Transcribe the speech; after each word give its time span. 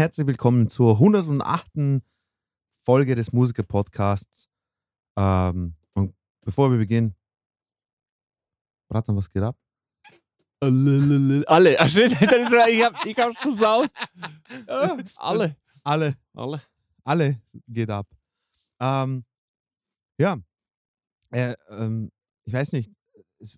Herzlich 0.00 0.26
willkommen 0.26 0.66
zur 0.66 0.92
108. 0.94 2.02
Folge 2.70 3.14
des 3.14 3.34
Musiker-Podcasts. 3.34 4.48
Ähm, 5.14 5.74
und 5.92 6.14
bevor 6.40 6.70
wir 6.70 6.78
beginnen, 6.78 7.14
Bratan, 8.88 9.14
was 9.14 9.30
geht 9.30 9.42
ab? 9.42 9.58
Alle. 10.58 11.44
Ach, 11.78 11.84
ist, 11.94 11.96
ich, 11.98 12.82
hab, 12.82 13.04
ich 13.04 13.18
hab's 13.18 13.40
versaut. 13.40 13.90
Ja, 14.66 14.96
alle. 15.16 15.54
Alle, 15.84 16.16
Alle. 16.32 16.62
alle 17.04 17.42
geht 17.68 17.90
ab. 17.90 18.06
Ähm, 18.80 19.26
ja, 20.18 20.38
äh, 21.30 21.54
ähm, 21.68 22.10
ich 22.44 22.54
weiß 22.54 22.72
nicht, 22.72 22.90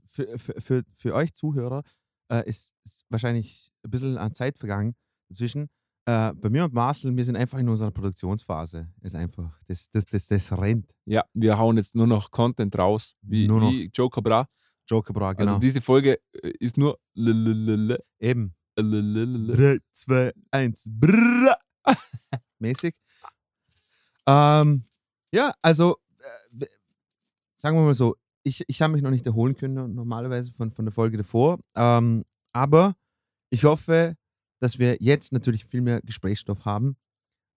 für, 0.07 0.37
für, 0.41 0.83
für 0.93 1.15
euch 1.15 1.35
Zuhörer 1.35 1.85
äh, 2.33 2.43
ist, 2.49 2.73
ist 2.85 3.07
wahrscheinlich 3.11 3.71
ein 3.85 3.91
bisschen 3.93 4.19
an 4.19 4.35
Zeit 4.35 4.59
vergangen 4.59 4.97
dazwischen. 5.29 5.71
Äh, 6.05 6.33
bei 6.35 6.51
mir 6.51 6.65
und 6.65 6.75
Marcel, 6.75 7.17
wir 7.17 7.25
sind 7.25 7.37
einfach 7.37 7.59
in 7.59 7.69
unserer 7.69 7.93
Produktionsphase. 7.93 8.89
Ist 9.03 9.15
einfach, 9.15 9.57
das, 9.69 9.89
das, 9.91 10.05
das, 10.07 10.27
das 10.27 10.53
rennt. 10.53 10.93
Ja, 11.05 11.25
wir 11.33 11.57
hauen 11.59 11.77
jetzt 11.77 11.95
nur 11.95 12.09
noch 12.09 12.31
Content 12.31 12.77
raus, 12.77 13.15
wie, 13.23 13.47
Nur 13.47 13.61
noch. 13.61 13.71
wie 13.71 13.89
Joker 13.95 14.21
Bra. 14.21 14.49
Joker 14.89 15.13
Bra, 15.13 15.33
genau. 15.33 15.51
Also 15.53 15.61
diese 15.61 15.81
Folge 15.81 16.19
äh, 16.33 16.53
ist 16.59 16.77
nur 16.77 16.99
lelelele, 17.15 18.03
Eben. 18.19 18.55
lelelele. 18.77 19.79
3, 19.79 19.79
2, 19.93 20.33
1, 20.51 20.87
brrr. 20.91 21.57
mäßig. 22.59 22.95
Ähm, 24.27 24.85
ja, 25.33 25.53
also, 25.63 25.97
äh, 26.59 26.67
sagen 27.57 27.77
wir 27.77 27.83
mal 27.83 27.95
so, 27.95 28.17
ich, 28.43 28.65
ich 28.67 28.83
habe 28.83 28.93
mich 28.93 29.03
noch 29.03 29.11
nicht 29.11 29.27
erholen 29.27 29.55
können 29.55 29.95
normalerweise 29.95 30.53
von, 30.53 30.73
von 30.73 30.85
der 30.85 30.93
Folge 30.93 31.17
davor. 31.17 31.61
Ähm, 31.77 32.25
aber 32.53 32.95
ich 33.51 33.65
hoffe, 33.65 34.17
dass 34.63 34.79
wir 34.79 34.97
jetzt 35.01 35.33
natürlich 35.33 35.65
viel 35.65 35.81
mehr 35.81 36.01
Gesprächsstoff 36.03 36.65
haben. 36.65 36.97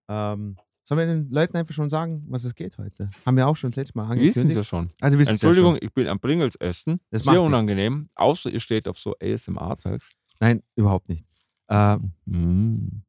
Ähm, 0.09 0.57
sollen 0.87 0.99
wir 0.99 1.05
den 1.05 1.29
Leuten 1.29 1.55
einfach 1.55 1.73
schon 1.73 1.89
sagen, 1.89 2.25
was 2.29 2.43
es 2.43 2.55
geht 2.55 2.77
heute? 2.77 3.09
Haben 3.25 3.37
wir 3.37 3.47
auch 3.47 3.55
schon 3.55 3.71
das 3.71 3.77
letzte 3.77 3.97
Mal 3.97 4.03
Wir 4.09 4.21
wissen 4.21 4.21
angekündigt. 4.27 4.57
ja 4.57 4.63
schon. 4.63 4.91
Also, 5.01 5.17
ihr 5.17 5.23
ja 5.23 5.31
Entschuldigung, 5.31 5.75
schon. 5.75 5.83
ich 5.83 5.93
bin 5.93 6.07
am 6.07 6.19
Pringles 6.19 6.55
essen. 6.55 6.99
Das 7.11 7.23
Sehr 7.23 7.41
unangenehm. 7.41 8.09
Außer 8.15 8.49
ihr 8.49 8.59
steht 8.59 8.87
auf 8.87 8.97
so 8.97 9.15
ASMR-Zeugs. 9.21 10.09
Nein, 10.39 10.63
überhaupt 10.75 11.09
nicht. 11.09 11.25
Äh, 11.67 11.97
Mm. 12.25 13.03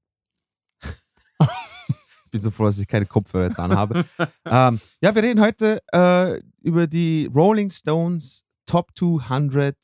Ich 0.82 0.88
bin 2.30 2.40
so 2.40 2.50
froh, 2.50 2.64
dass 2.64 2.78
ich 2.78 2.88
keine 2.88 3.06
Kopfhörer 3.06 3.44
jetzt 3.44 3.58
anhabe. 3.58 4.04
ähm, 4.44 4.80
ja, 5.00 5.14
wir 5.14 5.22
reden 5.22 5.40
heute 5.40 5.80
äh, 5.92 6.40
über 6.60 6.86
die 6.86 7.30
Rolling 7.34 7.70
Stones 7.70 8.44
Top 8.66 8.90
200 8.96 9.76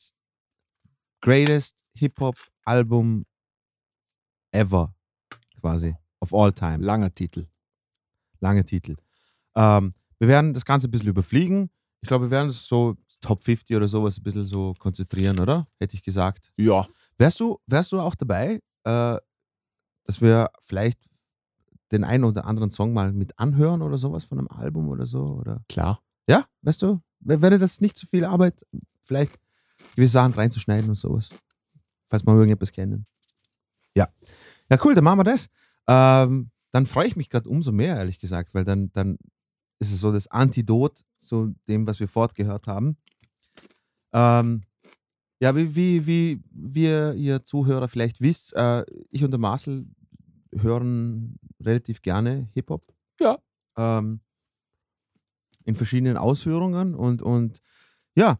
Greatest 1.22 1.82
Hip-Hop 1.94 2.36
Album 2.64 3.24
ever, 4.52 4.94
quasi, 5.60 5.94
of 6.20 6.32
all 6.34 6.52
time. 6.52 6.78
Langer 6.84 7.12
Titel. 7.14 7.46
Lange 8.40 8.64
Titel. 8.64 8.96
Ähm, 9.54 9.94
wir 10.18 10.28
werden 10.28 10.54
das 10.54 10.64
Ganze 10.64 10.88
ein 10.88 10.90
bisschen 10.90 11.08
überfliegen. 11.08 11.70
Ich 12.00 12.08
glaube, 12.08 12.26
wir 12.26 12.30
werden 12.30 12.48
es 12.48 12.66
so 12.66 12.96
Top 13.20 13.40
50 13.42 13.76
oder 13.76 13.86
sowas 13.88 14.18
ein 14.18 14.22
bisschen 14.22 14.46
so 14.46 14.74
konzentrieren, 14.78 15.38
oder? 15.38 15.66
Hätte 15.78 15.96
ich 15.96 16.02
gesagt. 16.02 16.50
Ja. 16.56 16.86
Wärst 17.18 17.38
du, 17.40 17.58
wärst 17.66 17.92
du 17.92 18.00
auch 18.00 18.14
dabei, 18.14 18.60
äh, 18.84 19.16
dass 20.04 20.20
wir 20.20 20.50
vielleicht 20.60 20.98
den 21.92 22.02
einen 22.04 22.24
oder 22.24 22.44
anderen 22.46 22.70
Song 22.70 22.92
mal 22.92 23.12
mit 23.12 23.38
anhören 23.38 23.82
oder 23.82 23.98
sowas 23.98 24.24
von 24.24 24.38
einem 24.38 24.48
Album 24.48 24.88
oder 24.88 25.06
so? 25.06 25.20
Oder? 25.22 25.62
Klar. 25.68 26.02
Ja, 26.28 26.46
weißt 26.62 26.82
du, 26.82 27.00
wär- 27.20 27.42
wäre 27.42 27.58
das 27.58 27.80
nicht 27.80 27.96
zu 27.96 28.06
viel 28.06 28.24
Arbeit, 28.24 28.66
vielleicht 29.02 29.38
gewisse 29.94 30.12
Sachen 30.14 30.32
reinzuschneiden 30.34 30.88
und 30.88 30.96
sowas? 30.96 31.30
Falls 32.08 32.24
wir 32.26 32.32
irgendetwas 32.34 32.72
kennen. 32.72 33.06
Ja. 33.96 34.08
Ja, 34.70 34.78
cool, 34.84 34.94
dann 34.94 35.04
machen 35.04 35.18
wir 35.18 35.24
das. 35.24 35.48
Ähm, 35.86 36.50
dann 36.70 36.86
freue 36.86 37.06
ich 37.06 37.16
mich 37.16 37.28
gerade 37.28 37.48
umso 37.48 37.72
mehr, 37.72 37.96
ehrlich 37.96 38.18
gesagt, 38.18 38.54
weil 38.54 38.64
dann, 38.64 38.90
dann 38.92 39.18
ist 39.78 39.92
es 39.92 40.00
so 40.00 40.12
das 40.12 40.28
Antidot 40.28 41.02
zu 41.16 41.54
dem, 41.68 41.86
was 41.86 42.00
wir 42.00 42.08
fortgehört 42.08 42.66
haben. 42.66 42.96
Ähm, 44.12 44.62
ja, 45.40 45.56
wie, 45.56 45.74
wie, 45.74 46.06
wie, 46.06 46.40
wie 46.52 47.20
ihr 47.20 47.44
Zuhörer 47.44 47.88
vielleicht 47.88 48.20
wisst, 48.20 48.54
äh, 48.54 48.84
ich 49.10 49.24
und 49.24 49.32
der 49.32 49.40
Marcel 49.40 49.86
hören 50.54 51.38
relativ 51.60 52.02
gerne 52.02 52.48
Hip-Hop. 52.54 52.94
Ja. 53.20 53.38
Ähm, 53.76 54.20
in 55.64 55.74
verschiedenen 55.74 56.16
Ausführungen 56.16 56.94
und, 56.94 57.22
und 57.22 57.60
ja, 58.14 58.38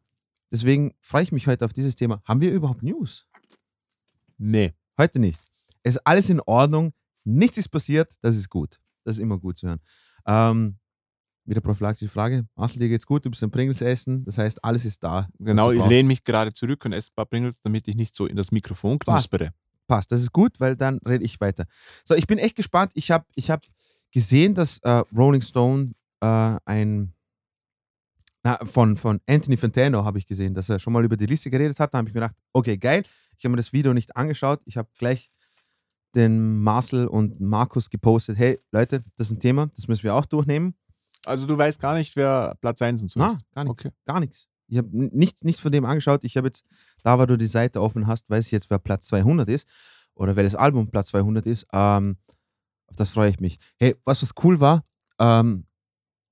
deswegen 0.51 0.95
freue 1.01 1.23
ich 1.23 1.33
mich 1.33 1.47
heute 1.47 1.65
auf 1.65 1.73
dieses 1.73 1.97
Thema. 1.97 2.23
Haben 2.25 2.41
wir 2.41 2.53
überhaupt 2.53 2.83
News? 2.83 3.29
Nee. 4.39 4.73
Heute 5.03 5.19
nicht. 5.19 5.41
Es 5.83 5.97
ist 5.97 6.07
alles 6.07 6.31
in 6.31 6.41
Ordnung, 6.43 6.93
nichts 7.25 7.59
ist 7.59 7.71
passiert, 7.71 8.15
das 8.21 8.37
ist 8.37 8.49
gut. 8.49 8.79
Das 9.03 9.17
ist 9.17 9.21
immer 9.21 9.37
gut 9.37 9.59
zu 9.59 9.67
hören. 9.67 9.81
Ähm, 10.29 10.79
wieder 11.45 11.61
prophylaktische 11.61 12.09
Frage. 12.09 12.47
Marcel, 12.55 12.79
dir 12.79 12.89
geht's 12.89 13.05
gut, 13.05 13.25
du 13.25 13.31
bist 13.31 13.43
ein 13.43 13.51
Pringles 13.51 13.81
essen, 13.81 14.25
das 14.25 14.39
heißt, 14.39 14.63
alles 14.63 14.85
ist 14.85 15.03
da. 15.03 15.29
Genau, 15.41 15.73
ich 15.73 15.85
lehne 15.87 16.07
mich 16.07 16.23
gerade 16.23 16.53
zurück 16.53 16.85
und 16.85 16.93
esse 16.93 17.11
ein 17.11 17.17
paar 17.17 17.27
Pringles, 17.27 17.61
damit 17.63 17.89
ich 17.89 17.97
nicht 17.97 18.15
so 18.15 18.27
in 18.27 18.37
das 18.37 18.53
Mikrofon 18.53 19.01
Passt. 19.01 19.29
knuspere. 19.29 19.53
Passt, 19.89 20.13
das 20.13 20.23
ist 20.23 20.31
gut, 20.31 20.61
weil 20.61 20.77
dann 20.77 21.01
rede 21.05 21.25
ich 21.25 21.41
weiter. 21.41 21.65
So, 22.05 22.15
ich 22.15 22.29
bin 22.29 22.39
echt 22.39 22.55
gespannt. 22.55 22.93
Ich 22.95 23.11
habe 23.11 23.25
ich 23.35 23.51
hab 23.51 23.67
gesehen, 24.13 24.55
dass 24.55 24.79
äh, 24.85 25.03
Rolling 25.13 25.43
Stone 25.43 25.95
äh, 26.21 26.59
ein 26.65 27.13
na, 28.45 28.59
von, 28.65 28.97
von 28.97 29.21
Anthony 29.29 29.57
Fantano 29.57 30.05
habe 30.05 30.19
ich 30.19 30.27
gesehen, 30.27 30.55
dass 30.55 30.69
er 30.69 30.79
schon 30.79 30.93
mal 30.93 31.05
über 31.05 31.17
die 31.17 31.27
Liste 31.27 31.51
geredet 31.51 31.79
hat. 31.79 31.95
Da 31.95 31.99
habe 31.99 32.09
ich 32.09 32.15
mir 32.15 32.21
gedacht, 32.21 32.37
okay, 32.53 32.77
geil. 32.77 33.05
Ich 33.39 33.45
habe 33.45 33.51
mir 33.51 33.59
das 33.59 33.73
Video 33.73 33.93
nicht 33.95 34.17
angeschaut. 34.17 34.61
Ich 34.65 34.77
habe 34.77 34.89
gleich 34.99 35.31
den 36.15 36.61
Marcel 36.61 37.07
und 37.07 37.41
Markus 37.41 37.91
gepostet, 37.91 38.39
hey 38.39 38.59
Leute, 38.71 39.03
das 39.17 39.29
ist 39.29 39.33
ein 39.33 39.41
Thema, 39.41 39.69
das 39.75 39.89
müssen 39.89 40.03
wir 40.03 40.15
auch 40.15 40.27
durchnehmen. 40.27 40.75
Also 41.25 41.47
du 41.47 41.57
weißt 41.57 41.81
gar 41.81 41.95
nicht, 41.95 42.17
wer 42.17 42.55
Platz 42.61 42.83
1 42.83 43.03
und 43.03 43.11
so 43.11 43.25
ist. 43.25 43.45
gar 43.53 43.65
nichts. 43.65 43.85
Okay. 43.85 43.95
Gar 44.05 44.21
nichts. 44.21 44.49
Ich 44.69 44.79
habe 44.79 44.89
nichts, 44.93 45.45
nichts 45.45 45.61
von 45.61 45.71
dem 45.71 45.85
angeschaut. 45.85 46.25
Ich 46.25 46.37
habe 46.37 46.49
jetzt, 46.49 46.65
da 47.03 47.19
weil 47.19 47.27
du 47.27 47.37
die 47.37 47.47
Seite 47.47 47.81
offen 47.81 48.07
hast, 48.07 48.29
weiß 48.31 48.47
ich 48.47 48.53
jetzt, 48.53 48.71
wer 48.71 48.79
Platz 48.79 49.07
200 49.07 49.49
ist 49.49 49.69
oder 50.15 50.35
wer 50.37 50.45
das 50.45 50.55
Album 50.55 50.91
Platz 50.91 51.09
200 51.09 51.47
ist. 51.47 51.67
Ähm, 51.73 52.17
auf 52.87 52.97
das 52.97 53.11
freue 53.11 53.31
ich 53.31 53.41
mich. 53.41 53.59
Hey, 53.79 53.97
was 54.05 54.23
was 54.23 54.33
cool 54.43 54.61
war, 54.61 54.85
ähm, 55.19 55.67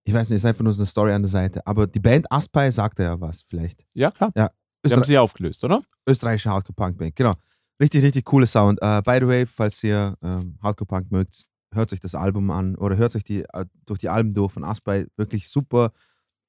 ich 0.04 0.14
weiß 0.14 0.30
nicht, 0.30 0.36
ist 0.36 0.44
einfach 0.44 0.64
nur 0.64 0.72
so 0.72 0.80
eine 0.82 0.86
Story 0.86 1.12
an 1.12 1.22
der 1.22 1.28
Seite, 1.30 1.66
aber 1.66 1.86
die 1.86 2.00
Band 2.00 2.30
Aspire 2.32 2.72
sagte 2.72 3.02
ja 3.02 3.20
was, 3.20 3.42
vielleicht. 3.42 3.84
Ja, 3.92 4.10
klar. 4.10 4.32
Ja. 4.34 4.48
Die 4.84 4.90
haben 4.92 5.00
Öster 5.00 5.04
sie 5.04 5.18
aufgelöst, 5.18 5.62
oder? 5.64 5.82
österreichische 6.08 6.50
Hardcore-Punk-Band, 6.50 7.14
genau. 7.14 7.34
Richtig, 7.80 8.02
richtig 8.02 8.24
cooler 8.24 8.46
Sound. 8.46 8.78
Äh, 8.82 9.02
by 9.02 9.18
the 9.20 9.26
way, 9.26 9.46
falls 9.46 9.82
ihr 9.84 10.16
ähm, 10.22 10.58
Hardcore-Punk 10.62 11.10
mögt, 11.10 11.44
hört 11.72 11.92
euch 11.92 12.00
das 12.00 12.14
Album 12.14 12.50
an 12.50 12.76
oder 12.76 12.96
hört 12.96 13.14
euch 13.14 13.24
die, 13.24 13.44
äh, 13.52 13.66
durch 13.86 13.98
die 14.00 14.08
Alben 14.08 14.32
durch 14.32 14.52
von 14.52 14.64
Aspire. 14.64 15.06
Wirklich 15.16 15.48
super, 15.48 15.92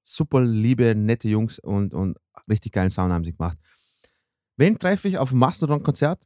super 0.04 0.42
liebe, 0.42 0.96
nette 0.96 1.28
Jungs 1.28 1.60
und, 1.60 1.94
und 1.94 2.18
richtig 2.50 2.72
geilen 2.72 2.90
Sound 2.90 3.12
haben 3.14 3.24
sie 3.26 3.34
gemacht. 3.34 3.58
Wen 4.58 4.80
treffe 4.80 5.08
ich 5.10 5.18
auf 5.18 5.30
dem 5.30 5.40
Mastodon-Konzert? 5.40 6.26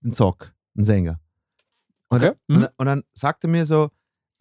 Den 0.00 0.12
Zock, 0.12 0.54
einen 0.76 0.84
Sänger. 0.84 1.20
Und, 2.08 2.22
Okay. 2.22 2.32
und, 2.48 2.58
Mhm. 2.60 2.68
und 2.76 2.86
dann 2.86 3.02
sagte 3.12 3.46
er 3.48 3.50
mir 3.50 3.64
so, 3.66 3.90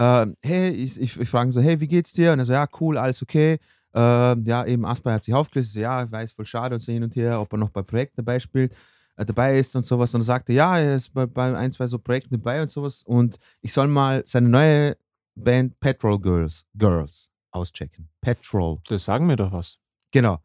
äh, 0.02 0.28
hey, 0.42 0.70
ich, 0.70 1.00
ich, 1.00 1.20
ich 1.20 1.30
frage 1.30 1.50
ihn 1.50 1.52
so, 1.52 1.62
hey, 1.62 1.80
wie 1.80 1.88
geht's 1.88 2.14
dir? 2.14 2.34
Und 2.34 2.40
er 2.40 2.46
so, 2.46 2.54
ja, 2.54 2.68
cool, 2.80 2.98
alles 2.98 3.22
okay. 3.22 3.60
Äh, 3.94 4.00
ja, 4.42 4.66
eben 4.66 4.84
Aspire 4.84 5.16
hat 5.16 5.24
sich 5.24 5.34
aufgelöst. 5.34 5.74
So, 5.74 5.80
ja, 5.80 6.04
ich 6.04 6.12
weiß, 6.12 6.32
voll 6.32 6.46
schade 6.46 6.74
und 6.74 6.82
so 6.82 6.92
hin 6.92 7.04
und 7.04 7.16
her, 7.16 7.40
ob 7.40 7.54
er 7.54 7.58
noch 7.58 7.70
bei 7.70 7.84
Projekten 7.84 8.18
dabei 8.18 8.40
spielt, 8.40 8.74
äh, 9.16 9.26
dabei 9.26 9.60
ist 9.60 9.76
und 9.76 9.86
sowas. 9.86 10.14
Und 10.16 10.22
er 10.22 10.26
sagte, 10.26 10.54
ja, 10.54 10.80
er 10.80 10.96
ist 10.96 11.14
bei, 11.14 11.28
bei 11.28 11.56
ein, 11.56 11.72
zwei 11.72 11.86
so 11.86 12.00
Projekten 12.00 12.32
dabei 12.32 12.64
und 12.64 12.72
sowas. 12.72 13.04
Und 13.04 13.38
ich 13.62 13.74
soll 13.74 13.88
mal 13.88 14.24
seine 14.26 14.50
neue 14.50 14.98
Band 15.36 15.80
Petrol 15.80 16.20
Girls, 16.20 16.66
Girls 16.76 17.30
auschecken. 17.52 18.10
Petrol. 18.22 18.80
Das 18.88 19.06
sagen 19.06 19.28
mir 19.28 19.36
doch 19.36 19.52
was. 19.52 19.78
Genau. 20.10 20.40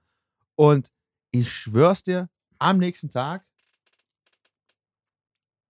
Und 0.55 0.93
ich 1.31 1.50
schwör's 1.50 2.03
dir, 2.03 2.29
am 2.58 2.76
nächsten 2.76 3.08
Tag 3.08 3.47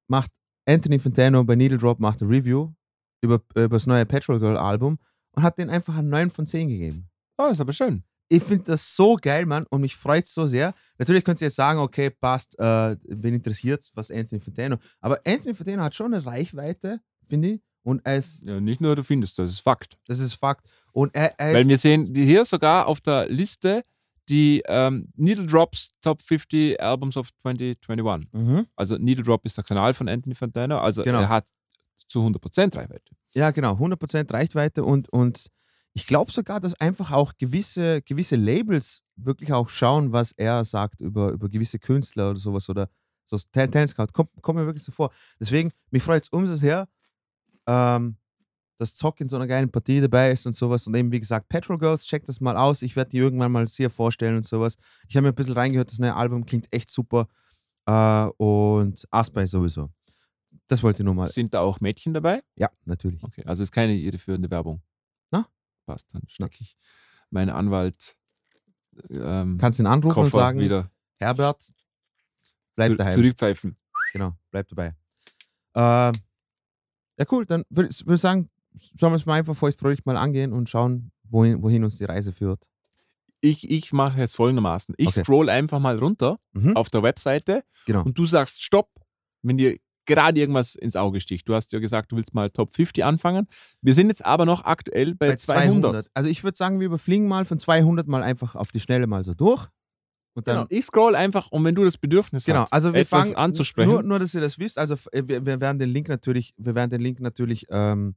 macht 0.09 0.33
Anthony 0.65 0.99
Fantano 0.99 1.45
bei 1.45 1.55
Needle 1.55 1.79
Drop 1.79 2.01
macht 2.01 2.21
eine 2.21 2.31
Review 2.31 2.73
über, 3.21 3.41
über 3.55 3.69
das 3.77 3.87
neue 3.87 4.07
Petrol 4.07 4.39
Girl 4.39 4.57
Album 4.57 4.99
und 5.33 5.43
hat 5.43 5.59
den 5.59 5.71
einfach 5.71 5.97
einen 5.97 6.09
9 6.09 6.31
von 6.31 6.47
10 6.47 6.69
gegeben. 6.69 7.09
Oh, 7.39 7.47
ist 7.47 7.61
aber 7.61 7.73
schön. 7.73 8.03
Ich 8.29 8.43
finde 8.43 8.65
das 8.65 8.97
so 8.97 9.17
geil, 9.21 9.47
Mann, 9.47 9.67
und 9.71 9.83
mich 9.83 9.95
freut 9.95 10.27
so 10.27 10.47
sehr. 10.47 10.75
Natürlich 10.99 11.23
könnt 11.23 11.41
ihr 11.41 11.47
jetzt 11.47 11.55
sagen, 11.57 11.79
okay, 11.79 12.11
passt, 12.11 12.59
äh, 12.59 12.97
wen 13.05 13.35
interessiert 13.35 13.89
was 13.95 14.11
Anthony 14.11 14.41
Fantano. 14.41 14.77
Aber 15.01 15.21
Anthony 15.25 15.55
Fantano 15.55 15.83
hat 15.83 15.95
schon 15.95 16.13
eine 16.13 16.25
Reichweite, 16.27 17.01
finde 17.29 17.51
ich. 17.51 17.61
Und 17.85 18.01
er 18.05 18.17
ist, 18.17 18.43
Ja, 18.43 18.61
nicht 18.61 18.81
nur 18.81 18.97
du 18.97 19.05
findest, 19.05 19.39
das 19.39 19.51
ist 19.53 19.61
Fakt. 19.61 19.97
das 20.09 20.19
ist 20.19 20.35
Fakt. 20.35 20.67
Und 20.93 21.15
er, 21.15 21.39
er 21.39 21.55
Weil 21.55 21.69
wir 21.69 21.79
sehen 21.79 22.13
die 22.13 22.25
hier 22.25 22.45
sogar 22.45 22.87
auf 22.89 23.01
der 23.01 23.29
Liste 23.29 23.85
die 24.29 24.61
ähm, 24.67 25.09
Needle 25.15 25.47
Drops 25.47 25.91
Top 26.03 26.21
50 26.21 26.83
Albums 26.83 27.17
of 27.17 27.29
2021. 27.43 28.29
mhm. 28.33 28.67
Also 28.75 28.97
Needle 28.99 29.23
Drop 29.23 29.45
ist 29.47 29.57
der 29.57 29.63
Kanal 29.63 29.95
von 29.95 30.09
Anthony 30.09 30.35
Fantano, 30.35 30.79
also 30.79 31.05
Genau. 31.05 31.21
er 31.21 31.29
hat 31.29 31.49
zu 32.07 32.23
100% 32.25 32.77
Reichweite. 32.77 33.15
Ja, 33.35 33.51
genau, 33.51 33.79
100% 33.79 34.33
Reichweite 34.33 34.85
und, 34.85 35.09
und 35.11 35.47
ich 35.93 36.07
glaube 36.07 36.31
sogar, 36.33 36.61
dass 36.61 36.75
einfach 36.81 37.11
auch 37.11 37.33
gewisse, 37.39 38.03
gewisse 38.03 38.37
Labels 38.37 39.03
wirklich 39.17 39.53
auch 39.53 39.69
schauen, 39.69 40.13
was 40.13 40.33
er 40.33 40.65
sagt 40.65 41.01
über, 41.01 41.31
über 41.33 41.49
gewisse 41.49 41.79
Künstler 41.79 42.31
oder 42.31 42.39
sowas 42.39 42.69
oder 42.69 42.89
So 43.25 43.39
Tal- 43.53 43.69
Talent 43.69 43.91
Scout, 43.91 44.09
kommt, 44.13 44.31
kommt 44.43 44.59
mir 44.59 44.67
wirklich 44.67 44.85
so 44.85 44.93
vor. 44.93 45.11
Deswegen, 45.41 45.73
mich 45.91 46.03
freut 46.03 46.23
es 46.23 46.29
umso 46.29 46.55
sehr, 46.55 46.87
ähm, 47.67 48.17
dass 48.79 48.95
Zock 48.95 49.21
in 49.21 49.29
so 49.29 49.37
einer 49.37 49.47
geilen 49.47 49.71
Partie 49.71 50.01
dabei 50.01 50.31
ist 50.33 50.47
und 50.47 50.55
sowas. 50.55 50.87
Und 50.87 50.95
eben, 50.95 51.11
wie 51.13 51.21
gesagt, 51.21 51.49
Petrol 51.49 51.79
Girls, 51.79 52.07
checkt 52.07 52.29
das 52.29 52.41
mal 52.41 52.57
aus. 52.57 52.83
Ich 52.83 52.95
werde 52.97 53.11
die 53.11 53.19
irgendwann 53.19 53.53
mal 53.53 53.67
hier 53.67 53.91
vorstellen 53.91 54.37
und 54.37 54.45
sowas. 54.47 54.77
Ich 55.09 55.17
habe 55.17 55.23
mir 55.23 55.33
ein 55.33 55.35
bisschen 55.35 55.55
reingehört, 55.55 55.91
das 55.91 55.99
neue 55.99 56.15
Album 56.15 56.45
klingt 56.45 56.67
echt 56.73 56.91
super. 56.91 57.27
Äh, 57.87 58.27
und 58.39 59.07
Aspay 59.11 59.47
sowieso. 59.47 59.91
Das 60.69 60.83
wollte 60.83 61.03
ich 61.03 61.05
nur 61.05 61.15
mal. 61.15 61.27
Sind 61.29 61.55
da 61.55 61.61
auch 61.61 61.81
Mädchen 61.81 62.15
dabei? 62.15 62.43
Ja, 62.57 62.71
natürlich. 62.85 63.23
Okay, 63.23 63.43
also 63.45 63.63
ist 63.63 63.73
keine 63.73 63.95
irreführende 63.95 64.51
Werbung. 64.51 64.83
Na? 65.31 65.47
Passt, 65.87 66.13
dann 66.15 66.23
stecke 66.29 66.57
ich 66.61 66.77
meinen 67.31 67.51
Anwalt 67.51 68.17
ähm, 69.11 69.59
Kannst 69.59 69.79
ihn 69.79 69.87
anrufen 69.87 70.17
und 70.19 70.25
Koffer 70.25 70.39
sagen, 70.39 70.59
wieder 70.61 70.91
Herbert, 71.19 71.63
bleib 72.75 72.93
zu, 72.93 72.97
daheim. 72.97 73.13
zurückpfeifen. 73.15 73.77
Genau, 74.13 74.33
bleib 74.51 74.69
dabei. 74.69 74.95
Ähm, 75.75 76.15
ja, 77.19 77.25
cool. 77.31 77.45
Dann 77.47 77.65
würde 77.69 77.91
ich 77.91 78.07
würd 78.07 78.19
sagen, 78.21 78.49
sollen 78.75 79.13
wir 79.13 79.17
es 79.17 79.27
mal 79.27 79.35
einfach 79.35 79.55
feuchtfröhlich 79.57 80.05
mal 80.07 80.17
angehen 80.17 80.53
und 80.53 80.71
schauen, 80.71 81.13
wohin, 81.25 81.63
wohin 81.63 81.85
uns 81.85 81.97
die 81.97 82.05
Reise 82.05 82.33
führt. 82.33 82.63
Ich, 83.43 83.71
ich 83.71 83.93
mache 83.93 84.19
jetzt 84.19 84.37
folgendermaßen. 84.37 84.95
Ich 84.99 85.09
Okay. 85.09 85.25
scroll 85.25 85.51
einfach 85.51 85.79
mal 85.79 85.99
runter 85.99 86.39
Mhm. 86.53 86.75
auf 86.77 86.89
der 86.89 87.03
Webseite 87.03 87.63
Genau. 87.85 88.03
und 88.03 88.17
du 88.17 88.25
sagst 88.25 88.63
Stopp, 88.63 88.91
wenn 89.43 89.59
dir 89.59 89.77
gerade 90.07 90.39
irgendwas 90.41 90.75
ins 90.75 90.97
Auge 90.97 91.21
sticht. 91.21 91.49
Du 91.49 91.55
hast 91.55 91.73
ja 91.73 91.79
gesagt, 91.79 92.13
du 92.13 92.17
willst 92.17 92.33
mal 92.35 92.51
Top 92.51 92.73
50 92.75 93.05
anfangen. 93.05 93.47
Wir 93.83 93.95
sind 93.95 94.09
jetzt 94.09 94.25
aber 94.25 94.45
noch 94.47 94.65
aktuell 94.65 95.15
bei, 95.15 95.35
200. 95.37 96.09
Also 96.15 96.29
ich 96.29 96.43
würde 96.45 96.57
sagen, 96.57 96.81
wir 96.81 96.87
überfliegen 96.87 97.29
mal 97.29 97.45
von 97.45 97.59
200 97.59 98.07
mal 98.09 98.23
einfach 98.23 98.55
auf 98.55 98.71
die 98.73 98.81
Schnelle 98.81 99.07
mal 99.07 99.25
so 99.25 99.35
durch. 99.35 99.67
Und 100.35 100.47
dann, 100.49 100.55
Genau. 100.57 100.67
Ich 100.69 100.85
scroll 100.85 101.15
einfach 101.17 101.51
und 101.51 101.65
wenn 101.65 101.75
du 101.75 101.83
das 101.85 101.97
Bedürfnis 101.97 102.45
Genau, 102.45 102.61
hast, 102.65 102.73
also 102.73 102.93
wir 102.93 103.01
etwas 103.01 103.21
fangen 103.23 103.37
anzusprechen, 103.37 103.91
Nur, 103.91 104.03
nur, 104.03 104.19
dass 104.19 104.35
ihr 104.35 104.41
das 104.43 104.59
wisst. 104.59 104.79
Also 104.79 104.95
äh, 105.13 105.23
wir, 105.27 105.47
wir 105.47 105.61
werden 105.61 105.79
den 105.79 105.89
Link 105.89 106.09
natürlich, 106.09 106.53
wir 106.59 106.75
werden 106.75 106.91
den 106.91 107.01
Link 107.01 107.21
natürlich 107.21 107.65
ähm, 107.71 108.15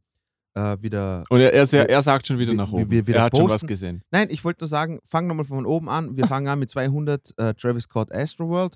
äh, 0.54 0.76
wieder. 0.82 1.24
und 1.30 1.40
er, 1.40 1.54
er, 1.54 1.90
er 1.90 2.02
sagt 2.02 2.28
schon 2.28 2.38
wieder 2.38 2.52
wir- 2.52 2.58
nach 2.58 2.72
wir- 2.74 2.80
oben. 2.80 2.92
wir 2.92 3.08
wieder 3.08 3.20
er 3.20 3.24
hat 3.26 3.38
schon 3.38 3.46
was 3.46 3.54
posten. 3.54 3.68
gesehen. 3.68 4.02
Nein, 4.12 4.28
ich 4.32 4.44
wollte 4.44 4.64
nur 4.64 4.68
sagen, 4.68 5.00
fangen 5.06 5.28
nochmal 5.30 5.46
von 5.46 5.66
oben 5.66 5.88
an. 5.88 6.18
Wir 6.18 6.28
fangen 6.28 6.48
an 6.50 6.60
mit 6.60 6.70
200 6.70 7.34
äh, 7.38 7.54
Travis 7.54 7.84
Scott 7.84 8.12
Astroworld. 8.12 8.76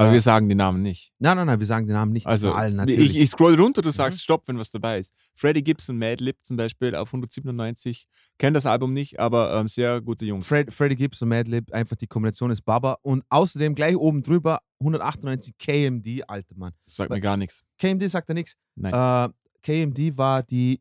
Aber 0.00 0.08
Ja. 0.08 0.14
wir 0.14 0.20
sagen 0.22 0.48
die 0.48 0.54
Namen 0.54 0.80
nicht. 0.80 1.12
Nein, 1.18 1.36
nein, 1.36 1.46
nein, 1.46 1.60
wir 1.60 1.66
sagen 1.66 1.86
den 1.86 1.92
Namen 1.94 2.12
nicht 2.12 2.26
Also 2.26 2.52
allen 2.52 2.70
ich, 2.72 2.76
natürlich. 2.78 3.16
ich 3.18 3.28
scroll 3.30 3.54
runter, 3.60 3.82
du 3.82 3.90
sagst 3.90 4.18
Mhm. 4.18 4.22
Stopp, 4.22 4.48
wenn 4.48 4.58
was 4.58 4.70
dabei 4.70 4.98
ist. 4.98 5.12
Freddie 5.34 5.62
Gibson, 5.62 5.98
Madlib 5.98 6.38
zum 6.42 6.56
Beispiel 6.56 6.94
auf 6.94 7.12
197. 7.12 8.06
Kennt 8.38 8.56
das 8.56 8.64
Album 8.64 8.94
nicht, 8.94 9.20
aber 9.20 9.52
ähm, 9.54 9.68
sehr 9.68 10.00
gute 10.00 10.24
Jungs. 10.24 10.46
Fred, 10.46 10.72
Freddie 10.72 10.96
Gibbs 10.96 11.20
und 11.20 11.28
Madlib, 11.28 11.70
einfach 11.72 11.96
die 11.96 12.06
Kombination 12.06 12.50
ist 12.50 12.62
Baba. 12.62 12.96
Und 13.02 13.24
außerdem 13.28 13.74
gleich 13.74 13.96
oben 13.96 14.22
drüber 14.22 14.60
198 14.80 15.58
KMD, 15.58 16.22
alter 16.28 16.56
Mann. 16.56 16.72
Das 16.86 16.96
sagt 16.96 17.10
mir 17.10 17.20
gar 17.20 17.36
nichts. 17.36 17.62
KMD 17.78 18.08
sagt 18.10 18.30
er 18.30 18.34
nichts. 18.34 18.54
Nein. 18.76 18.94
Äh, 18.94 19.32
KMD 19.62 20.16
war 20.16 20.42
die, 20.42 20.80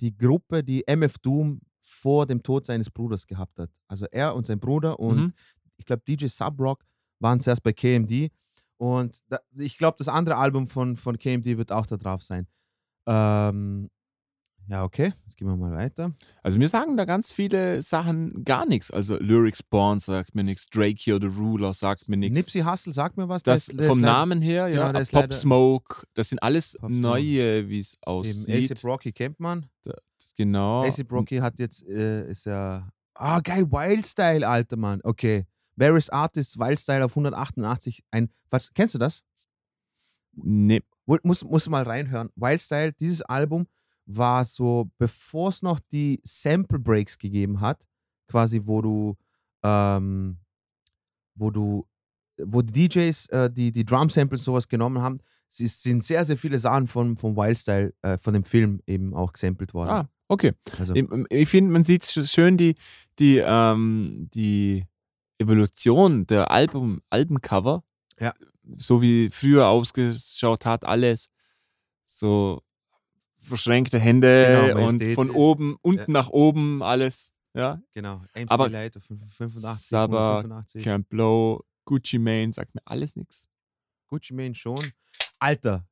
die 0.00 0.16
Gruppe, 0.16 0.64
die 0.64 0.82
MF 0.88 1.18
Doom 1.18 1.60
vor 1.80 2.26
dem 2.26 2.42
Tod 2.42 2.66
seines 2.66 2.90
Bruders 2.90 3.24
gehabt 3.26 3.58
hat. 3.60 3.70
Also 3.86 4.06
er 4.10 4.34
und 4.34 4.44
sein 4.46 4.58
Bruder 4.58 4.98
und 4.98 5.16
Mhm. 5.16 5.32
ich 5.76 5.84
glaube 5.86 6.02
DJ 6.06 6.26
Subrock 6.26 6.84
waren 7.20 7.40
zuerst 7.40 7.62
bei 7.62 7.72
KMD. 7.72 8.30
Und 8.78 9.20
da, 9.28 9.40
ich 9.56 9.76
glaube, 9.76 9.96
das 9.98 10.08
andere 10.08 10.36
Album 10.36 10.68
von, 10.68 10.96
von 10.96 11.18
KMD 11.18 11.58
wird 11.58 11.72
auch 11.72 11.86
da 11.86 11.96
drauf 11.96 12.22
sein. 12.22 12.46
Ähm, 13.06 13.90
ja, 14.70 14.84
okay, 14.84 15.14
jetzt 15.24 15.38
gehen 15.38 15.48
wir 15.48 15.56
mal 15.56 15.72
weiter. 15.72 16.12
Also 16.42 16.58
mir 16.58 16.68
sagen 16.68 16.98
da 16.98 17.06
ganz 17.06 17.32
viele 17.32 17.80
Sachen 17.80 18.44
gar 18.44 18.66
nichts. 18.66 18.90
Also 18.90 19.16
Lyrics 19.16 19.62
Born 19.62 19.98
sagt 19.98 20.34
mir 20.34 20.44
nichts, 20.44 20.68
Drake 20.68 20.98
Here, 20.98 21.18
The 21.20 21.26
Ruler 21.26 21.72
sagt 21.72 22.08
mir 22.08 22.18
nichts. 22.18 22.36
Nipsey 22.36 22.60
Hussle, 22.60 22.92
sag 22.92 23.16
mir 23.16 23.30
was. 23.30 23.42
Das 23.42 23.66
der 23.66 23.88
vom 23.88 24.00
Namen 24.00 24.42
her, 24.42 24.68
genau, 24.68 24.92
ja, 24.92 24.98
ist 24.98 25.10
Pop 25.10 25.32
Smoke, 25.32 26.06
das 26.12 26.28
sind 26.28 26.42
alles 26.42 26.76
Pop 26.78 26.90
neue, 26.90 27.68
wie 27.70 27.78
es 27.78 27.96
aussieht. 28.02 28.70
ASAP 28.70 28.84
Rocky 28.84 29.12
kennt 29.12 29.40
man. 29.40 29.66
Genau. 30.36 30.84
ASAP 30.84 31.10
Rocky 31.12 31.38
hat 31.38 31.58
jetzt, 31.58 31.86
äh, 31.88 32.30
ist 32.30 32.44
ja. 32.44 32.90
Ah, 33.14 33.40
geil, 33.40 33.70
Wildstyle, 33.72 34.46
alter 34.46 34.76
Mann. 34.76 35.00
Okay. 35.02 35.46
Various 35.78 36.08
Artists, 36.10 36.58
Wildstyle 36.58 37.04
auf 37.04 37.12
188. 37.12 38.02
Ein, 38.10 38.30
was, 38.50 38.72
kennst 38.74 38.94
du 38.94 38.98
das? 38.98 39.22
Nee. 40.32 40.82
Muss, 41.22 41.42
musst 41.44 41.66
du 41.66 41.70
mal 41.70 41.82
reinhören. 41.84 42.30
Wildstyle, 42.36 42.92
dieses 42.92 43.22
Album 43.22 43.66
war 44.06 44.44
so, 44.44 44.90
bevor 44.98 45.48
es 45.50 45.62
noch 45.62 45.80
die 45.80 46.20
Sample 46.24 46.78
Breaks 46.78 47.18
gegeben 47.18 47.60
hat, 47.60 47.86
quasi, 48.28 48.60
wo 48.64 48.82
du, 48.82 49.16
ähm, 49.62 50.38
wo 51.34 51.50
du, 51.50 51.86
wo 52.42 52.62
die 52.62 52.88
DJs 52.88 53.26
äh, 53.26 53.50
die, 53.50 53.72
die 53.72 53.84
Drum 53.84 54.10
Samples 54.10 54.44
sowas 54.44 54.68
genommen 54.68 55.02
haben, 55.02 55.18
ist- 55.58 55.82
sind 55.82 56.04
sehr, 56.04 56.24
sehr 56.24 56.36
viele 56.36 56.58
Sachen 56.58 56.86
von, 56.86 57.16
von 57.16 57.36
Wildstyle, 57.36 57.94
äh, 58.02 58.18
von 58.18 58.34
dem 58.34 58.44
Film 58.44 58.80
eben 58.86 59.14
auch 59.14 59.32
gesampelt 59.32 59.72
worden. 59.74 59.90
Ah, 59.90 60.08
okay. 60.28 60.52
also, 60.78 60.94
Ich, 60.94 61.04
ich 61.30 61.48
finde, 61.48 61.72
man 61.72 61.84
sieht 61.84 62.02
sch- 62.02 62.30
schön 62.30 62.56
die, 62.58 62.74
die, 63.18 63.38
ähm, 63.44 64.28
die 64.34 64.84
Evolution 65.38 66.26
der 66.26 66.50
Album, 66.50 67.00
Albencover. 67.10 67.84
Ja. 68.18 68.34
So 68.76 69.00
wie 69.00 69.30
früher 69.30 69.68
ausgeschaut 69.68 70.66
hat, 70.66 70.84
alles. 70.84 71.30
So 72.04 72.62
verschränkte 73.38 73.98
Hände 73.98 74.66
Genau, 74.66 74.78
und 74.86 74.92
Majestät. 74.94 75.14
von 75.14 75.30
oben, 75.30 75.76
unten 75.80 76.12
nach 76.12 76.28
oben 76.28 76.82
alles. 76.82 77.32
Ja. 77.54 77.80
genau. 77.92 78.22
MC 78.34 78.50
aber 78.50 78.68
Light 78.68 78.96
auf 78.96 79.04
85, 79.04 79.62
Saba, 79.88 80.38
185. 80.38 80.84
Camp 80.84 81.12
Low, 81.12 81.64
Gucci 81.84 82.18
Mane, 82.18 82.52
sagt 82.52 82.74
mir 82.74 82.82
alles 82.84 83.16
nichts. 83.16 83.48
Gucci 84.08 84.34
Mane 84.34 84.54
schon. 84.54 84.84
Alter. 85.38 85.86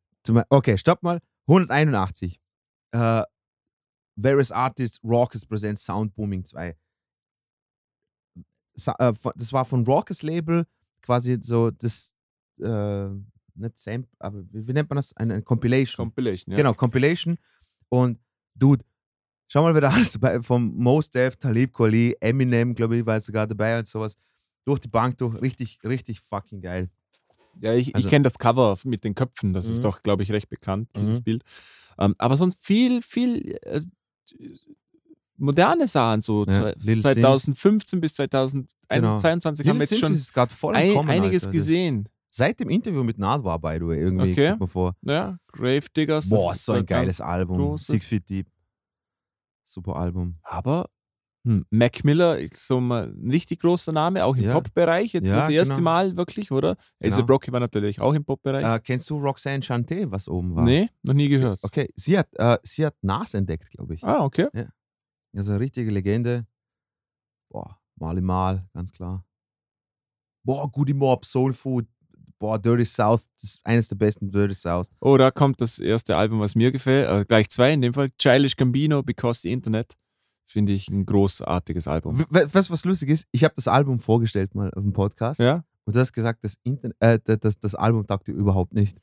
Okay, 0.51 0.77
stopp 0.77 1.03
mal. 1.03 1.21
181. 1.49 2.41
Äh, 2.93 3.23
Various 4.17 4.51
Artists, 4.51 4.99
Raucous 5.05 5.45
Presents 5.47 5.85
Sound 5.85 6.15
Booming 6.15 6.45
2. 6.45 6.75
Äh, 8.99 9.13
das 9.37 9.53
war 9.53 9.65
von 9.65 9.85
Raucous 9.87 10.23
Label 10.23 10.67
quasi 11.03 11.39
so 11.41 11.71
das, 11.71 12.15
äh, 12.61 13.09
nicht 13.55 13.79
Sample, 13.79 14.11
aber 14.19 14.43
wie, 14.53 14.73
nennt 14.73 14.91
man 14.91 14.97
das? 14.97 15.17
Eine, 15.17 15.35
eine 15.35 15.43
Compilation. 15.43 16.07
Compilation, 16.07 16.53
ja. 16.53 16.57
Genau, 16.59 16.75
Compilation. 16.75 17.39
Und 17.89 18.19
Dude, 18.55 18.85
schau 19.49 19.63
mal, 19.63 19.73
wer 19.75 19.81
da 19.83 19.91
alles 20.11 20.13
dabei 20.13 20.43
vom 20.43 20.75
Most 20.77 21.15
Def, 21.15 21.37
Talib 21.37 21.73
Kweli, 21.73 22.17
Eminem, 22.21 22.75
glaube 22.75 22.97
ich, 22.99 23.07
war 23.07 23.21
sogar 23.21 23.47
dabei 23.47 23.79
und 23.79 23.87
sowas. 23.87 24.17
Durch 24.65 24.81
die 24.81 24.89
Bank 24.89 25.17
durch. 25.19 25.41
Richtig, 25.41 25.79
richtig 25.85 26.21
fucking 26.21 26.61
geil. 26.61 26.91
Ja, 27.61 27.73
ich, 27.73 27.95
Also- 27.95 28.07
ich 28.07 28.11
kenne 28.11 28.25
das 28.25 28.39
Cover 28.39 28.77
mit 28.85 29.05
den 29.05 29.15
Köpfen, 29.15 29.53
das 29.55 29.67
Mhm. 29.69 29.73
ist 29.75 29.85
doch, 29.85 30.03
glaube 30.03 30.23
ich, 30.23 30.33
recht 30.33 30.49
bekannt, 30.51 30.91
dieses 30.97 31.21
Mhm. 31.21 31.25
Bild. 31.25 31.45
Ähm, 31.99 32.15
aber 32.19 32.37
sonst 32.37 32.63
viel, 32.63 33.01
viel 33.01 33.57
äh, 33.63 33.81
moderne 35.39 35.87
Sachen, 35.87 36.21
so 36.21 36.45
Ja, 36.45 36.53
zwei- 36.53 36.75
Lil 36.83 37.01
2015 37.03 38.01
bis 38.01 38.15
2022 38.15 39.65
Lil 39.65 39.71
haben 39.71 39.79
wir 39.79 39.83
jetzt 39.87 39.91
Sims 40.01 40.31
schon 40.31 40.75
ein, 40.75 40.95
Kommen, 40.95 41.11
einiges 41.11 41.45
Alter. 41.45 41.53
Das- 41.59 41.67
gesehen. 41.67 42.09
Seit 42.31 42.61
dem 42.61 42.69
Interview 42.69 43.03
mit 43.03 43.19
Nadwa, 43.19 43.57
by 43.57 43.77
the 43.81 43.87
way, 43.87 43.99
irgendwie 43.99 44.33
Okay. 44.33 44.49
kommt 44.51 44.61
mir 44.61 44.69
vor. 44.69 44.95
Ja, 45.03 45.39
Grave 45.49 45.87
Diggers. 45.97 46.29
das 46.29 46.39
Boah, 46.39 46.53
ist 46.53 46.65
so 46.67 46.73
ein 46.73 46.85
geiles 46.85 47.21
Album. 47.21 47.59
großes- 47.59 47.87
Six 47.87 48.05
Feet 48.05 48.29
Deep. 48.29 48.47
Super 49.65 49.97
Album. 49.97 50.37
Aber 50.43 50.91
hm, 51.45 51.65
Mac 51.71 52.03
Miller 52.05 52.39
ist 52.39 52.67
so 52.67 52.79
ein 52.81 53.31
richtig 53.31 53.61
großer 53.61 53.93
Name, 53.93 54.25
auch 54.25 54.35
im 54.37 54.43
Ja. 54.45 54.53
Pop-Bereich. 54.55 55.13
Jetzt 55.13 55.29
Ja, 55.29 55.37
das 55.37 55.49
erste 55.49 55.75
genau. 55.75 55.85
Mal 55.85 56.17
wirklich, 56.17 56.51
oder? 56.51 56.77
Also 57.01 57.19
Genau. 57.19 57.27
Brocky 57.29 57.53
war 57.53 57.61
natürlich 57.61 58.01
auch 58.01 58.13
im 58.15 58.25
Pop-Bereich. 58.25 58.65
Äh, 58.65 58.81
kennst 58.81 59.09
du 59.11 59.19
Roxanne 59.19 59.61
Chanté, 59.63 60.11
was 60.11 60.29
oben 60.29 60.57
war? 60.57 60.65
nee, 60.65 60.89
noch 61.05 61.15
nie 61.15 61.29
gehört. 61.29 61.61
Okay, 61.63 61.89
sie 61.95 62.19
hat, 62.19 62.27
äh, 62.35 62.59
sie 62.65 62.85
hat 62.85 62.97
Nas 63.01 63.33
entdeckt, 63.35 63.71
glaube 63.71 63.95
ich. 63.95 64.03
Ah, 64.03 64.25
okay. 64.25 64.49
Also 65.37 65.53
eine 65.53 65.61
richtige 65.61 65.91
Legende. 65.91 66.47
Boah, 67.51 67.79
Mali 67.97 68.23
Mal, 68.23 68.69
ganz 68.73 68.91
klar. 68.91 69.25
Boah, 70.45 70.71
Goody 70.71 70.95
Mob, 70.95 71.25
Soul 71.25 71.53
Food. 71.53 71.87
Boah, 72.39 72.59
Dirty 72.59 72.85
South, 72.85 73.29
das 73.41 73.55
ist 73.55 73.67
eines 73.67 73.89
der 73.89 73.97
besten 73.97 74.31
Dirty 74.31 74.55
South. 74.55 74.89
Oh, 75.01 75.17
da 75.17 75.31
kommt 75.31 75.61
das 75.61 75.79
erste 75.79 76.17
Album, 76.17 76.41
was 76.41 76.55
mir 76.55 76.71
gefällt. 76.71 77.09
Äh, 77.09 77.25
gleich 77.25 77.49
zwei 77.49 77.73
in 77.73 77.81
dem 77.81 77.95
Fall. 77.95 78.11
Childish 78.19 78.57
Gambino, 78.57 79.03
Because 79.03 79.41
the 79.41 79.53
Internet. 79.53 79.97
Finde 80.45 80.75
ich 80.75 80.89
ein 80.89 81.07
großartiges 81.07 81.89
Album. 81.89 82.25
Weißt 82.29 82.69
du, 82.69 82.73
was 82.73 82.85
lustig 82.85 83.09
ist? 83.09 83.27
Ich 83.33 83.43
habe 83.43 83.55
das 83.55 83.69
Album 83.69 84.01
vorgestellt 84.01 84.55
mal 84.55 84.71
auf 84.75 84.83
dem 84.83 84.93
Podcast. 84.93 85.41
Ja? 85.41 85.65
Und 85.85 85.97
du 85.97 86.01
hast 86.01 86.13
gesagt, 86.13 86.45
das, 86.45 86.57
Inter 86.63 86.91
äh, 87.01 87.19
das, 87.25 87.39
das, 87.41 87.59
das 87.59 87.75
Album 87.75 88.07
taugt 88.07 88.29
dir 88.29 88.33
überhaupt 88.33 88.75
nicht. 88.75 88.99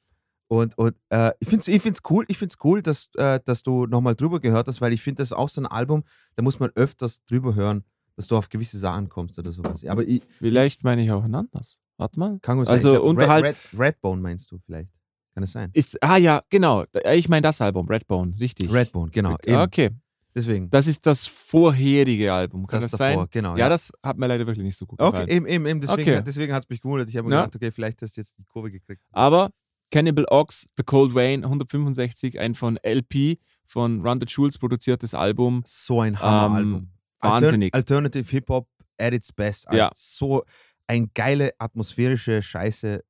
Und, 0.54 0.78
und 0.78 0.94
äh, 1.10 1.32
ich 1.40 1.48
finde 1.48 1.62
es 1.62 1.68
ich 1.68 1.82
find's 1.82 2.02
cool, 2.10 2.26
ich 2.28 2.38
find's 2.38 2.58
cool 2.64 2.82
dass, 2.82 3.10
äh, 3.16 3.40
dass 3.44 3.64
du 3.64 3.86
nochmal 3.88 4.14
drüber 4.16 4.40
gehört 4.40 4.68
hast, 4.68 4.82
weil 4.82 4.94
ich 4.94 5.02
finde, 5.02 5.22
das 5.22 5.30
ist 5.30 5.34
auch 5.34 5.50
so 5.50 5.62
ein 5.62 5.66
Album, 5.66 6.04
da 6.36 6.44
muss 6.44 6.60
man 6.60 6.70
öfters 6.76 7.24
drüber 7.26 7.56
hören, 7.56 7.84
dass 8.16 8.28
du 8.28 8.38
auf 8.38 8.50
gewisse 8.50 8.78
Sachen 8.78 9.10
kommst 9.10 9.40
oder 9.40 9.52
sowas. 9.52 9.82
Ja, 9.82 9.92
Aber 9.92 10.04
ich 10.04 10.22
Vielleicht 10.38 10.84
meine 10.84 11.04
ich 11.04 11.12
auch 11.12 11.24
ein 11.24 11.34
anderes. 11.34 11.80
Warte 11.98 12.20
mal. 12.20 12.40
kann 12.42 12.58
gut 12.58 12.68
sein. 12.68 12.76
Also 12.76 12.92
glaub, 12.92 13.04
unterhalb- 13.04 13.46
Red, 13.46 13.56
Red, 13.74 13.80
Redbone 13.80 14.22
meinst 14.22 14.52
du 14.52 14.60
vielleicht? 14.60 14.92
Kann 15.34 15.44
es 15.44 15.52
sein? 15.54 15.70
Ist, 15.74 16.02
ah 16.04 16.18
ja, 16.18 16.44
genau. 16.50 16.86
Ich 17.14 17.28
meine 17.30 17.42
das 17.42 17.60
Album, 17.60 17.88
Redbone, 17.88 18.34
richtig. 18.40 18.72
Redbone, 18.72 19.10
genau. 19.12 19.34
Ah, 19.34 19.38
eben. 19.46 19.62
Okay. 19.62 19.90
Deswegen. 20.36 20.70
Das 20.70 20.86
ist 20.88 21.06
das 21.06 21.26
vorherige 21.28 22.34
Album, 22.34 22.66
kann 22.68 22.82
das, 22.82 22.92
das 22.92 22.98
davor, 23.00 23.24
sein? 23.24 23.28
genau. 23.32 23.52
Ja, 23.54 23.60
Ja, 23.66 23.70
das 23.70 23.92
hat 24.04 24.18
mir 24.18 24.28
leider 24.28 24.46
wirklich 24.48 24.66
nicht 24.66 24.78
so 24.78 24.86
gut 24.86 25.00
gefallen. 25.00 25.24
okay, 25.24 25.36
eben, 25.36 25.46
eben, 25.48 25.66
eben. 25.66 25.80
Deswegen, 25.82 26.02
Okay. 26.02 26.24
deswegen 26.26 26.54
hat 26.54 26.64
es 26.64 26.70
mich 26.70 26.82
gewundert. 26.82 27.10
Ich 27.10 27.18
habe 27.18 27.28
mir 27.28 27.36
Ja. 27.36 27.42
gedacht, 27.46 27.56
okay, 27.56 27.72
vielleicht 27.72 28.02
hast 28.02 28.18
du 28.18 28.22
jetzt 28.22 28.38
die 28.38 28.44
Kurve 28.44 28.70
gekriegt. 28.72 29.02
Aber 29.12 29.50
Cannibal 29.94 30.26
Ox, 30.32 30.68
The 30.76 30.84
Cold 30.84 31.14
Rain, 31.16 31.44
165, 31.44 32.40
ein 32.40 32.56
von 32.56 32.78
LP, 32.84 33.38
von 33.64 34.02
Run 34.02 34.20
the 34.20 34.26
Jewels 34.28 34.58
produziertes 34.58 35.14
Album. 35.14 35.62
So 35.68 36.02
ein 36.02 36.20
Hammeralbum. 36.20 36.74
Ähm, 36.74 36.88
wahnsinnig. 37.20 37.74
Alternative 37.76 38.28
Hip-Hop 38.28 38.68
at 38.98 39.14
its 39.14 39.32
best. 39.32 39.68
Ja. 39.72 39.92
So 39.94 40.46
ein 40.88 41.12
geile 41.14 41.52
atmosphärische 41.60 42.42
Scheiße. 42.42 43.04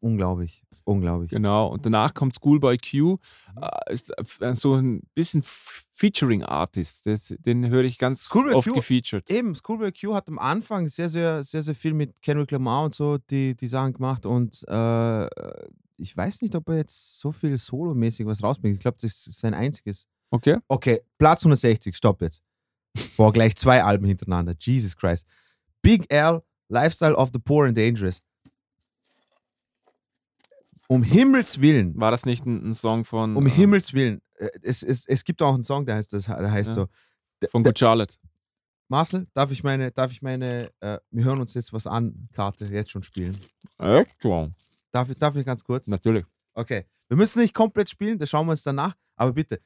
Unglaublich. 0.00 0.62
Unglaublich. 0.84 1.30
Genau. 1.30 1.68
Und 1.68 1.86
danach 1.86 2.12
kommt 2.12 2.34
Schoolboy 2.34 2.76
Q, 2.76 3.16
äh, 3.58 3.92
ist 3.92 4.10
äh, 4.40 4.52
so 4.54 4.74
ein 4.74 5.02
bisschen 5.14 5.42
Featuring-Artist. 5.42 7.06
Den 7.46 7.68
höre 7.68 7.84
ich 7.84 7.96
ganz 7.96 8.26
Schoolboy 8.26 8.54
oft 8.54 8.68
Q- 8.68 8.74
gefeatured. 8.74 9.30
Eben, 9.30 9.54
Schoolboy 9.54 9.90
Q 9.92 10.14
hat 10.14 10.28
am 10.28 10.38
Anfang 10.38 10.88
sehr, 10.88 11.08
sehr, 11.08 11.42
sehr, 11.44 11.62
sehr 11.62 11.74
viel 11.74 11.94
mit 11.94 12.20
Kendrick 12.20 12.50
Lamar 12.50 12.84
und 12.84 12.94
so 12.94 13.16
die, 13.16 13.56
die 13.56 13.66
Sachen 13.68 13.94
gemacht 13.94 14.26
und 14.26 14.62
äh, 14.68 15.26
ich 16.00 16.16
weiß 16.16 16.42
nicht, 16.42 16.54
ob 16.54 16.68
er 16.68 16.76
jetzt 16.78 17.18
so 17.20 17.32
viel 17.32 17.56
solomäßig 17.58 18.26
was 18.26 18.42
rausbringt. 18.42 18.74
Ich 18.76 18.80
glaube, 18.80 18.96
das 19.00 19.26
ist 19.26 19.38
sein 19.40 19.54
einziges. 19.54 20.06
Okay. 20.30 20.58
Okay, 20.68 21.00
Platz 21.18 21.40
160, 21.42 21.96
stopp 21.96 22.22
jetzt. 22.22 22.42
Boah, 23.16 23.32
gleich 23.32 23.54
zwei 23.56 23.82
Alben 23.82 24.06
hintereinander. 24.06 24.54
Jesus 24.58 24.96
Christ. 24.96 25.26
Big 25.82 26.12
L, 26.12 26.42
Lifestyle 26.68 27.14
of 27.16 27.30
the 27.32 27.38
Poor 27.38 27.66
and 27.66 27.76
Dangerous. 27.76 28.22
Um 30.88 31.02
Himmels 31.04 31.60
Willen, 31.60 31.98
War 32.00 32.10
das 32.10 32.26
nicht 32.26 32.44
ein, 32.46 32.70
ein 32.70 32.74
Song 32.74 33.04
von, 33.04 33.36
um 33.36 33.46
äh, 33.46 33.50
Himmels 33.50 33.92
Willen. 33.94 34.20
äh, 34.34 34.48
Es, 34.62 34.82
es, 34.82 35.06
es 35.06 35.22
gibt 35.24 35.40
auch 35.40 35.54
einen 35.54 35.62
Song, 35.62 35.86
der 35.86 35.96
heißt, 35.96 36.12
das, 36.12 36.24
der 36.24 36.50
heißt 36.50 36.70
Ja. 36.70 36.74
so. 36.74 37.48
Von 37.50 37.62
Good 37.62 37.78
Charlotte? 37.78 38.16
Marcel, 38.88 39.28
darf 39.34 39.52
ich 39.52 39.62
meine, 39.62 39.92
darf 39.92 40.10
ich 40.10 40.20
meine, 40.20 40.70
äh, 40.80 40.98
wir 41.12 41.24
hören 41.24 41.40
uns 41.40 41.54
jetzt 41.54 41.72
was 41.72 41.86
an, 41.86 42.28
Karte 42.32 42.64
jetzt 42.66 42.90
schon 42.90 43.04
spielen? 43.04 43.38
Echt? 43.78 44.18
Darf 44.92 45.10
ich, 45.10 45.16
darf 45.16 45.36
ich 45.36 45.44
ganz 45.44 45.64
kurz? 45.64 45.86
Natürlich. 45.86 46.24
Okay. 46.54 46.86
Wir 47.08 47.16
müssen 47.16 47.40
nicht 47.40 47.54
komplett 47.54 47.90
spielen, 47.90 48.18
das 48.18 48.30
schauen 48.30 48.46
wir 48.46 48.52
uns 48.52 48.62
danach. 48.62 48.96
Aber 49.16 49.32
bitte, 49.32 49.60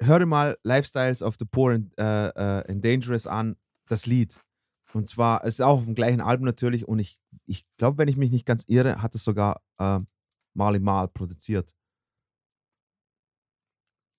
hör 0.00 0.18
dir 0.18 0.26
mal 0.26 0.58
Lifestyles 0.62 1.22
of 1.22 1.36
the 1.38 1.44
Poor 1.44 1.72
and, 1.72 1.96
äh, 1.98 2.28
äh, 2.28 2.70
and 2.70 2.84
Dangerous 2.84 3.26
an, 3.26 3.56
das 3.88 4.06
Lied. 4.06 4.38
Und 4.92 5.08
zwar, 5.08 5.44
es 5.44 5.54
ist 5.54 5.60
auch 5.60 5.78
auf 5.78 5.84
dem 5.84 5.94
gleichen 5.94 6.20
Album 6.20 6.46
natürlich. 6.46 6.86
Und 6.86 6.98
ich, 6.98 7.18
ich 7.46 7.64
glaube, 7.76 7.98
wenn 7.98 8.08
ich 8.08 8.16
mich 8.16 8.30
nicht 8.30 8.46
ganz 8.46 8.64
irre, 8.66 9.02
hat 9.02 9.14
es 9.14 9.24
sogar 9.24 9.62
äh, 9.78 10.00
Marley 10.54 10.80
Marl 10.80 11.08
produziert. 11.08 11.74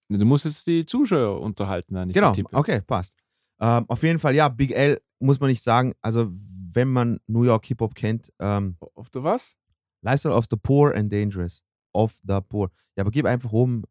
Du 0.09 0.25
musst 0.25 0.45
jetzt 0.45 0.67
die 0.67 0.85
Zuschauer 0.85 1.39
unterhalten, 1.41 1.95
eigentlich. 1.95 2.15
Genau, 2.15 2.33
okay, 2.51 2.81
passt. 2.81 3.15
Ähm, 3.61 3.85
auf 3.87 4.03
jeden 4.03 4.19
Fall, 4.19 4.35
ja, 4.35 4.49
Big 4.49 4.71
L 4.71 5.01
muss 5.19 5.39
man 5.39 5.49
nicht 5.49 5.63
sagen. 5.63 5.93
Also, 6.01 6.29
wenn 6.73 6.89
man 6.89 7.19
New 7.27 7.43
York 7.43 7.65
Hip-Hop 7.67 7.95
kennt, 7.95 8.33
ähm, 8.39 8.75
Auf 8.95 9.09
der 9.09 9.23
was? 9.23 9.57
Lifestyle 10.01 10.33
of 10.33 10.47
the 10.49 10.57
Poor 10.57 10.93
and 10.93 11.11
Dangerous. 11.11 11.61
Of 11.93 12.19
the 12.23 12.39
Poor. 12.41 12.71
Ja, 12.95 13.01
aber 13.01 13.11
gib 13.11 13.25
einfach 13.25 13.51
oben. 13.51 13.83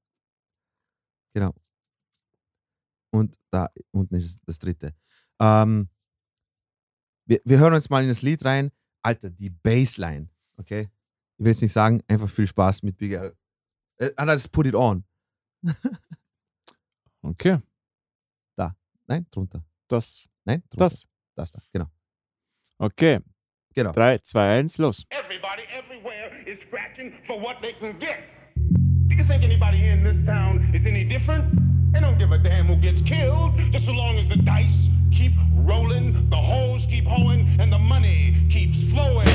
Genau. 1.35 1.55
Und 3.13 3.37
da 3.51 3.71
unten 3.93 4.15
ist 4.15 4.41
das 4.47 4.59
dritte. 4.59 4.95
Ähm, 5.41 5.89
wir, 7.27 7.41
wir 7.45 7.59
hören 7.59 7.75
uns 7.75 7.91
mal 7.91 8.03
in 8.03 8.09
das 8.09 8.23
Lied 8.23 8.45
rein. 8.45 8.71
Alter, 9.03 9.31
die 9.31 9.51
Bassline. 9.51 10.29
Okay? 10.57 10.91
Ich 11.37 11.45
will 11.45 11.53
jetzt 11.53 11.63
nicht 11.63 11.73
sagen, 11.73 12.03
einfach 12.09 12.29
viel 12.29 12.47
Spaß 12.47 12.83
mit 12.83 12.97
Big 12.97 13.13
L. 13.13 13.37
Äh, 13.99 14.13
ah, 14.17 14.27
das 14.27 14.43
ist 14.43 14.49
Put 14.49 14.67
It 14.67 14.75
On. 14.75 15.05
Okay. 17.23 17.61
Nein, 19.11 19.27
drunter. 19.33 19.65
Das. 19.89 20.29
Nein, 20.45 20.63
drunter. 20.71 20.85
Das. 20.85 21.09
Das 21.35 21.51
da, 21.51 21.61
genau. 21.73 21.91
Okay. 22.79 23.19
Genau. 23.75 23.93
3, 23.93 24.19
2, 24.19 24.39
1, 24.39 24.79
los. 24.79 25.07
Everybody 25.11 25.63
everywhere 25.73 26.43
is 26.45 26.59
scratching 26.67 27.13
for 27.27 27.39
what 27.39 27.57
they 27.63 27.73
can 27.79 27.99
get. 28.01 28.19
Do 29.07 29.15
you 29.15 29.25
think 29.25 29.45
anybody 29.45 29.79
here 29.79 29.93
in 29.93 30.03
this 30.03 30.27
town 30.27 30.75
is 30.75 30.85
any 30.85 31.05
different? 31.05 31.45
They 31.93 32.01
don't 32.01 32.19
give 32.19 32.33
a 32.33 32.39
damn 32.39 32.67
who 32.67 32.77
gets 32.77 33.01
killed, 33.09 33.57
just 33.71 33.87
so 33.87 33.93
long 33.93 34.19
as 34.19 34.29
the 34.29 34.43
dice 34.43 34.67
keep 35.17 35.33
rolling, 35.55 36.29
the 36.31 36.37
hoes 36.37 36.83
keep 36.89 37.05
hoeing, 37.05 37.61
and 37.61 37.73
the 37.73 37.79
money 37.79 38.49
keeps 38.51 38.77
flowing. 38.93 39.29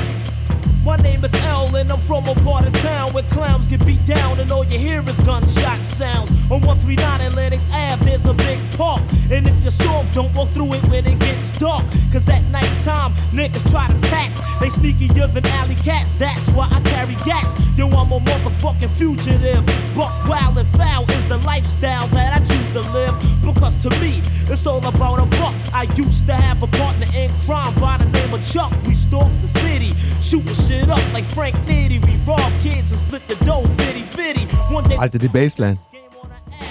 My 0.86 0.94
name 0.98 1.24
is 1.24 1.34
L 1.34 1.74
and 1.74 1.90
I'm 1.90 1.98
from 1.98 2.28
a 2.28 2.34
part 2.44 2.64
of 2.64 2.72
town 2.74 3.12
where 3.12 3.24
clowns 3.24 3.66
get 3.66 3.84
beat 3.84 4.06
down 4.06 4.38
and 4.38 4.52
all 4.52 4.64
you 4.64 4.78
hear 4.78 5.00
is 5.00 5.18
gunshot 5.18 5.82
sounds. 5.82 6.30
On 6.48 6.60
139 6.60 7.22
Atlantic 7.22 7.58
Ave, 7.72 8.04
there's 8.04 8.24
a 8.24 8.32
big 8.32 8.60
park. 8.76 9.02
And 9.32 9.48
if 9.48 9.62
you're 9.62 9.72
soft, 9.72 10.14
don't 10.14 10.32
walk 10.32 10.48
through 10.50 10.74
it 10.74 10.84
when 10.84 11.04
it 11.04 11.18
gets 11.18 11.50
dark. 11.58 11.84
Cause 12.12 12.28
at 12.28 12.44
nighttime, 12.52 13.10
niggas 13.34 13.68
try 13.68 13.88
to 13.88 14.00
tax. 14.02 14.38
They 14.60 14.68
sneakier 14.68 15.26
than 15.34 15.44
alley 15.58 15.74
cats, 15.74 16.14
that's 16.14 16.48
why 16.50 16.68
I 16.70 16.80
carry 16.82 17.16
gats. 17.26 17.54
Yo, 17.76 17.88
I'm 17.88 18.12
a 18.12 18.20
motherfucking 18.20 18.90
fugitive. 18.90 19.66
Buck 19.96 20.14
wild 20.28 20.56
and 20.56 20.68
foul 20.68 21.02
is 21.10 21.28
the 21.28 21.38
lifestyle 21.38 22.06
that 22.08 22.40
I 22.40 22.44
choose 22.44 22.72
to 22.74 22.82
live. 22.92 23.14
Because 23.44 23.74
to 23.82 23.90
me, 23.98 24.22
it's 24.48 24.64
all 24.68 24.86
about 24.86 25.18
a 25.18 25.26
buck. 25.36 25.54
I 25.74 25.88
used 25.96 26.26
to 26.26 26.34
have 26.34 26.62
a 26.62 26.68
partner 26.68 27.06
in 27.12 27.28
crime 27.44 27.74
by 27.80 27.98
the 27.98 28.04
name 28.04 28.32
of 28.32 28.46
Chuck. 28.46 28.72
We 28.86 28.94
stalked 28.94 29.42
the 29.42 29.48
city, 29.48 29.92
shooting 30.22 30.54
shit 30.54 30.75
up 30.84 31.00
like 31.12 31.24
Frank 31.34 31.56
Nitty. 31.66 32.04
We 32.04 32.16
robbed 32.26 32.54
kids 32.62 32.90
and 32.90 33.00
split 33.00 33.26
the 33.28 33.36
dough, 33.44 33.66
fitty 33.76 34.02
fitty. 34.02 34.46
One 34.72 34.84
day, 34.88 34.96
Alter, 34.96 35.18
die 35.18 35.28
Bassline. 35.28 35.78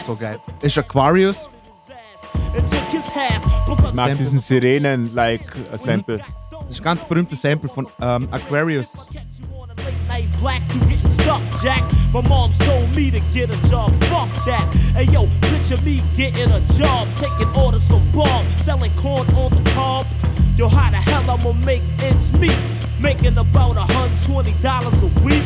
So 0.03 0.15
geil. 0.15 0.39
Ist 0.61 0.77
Aquarius. 0.77 1.49
And 2.55 2.67
took 2.67 2.83
his 2.89 3.09
half 3.09 3.43
because 3.67 3.89
Ich 3.89 3.95
mag 3.95 4.17
diesen 4.17 4.39
Sirenen-like-Sample. 4.39 6.19
Das 6.51 6.69
ist 6.69 6.79
ein 6.81 6.83
ganz 6.83 7.03
berühmtes 7.03 7.41
Sample 7.41 7.69
von 7.69 7.87
ähm, 8.01 8.27
Aquarius. 8.31 9.05
Catch 9.11 9.39
you 9.39 9.61
on 9.61 9.69
a 9.69 9.73
late 9.83 10.07
night 10.07 10.27
black, 10.41 10.61
you 10.73 10.79
getting 10.81 11.07
stuck, 11.07 11.41
Jack. 11.61 11.83
My 12.13 12.21
mom's 12.21 12.57
told 12.59 12.89
me 12.95 13.11
to 13.11 13.19
get 13.33 13.49
a 13.49 13.69
job, 13.69 13.91
fuck 14.05 14.29
that. 14.45 14.65
Hey 14.93 15.03
yo, 15.11 15.27
picture 15.41 15.77
me 15.83 16.01
getting 16.15 16.49
a 16.51 16.61
job, 16.77 17.07
taking 17.15 17.47
orders 17.55 17.85
from 17.87 18.01
Bob, 18.13 18.45
selling 18.57 18.91
corn 18.97 19.27
on 19.35 19.51
the 19.51 19.69
cob. 19.71 20.05
Yo, 20.57 20.69
how 20.69 20.89
the 20.89 20.97
hell 20.97 21.29
I'ma 21.29 21.51
make 21.65 21.81
ends 22.01 22.31
meet? 22.33 22.57
Making 23.01 23.37
about 23.37 23.75
$120 23.75 25.03
a 25.03 25.25
week. 25.25 25.43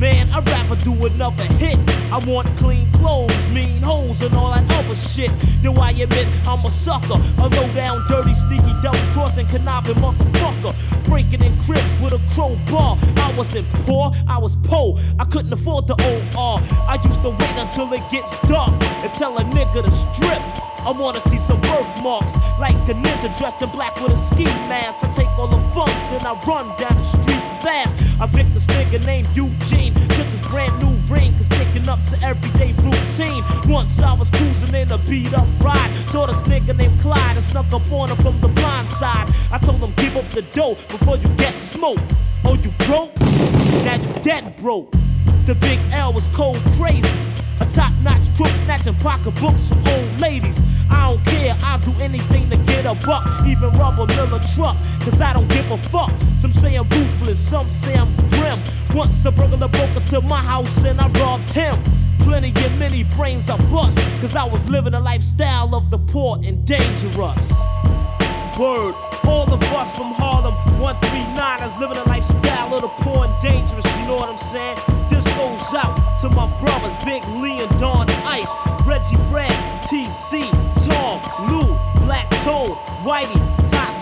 Man, 0.00 0.30
I'd 0.30 0.46
rather 0.46 0.76
do 0.82 0.94
another 1.04 1.44
hit. 1.60 1.78
I 2.10 2.18
want 2.26 2.48
clean 2.56 2.90
clothes, 2.92 3.50
mean 3.50 3.82
hoes, 3.82 4.22
and 4.22 4.32
all 4.34 4.50
that 4.54 4.64
other 4.72 4.94
shit. 4.94 5.30
Yo, 5.62 5.74
I 5.74 5.90
admit 5.90 6.26
I'm 6.46 6.64
a 6.64 6.70
sucker. 6.70 7.20
A 7.38 7.48
low 7.48 7.68
down, 7.74 8.02
dirty, 8.08 8.32
sneaky, 8.32 8.72
double 8.82 8.98
crossing, 9.12 9.46
conniving 9.48 9.96
motherfucker. 9.96 10.74
Breaking 11.04 11.42
in 11.42 11.54
cribs 11.64 12.00
with 12.00 12.14
a 12.14 12.20
crowbar. 12.34 12.96
I 13.16 13.34
wasn't 13.36 13.66
poor, 13.84 14.12
I 14.26 14.38
was 14.38 14.56
poor. 14.56 14.98
I 15.18 15.26
couldn't 15.26 15.52
afford 15.52 15.86
the 15.86 15.94
OR. 15.94 16.60
I 16.88 16.98
used 17.04 17.20
to 17.20 17.30
wait 17.30 17.56
until 17.56 17.92
it 17.92 18.02
gets 18.10 18.40
dark 18.48 18.72
and 18.82 19.12
tell 19.12 19.36
a 19.36 19.42
nigga 19.42 19.84
to 19.84 19.90
strip. 19.90 20.69
I 20.86 20.92
wanna 20.92 21.20
see 21.20 21.38
some 21.38 21.60
birthmarks, 21.60 22.36
like 22.58 22.74
a 22.88 22.94
ninja 22.94 23.28
dressed 23.38 23.60
in 23.62 23.68
black 23.70 23.94
with 24.00 24.12
a 24.12 24.16
ski 24.16 24.44
mask. 24.68 25.04
I 25.04 25.10
take 25.10 25.28
all 25.38 25.46
the 25.46 25.60
funds, 25.74 26.00
then 26.10 26.24
I 26.24 26.32
run 26.46 26.66
down 26.80 26.96
the 26.96 27.04
street 27.04 27.44
fast. 27.62 27.94
I 28.20 28.26
picked 28.26 28.54
this 28.54 28.66
nigga 28.66 29.04
named 29.04 29.28
Eugene, 29.34 29.92
took 30.16 30.26
his 30.26 30.40
brand 30.48 30.72
new 30.80 30.94
ring, 31.14 31.32
cause 31.36 31.46
sticking 31.46 31.88
up's 31.88 32.12
an 32.12 32.22
everyday 32.24 32.72
routine. 32.82 33.44
Once 33.70 34.00
I 34.02 34.14
was 34.14 34.30
cruising 34.30 34.74
in 34.74 34.90
a 34.90 34.98
beat 35.08 35.32
up 35.34 35.46
ride, 35.60 35.90
saw 36.08 36.26
this 36.26 36.42
nigga 36.42 36.76
named 36.76 36.98
Clyde 37.00 37.36
and 37.36 37.44
snuck 37.44 37.70
up 37.72 37.92
on 37.92 38.08
him 38.08 38.16
from 38.16 38.40
the 38.40 38.48
blind 38.48 38.88
side. 38.88 39.28
I 39.52 39.58
told 39.58 39.80
him, 39.80 39.92
give 39.96 40.16
up 40.16 40.28
the 40.30 40.42
dough 40.54 40.76
before 40.88 41.16
you 41.18 41.28
get 41.36 41.58
smoked. 41.58 42.00
Oh, 42.44 42.54
you 42.54 42.70
broke? 42.86 43.14
Now 43.84 43.96
you 43.96 44.22
dead 44.22 44.56
broke. 44.56 44.94
The 45.46 45.54
big 45.54 45.78
L 45.92 46.12
was 46.12 46.28
cold 46.28 46.58
crazy. 46.76 47.08
A 47.60 47.66
top 47.66 47.92
notch 48.02 48.34
crook 48.36 48.54
snatching 48.54 48.94
pocketbooks 48.94 49.64
from 49.64 49.78
old 49.86 50.20
ladies. 50.20 50.60
I 50.90 51.10
don't 51.10 51.24
care, 51.24 51.56
I'll 51.62 51.78
do 51.80 51.92
anything 52.00 52.48
to 52.50 52.56
get 52.58 52.86
a 52.86 52.94
buck, 53.06 53.24
even 53.46 53.70
rob 53.78 53.98
a 53.98 54.06
Miller 54.06 54.40
truck, 54.54 54.76
cause 55.00 55.20
I 55.20 55.32
don't 55.32 55.48
give 55.48 55.70
a 55.70 55.78
fuck. 55.88 56.10
Some 56.38 56.52
say 56.52 56.76
I'm 56.76 56.88
ruthless, 56.88 57.38
some 57.38 57.68
say 57.68 57.94
I'm 57.94 58.08
grim. 58.28 58.58
Once 58.94 59.24
a 59.24 59.30
burglar 59.30 59.68
broke 59.68 59.96
into 59.96 60.20
my 60.22 60.40
house 60.40 60.84
and 60.84 61.00
I 61.00 61.08
robbed 61.20 61.50
him. 61.52 61.78
Plenty 62.20 62.50
of 62.64 62.78
many 62.78 63.04
brains 63.16 63.50
I 63.50 63.56
bust, 63.70 63.98
cause 64.20 64.36
I 64.36 64.44
was 64.44 64.66
living 64.68 64.94
a 64.94 65.00
lifestyle 65.00 65.74
of 65.74 65.90
the 65.90 65.98
poor 65.98 66.38
and 66.44 66.64
dangerous. 66.64 67.50
Word. 68.58 68.94
All 69.24 69.52
of 69.52 69.62
us 69.62 69.94
from 69.94 70.12
Harlem, 70.14 70.54
139ers, 70.80 71.78
living 71.78 71.98
a 71.98 72.08
lifestyle 72.08 72.74
of 72.74 72.82
the 72.82 72.88
poor 73.04 73.24
and 73.26 73.42
dangerous, 73.42 73.84
you 73.98 74.06
know 74.06 74.16
what 74.16 74.28
I'm 74.28 74.38
saying? 74.38 74.89
To 76.20 76.28
my 76.28 76.46
brothers, 76.60 76.92
Big 77.04 77.24
Lee 77.40 77.60
and 77.60 77.80
Don 77.80 78.08
Ice, 78.24 78.52
Reggie 78.84 79.16
Brad, 79.30 79.50
TC, 79.84 80.44
Tom, 80.84 81.16
Lou, 81.48 81.64
Black 82.04 82.28
Toad, 82.44 82.76
Whitey, 83.04 83.40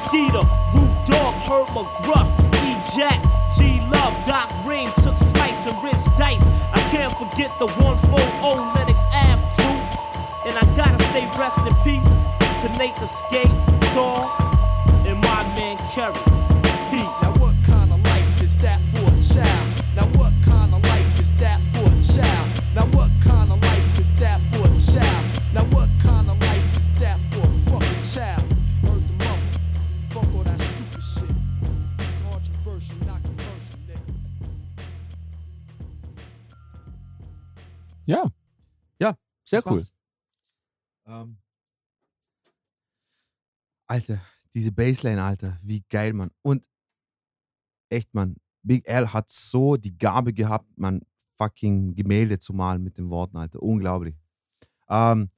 Skeeter, 0.08 0.42
Root 0.74 0.90
Dog, 1.06 1.34
Herb 1.46 1.68
McGruff, 1.76 2.26
E 2.64 2.74
Jack, 2.96 3.22
G 3.54 3.80
Love, 3.92 4.14
Doc 4.26 4.50
Ream, 4.66 4.88
took 5.04 5.16
Slice 5.16 5.66
and 5.66 5.76
Rich 5.84 6.02
Dice. 6.18 6.44
I 6.72 6.80
can't 6.90 7.12
forget 7.12 7.52
the 7.60 7.68
140 7.68 8.62
Lennox 8.74 9.04
Ave 9.14 9.38
crew. 9.54 10.50
And 10.50 10.58
I 10.58 10.64
gotta 10.76 11.02
say 11.12 11.22
rest 11.38 11.58
in 11.58 11.74
peace 11.84 12.08
to 12.62 12.68
Nate 12.78 12.96
the 12.96 13.06
Skate, 13.06 13.52
Tall, 13.92 14.57
sehr 39.48 39.62
das 39.62 39.72
cool. 39.72 39.82
Ähm, 41.06 41.38
Alter, 43.86 44.20
diese 44.54 44.72
Bassline, 44.72 45.22
Alter, 45.22 45.58
wie 45.62 45.82
geil, 45.88 46.12
Mann. 46.12 46.30
Und 46.42 46.66
echt, 47.88 48.12
Mann, 48.14 48.36
Big 48.62 48.86
L 48.86 49.12
hat 49.12 49.30
so 49.30 49.76
die 49.76 49.96
Gabe 49.96 50.32
gehabt, 50.32 50.66
man 50.76 51.00
fucking 51.36 51.94
Gemälde 51.94 52.38
zu 52.38 52.52
malen 52.52 52.82
mit 52.82 52.98
den 52.98 53.08
Worten, 53.10 53.36
Alter. 53.36 53.62
Unglaublich. 53.62 54.16
Ähm, 54.88 55.30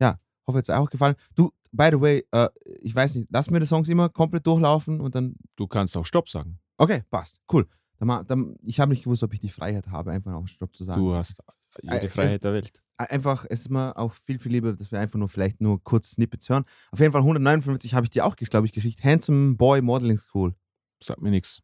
ja, 0.00 0.18
hoffe, 0.46 0.58
es 0.58 0.70
auch 0.70 0.90
gefallen. 0.90 1.14
Du, 1.34 1.52
by 1.72 1.88
the 1.92 2.00
way, 2.00 2.26
äh, 2.32 2.48
ich 2.80 2.94
weiß 2.94 3.14
nicht, 3.14 3.30
lassen 3.30 3.52
wir 3.52 3.60
die 3.60 3.66
Songs 3.66 3.88
immer 3.88 4.08
komplett 4.08 4.46
durchlaufen 4.46 5.00
und 5.00 5.14
dann. 5.14 5.36
Du 5.56 5.66
kannst 5.66 5.96
auch 5.96 6.04
Stopp 6.04 6.28
sagen. 6.28 6.58
Okay, 6.76 7.02
passt. 7.10 7.40
Cool. 7.50 7.66
Dann, 7.98 8.26
dann, 8.26 8.56
ich 8.62 8.80
habe 8.80 8.90
nicht 8.90 9.04
gewusst, 9.04 9.22
ob 9.22 9.32
ich 9.32 9.40
die 9.40 9.48
Freiheit 9.48 9.88
habe, 9.88 10.10
einfach 10.10 10.34
auch 10.34 10.48
Stopp 10.48 10.74
zu 10.76 10.84
sagen. 10.84 11.00
Du 11.00 11.14
hast 11.14 11.42
Äh, 11.82 11.94
jede 11.94 12.06
es- 12.06 12.12
Freiheit 12.12 12.44
der 12.44 12.52
Welt. 12.52 12.82
einfach, 12.96 13.44
es 13.48 13.60
ist 13.62 13.70
mir 13.70 13.96
auch 13.96 14.12
viel, 14.14 14.38
viel 14.38 14.52
lieber, 14.52 14.72
dass 14.72 14.92
wir 14.92 15.00
einfach 15.00 15.18
nur 15.18 15.28
vielleicht 15.28 15.60
nur 15.60 15.82
kurz 15.82 16.10
Snippets 16.12 16.48
hören. 16.48 16.64
Auf 16.92 17.00
jeden 17.00 17.12
Fall 17.12 17.22
159 17.22 17.94
habe 17.94 18.04
ich 18.06 18.10
dir 18.10 18.24
auch, 18.24 18.36
glaube 18.36 18.66
ich, 18.66 18.72
geschickt. 18.72 19.02
Handsome 19.02 19.56
Boy 19.56 19.80
Modeling 19.82 20.18
School. 20.18 20.54
Sagt 21.02 21.20
mir 21.20 21.30
nichts. 21.30 21.60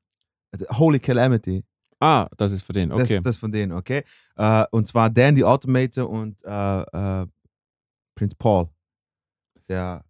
Also 0.53 0.67
Holy 0.71 0.99
Calamity. 0.99 1.65
Ah, 2.01 2.29
das 2.37 2.51
ist 2.53 2.63
für 2.63 2.73
den. 2.73 2.89
Das, 2.91 3.03
Okay. 3.03 3.21
das 3.23 3.37
von 3.37 3.53
denen, 3.53 3.73
okay? 3.73 4.03
Äh, 4.37 4.65
und 4.73 4.89
zwar 4.89 5.11
Dan 5.11 5.37
the 5.37 5.45
Automator 5.45 6.09
und 6.09 6.43
äh, 6.45 6.81
äh, 7.23 7.27
Prince 8.17 8.35
Paul. 8.37 8.69
Der 9.69 10.05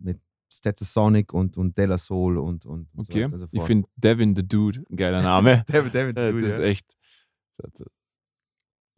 mit 0.00 0.20
Stetsasonic 0.52 1.32
und, 1.32 1.56
und 1.56 1.76
Della 1.78 1.98
Soul 1.98 2.38
und, 2.38 2.64
und, 2.66 2.88
und 2.94 3.04
so 3.06 3.12
okay. 3.12 3.24
weiter 3.24 3.34
und 3.34 3.38
so 3.40 3.46
ich 3.52 3.62
finde 3.62 3.88
Devin 3.96 4.34
the 4.34 4.46
Dude 4.46 4.84
ein 4.90 4.96
geiler 4.96 5.22
Name. 5.22 5.62
David, 5.68 5.94
David, 5.94 6.16
Äh, 6.18 6.32
Dude, 6.32 6.46
das 6.48 6.54
ist 6.56 6.62
echt. 6.64 6.96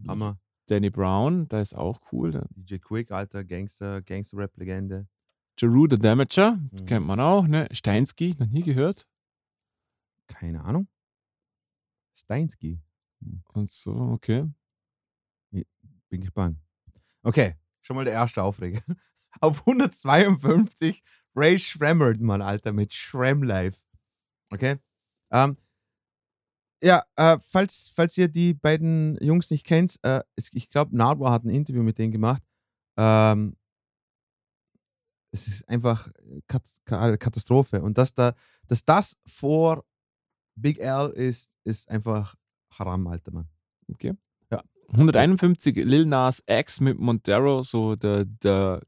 Hammer. 0.06 0.38
Danny 0.66 0.90
Brown, 0.90 1.48
der 1.48 1.62
ist 1.62 1.74
auch 1.74 2.00
cool. 2.12 2.44
DJ 2.56 2.78
Quick, 2.78 3.10
alter 3.12 3.44
Gangster, 3.44 4.02
Gangster-Rap-Legende. 4.02 5.06
Jeru 5.58 5.86
the 5.88 5.96
Damager, 5.96 6.56
Mhm. 6.56 6.86
kennt 6.86 7.06
man 7.06 7.20
auch. 7.20 7.46
Ne? 7.46 7.68
Steinsky, 7.72 8.34
noch 8.38 8.48
nie 8.48 8.62
gehört. 8.62 9.06
Keine 10.26 10.64
Ahnung. 10.64 10.88
Steinsky. 12.14 12.80
Und 13.52 13.70
so, 13.70 13.92
okay. 13.94 14.46
Bin 16.08 16.20
gespannt. 16.20 16.58
Okay, 17.22 17.54
schon 17.82 17.96
mal 17.96 18.04
der 18.04 18.14
erste 18.14 18.42
Aufreger. 18.42 18.80
Auf 19.40 19.66
152 19.66 21.02
Ray 21.34 21.58
Shremmerd, 21.58 22.20
Mann, 22.20 22.42
Alter, 22.42 22.72
mit 22.72 22.92
Shrem 22.94 23.42
Live. 23.42 23.84
Okay. 24.52 24.76
Ähm, 25.30 25.56
ja, 26.82 27.04
äh, 27.16 27.38
falls, 27.40 27.90
falls 27.94 28.16
ihr 28.18 28.28
die 28.28 28.54
beiden 28.54 29.16
Jungs 29.22 29.50
nicht 29.50 29.64
kennt, 29.64 29.98
äh, 30.02 30.22
ich 30.36 30.68
glaube, 30.68 30.96
Nardwar 30.96 31.32
hat 31.32 31.44
ein 31.44 31.50
Interview 31.50 31.82
mit 31.82 31.98
denen 31.98 32.12
gemacht. 32.12 32.42
Ähm, 32.98 33.56
es 35.32 35.48
ist 35.48 35.68
einfach 35.68 36.10
Ka- 36.46 37.16
Katastrophe. 37.16 37.82
Und 37.82 37.98
dass, 37.98 38.14
da, 38.14 38.34
dass 38.68 38.84
das 38.84 39.16
vor 39.26 39.84
Big 40.54 40.78
L 40.78 41.10
ist, 41.10 41.52
ist 41.64 41.88
einfach 41.90 42.34
Haram, 42.70 43.06
Alter, 43.06 43.32
Mann. 43.32 43.48
151 44.88 45.74
Lil 45.84 46.06
Nas 46.06 46.42
X 46.46 46.80
mit 46.80 46.98
Montero, 46.98 47.62
so 47.62 47.96
der, 47.96 48.24
der 48.24 48.80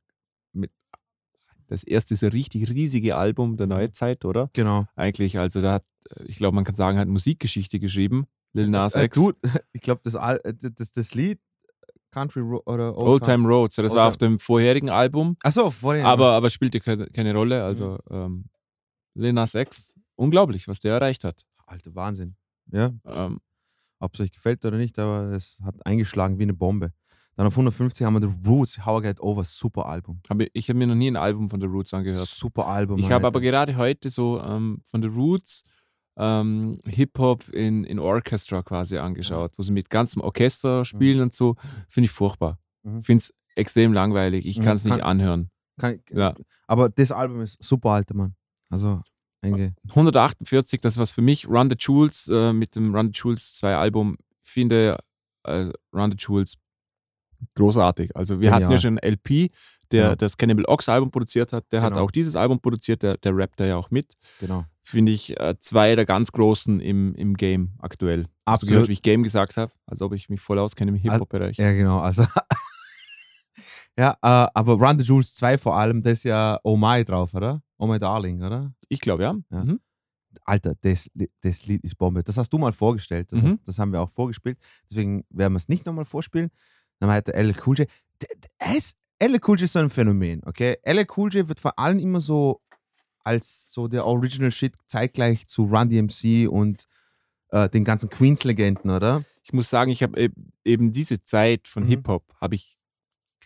das 1.68 1.85
erste 1.85 2.16
so 2.16 2.26
richtig 2.28 2.68
riesige 2.70 3.16
Album 3.16 3.57
der 3.57 3.66
Neuzeit, 3.68 4.24
oder? 4.24 4.50
Genau. 4.52 4.87
Eigentlich, 4.96 5.38
also 5.38 5.61
da 5.61 5.74
hat, 5.74 5.85
ich 6.24 6.37
glaube, 6.38 6.54
man 6.54 6.64
kann 6.64 6.74
sagen, 6.74 6.98
hat 6.98 7.09
Musikgeschichte 7.09 7.78
geschrieben. 7.78 8.26
Lil 8.54 8.68
Nas 8.68 8.94
Äh, 8.94 9.04
X. 9.04 9.14
du, 9.16 9.33
ich 9.72 9.81
glaube, 9.83 10.00
das, 10.04 10.14
äh, 10.14 10.54
das, 10.74 10.92
das 10.92 11.14
Lied 11.14 11.38
Country 12.11 12.40
Ro 12.40 12.62
oder 12.64 12.96
Old 12.96 13.22
Time 13.24 13.46
Roads, 13.46 13.76
das 13.76 13.92
Old 13.92 13.98
war 13.98 14.04
Time- 14.04 14.09
auf 14.09 14.16
dem 14.16 14.38
vorherigen 14.38 14.88
Album, 14.90 15.37
Achso, 15.42 15.70
vorhin. 15.70 16.07
aber, 16.07 16.33
aber 16.33 16.48
spielte 16.48 16.81
keine, 16.81 17.07
keine 17.09 17.35
Rolle. 17.35 17.62
Also 17.62 17.98
ähm, 18.11 18.46
Lil 19.14 19.35
Nas 19.35 19.54
X, 19.54 19.94
unglaublich, 20.16 20.66
was 20.68 20.81
der 20.81 20.94
erreicht 20.94 21.24
hat. 21.24 21.44
Alter, 21.66 21.94
Wahnsinn. 21.94 22.35
Ja, 22.72 22.92
Ähm, 23.04 23.40
ob 24.00 24.14
es 24.14 24.20
euch 24.20 24.33
gefällt 24.33 24.64
oder 24.64 24.78
nicht, 24.78 24.98
aber 24.98 25.33
es 25.33 25.59
hat 25.62 25.74
eingeschlagen 25.85 26.38
wie 26.38 26.44
eine 26.44 26.54
Bombe. 26.54 26.92
Dann 27.38 27.46
auf 27.46 27.53
150 27.53 28.05
haben 28.05 28.20
wir 28.20 28.29
The 28.29 28.48
Roots, 28.48 28.85
How 28.85 29.01
I 29.01 29.07
Get 29.07 29.20
Over, 29.20 29.44
super 29.44 29.87
Album. 29.87 30.20
hab 30.29 30.40
ich 30.40 30.51
ich 30.55 30.68
habe 30.68 30.77
mir 30.77 30.88
noch 30.88 30.96
nie 30.96 31.09
ein 31.09 31.14
Album 31.14 31.48
von 31.48 31.61
The 31.61 31.68
Roots 31.68 31.94
angehört. 31.94 32.27
Super 32.27 32.66
Album. 32.66 32.98
Ich 32.98 33.12
habe 33.12 33.29
aber 33.29 33.40
gerade 33.40 33.77
heute 33.77 34.11
so 34.11 34.42
ähm, 34.42 34.83
von 34.85 35.03
The 35.03 35.09
Roots 35.09 35.62
ähm, 36.16 36.79
Hip-Hop 36.85 37.48
in, 37.51 37.85
in 37.85 38.01
Orchestra 38.01 38.64
quasi 38.64 38.98
angeschaut, 38.98 39.53
wo 39.57 39.62
sie 39.62 39.70
mit 39.70 39.88
ganzem 39.88 40.20
Orchester 40.20 40.85
spielen 40.85 41.20
und 41.20 41.33
so. 41.33 41.55
Finde 41.88 42.07
ich 42.07 42.11
furchtbar. 42.11 42.59
Mhm. 42.83 43.03
Finde 43.03 43.22
es 43.22 43.33
extrem 43.55 43.92
langweilig. 43.92 44.44
Ich 44.44 44.59
Mhm, 44.59 44.62
kann 44.64 44.74
es 44.74 44.85
nicht 44.85 45.01
anhören. 45.05 45.48
Kann, 45.79 46.01
Ja. 46.11 46.35
Aber 46.66 46.88
das 46.88 47.12
Album 47.12 47.42
ist 47.42 47.57
super, 47.62 47.90
Alter, 47.90 48.16
Mann. 48.16 48.35
Also, 48.68 49.01
einge 49.42 49.77
148, 49.90 50.81
das 50.81 50.98
was 50.98 51.12
für 51.12 51.22
mich. 51.22 51.46
Run 51.48 51.70
the 51.70 51.77
Jewels 51.79 52.27
äh, 52.27 52.53
mit 52.53 52.74
dem 52.74 52.92
Run 52.92 53.12
the 53.12 53.16
Jewels 53.16 53.55
2 53.55 53.77
Album. 53.77 54.16
Ich 54.42 54.51
finde 54.51 54.98
äh, 55.44 55.70
Run 55.94 56.11
the 56.11 56.16
Jewels 56.18 56.55
großartig. 57.55 58.14
Also 58.16 58.40
wir 58.40 58.51
hatten 58.51 58.62
ja 58.62 58.68
Genial. 58.68 58.81
schon 58.81 58.98
einen 58.98 59.12
LP, 59.14 59.51
der 59.92 60.03
Ja. 60.11 60.16
das 60.16 60.37
Cannibal 60.37 60.64
Ox 60.66 60.88
Album 60.88 61.11
produziert 61.11 61.53
hat. 61.53 61.64
Der 61.72 61.83
hat 61.83 61.92
Genau. 61.94 62.05
auch 62.05 62.11
dieses 62.11 62.37
Album 62.37 62.61
produziert, 62.61 63.03
der, 63.03 63.16
der 63.16 63.37
rappt 63.37 63.59
da 63.61 63.64
ja 63.66 63.77
auch 63.77 63.90
mit. 63.90 64.14
genau. 64.40 64.64
finde 64.83 65.12
ich 65.12 65.38
äh, 65.38 65.55
zwei 65.59 65.94
der 65.96 66.07
ganz 66.07 66.33
großen 66.33 66.81
im, 66.81 67.14
im 67.14 67.35
Game 67.35 67.74
aktuell. 67.79 68.20
Hast 68.22 68.29
du 68.29 68.51
Absolut. 68.53 68.70
gehört, 68.72 68.88
wie 68.88 68.92
ich 68.94 69.03
Game 69.03 69.22
gesagt 69.22 69.59
habe? 69.59 69.70
Als 69.87 70.01
ob 70.01 70.14
ich 70.14 70.31
mich 70.31 70.40
voll 70.40 70.59
auskenne 70.59 70.90
im 70.92 70.96
Hip-Hop-Bereich. 70.96 71.59
Ja, 71.59 71.72
genau. 71.72 72.01
Also, 72.01 72.24
ja, 73.98 74.12
äh, 74.22 74.48
aber 74.55 74.74
Run 74.74 74.98
the 74.98 75.05
Jewels 75.05 75.35
2 75.35 75.59
vor 75.59 75.77
allem, 75.77 76.03
das 76.03 76.14
ist 76.14 76.22
ja 76.24 76.59
Oh 76.62 76.77
My 76.77 77.05
drauf, 77.05 77.35
oder? 77.35 77.62
Oh 77.79 77.87
My 77.87 77.98
Darling, 77.98 78.42
oder? 78.42 78.72
Ich 78.88 79.01
glaube, 79.01 79.24
ja. 79.24 79.35
Ja. 79.51 79.64
Mhm. 79.64 79.81
Alter, 80.44 80.74
das, 80.83 81.11
das 81.42 81.66
Lied 81.66 81.83
ist 81.85 81.96
Bombe. 81.98 82.22
Das 82.22 82.37
hast 82.37 82.51
du 82.53 82.59
mal 82.59 82.72
vorgestellt. 82.72 83.33
Das, 83.33 83.42
Mhm. 83.42 83.46
hast, 83.46 83.59
das 83.64 83.79
haben 83.79 83.92
wir 83.92 84.01
auch 84.01 84.11
vorgespielt. 84.11 84.59
Deswegen 84.88 85.24
werden 85.31 85.53
wir 85.53 85.59
es 85.59 85.68
nicht 85.68 85.85
nochmal 85.85 86.05
vorspielen. 86.05 86.51
Dann 87.00 87.08
meinte 87.08 87.32
LL 87.34 87.54
Cool 87.64 87.78
J. 87.78 87.88
Ist- 88.76 88.96
LL 89.20 89.38
Cool 89.46 89.56
J 89.58 89.64
ist 89.64 89.72
so 89.72 89.78
ein 89.80 89.90
Phänomen, 89.90 90.42
okay? 90.46 90.76
LL 90.84 91.06
Cool 91.16 91.32
J 91.32 91.48
wird 91.48 91.61
vor 91.61 91.78
allem 91.78 91.98
immer 91.98 92.20
so 92.20 92.61
als 93.24 93.72
so 93.72 93.88
der 93.88 94.06
Original 94.06 94.50
Shit 94.52 94.74
zeitgleich 94.87 95.46
zu 95.46 95.64
Run 95.64 95.88
DMC 95.90 96.48
und 96.48 96.84
äh, 97.50 97.68
den 97.68 97.84
ganzen 97.84 98.08
Queens-Legenden, 98.11 98.90
oder? 98.90 99.22
Ich 99.42 99.52
muss 99.52 99.70
sagen, 99.70 99.90
ich 99.90 100.02
habe 100.02 100.30
eben 100.64 100.92
diese 100.92 101.22
Zeit 101.22 101.66
von 101.66 101.84
Mhm. 101.84 101.88
Hip-Hop 101.88 102.24
habe 102.40 102.54
ich 102.54 102.76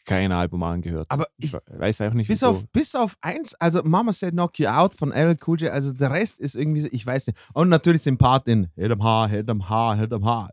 kein 0.04 0.32
Album 0.32 0.62
angehört. 0.64 1.06
Aber 1.10 1.26
ich, 1.38 1.54
ich- 1.54 1.60
weiß 1.78 2.00
auch 2.02 2.12
nicht, 2.12 2.26
Bis 2.28 2.38
wieso. 2.42 2.48
auf, 2.50 2.68
bis 2.72 2.94
auf 2.96 3.16
eins, 3.20 3.54
also 3.54 3.82
Mama 3.84 4.12
Said 4.12 4.32
Knock 4.32 4.58
You 4.58 4.66
Out 4.68 4.94
von 4.94 5.12
LL 5.12 5.36
Cool 5.46 5.60
J, 5.60 5.70
also 5.70 5.92
der 5.92 6.10
Rest 6.10 6.40
ist 6.40 6.56
irgendwie, 6.56 6.80
so, 6.80 6.88
ich 6.90 7.06
weiß 7.06 7.28
nicht. 7.28 7.38
Und 7.54 7.68
natürlich 7.68 8.02
den 8.02 8.18
Part 8.18 8.48
in 8.48 8.68
Hit 8.74 8.90
am 8.90 9.02
Haar, 9.02 9.28
Hit 9.28 9.48
am 9.48 9.68
Haar, 9.68 9.96
Hit 9.96 10.12
am 10.12 10.24
Haar. 10.24 10.52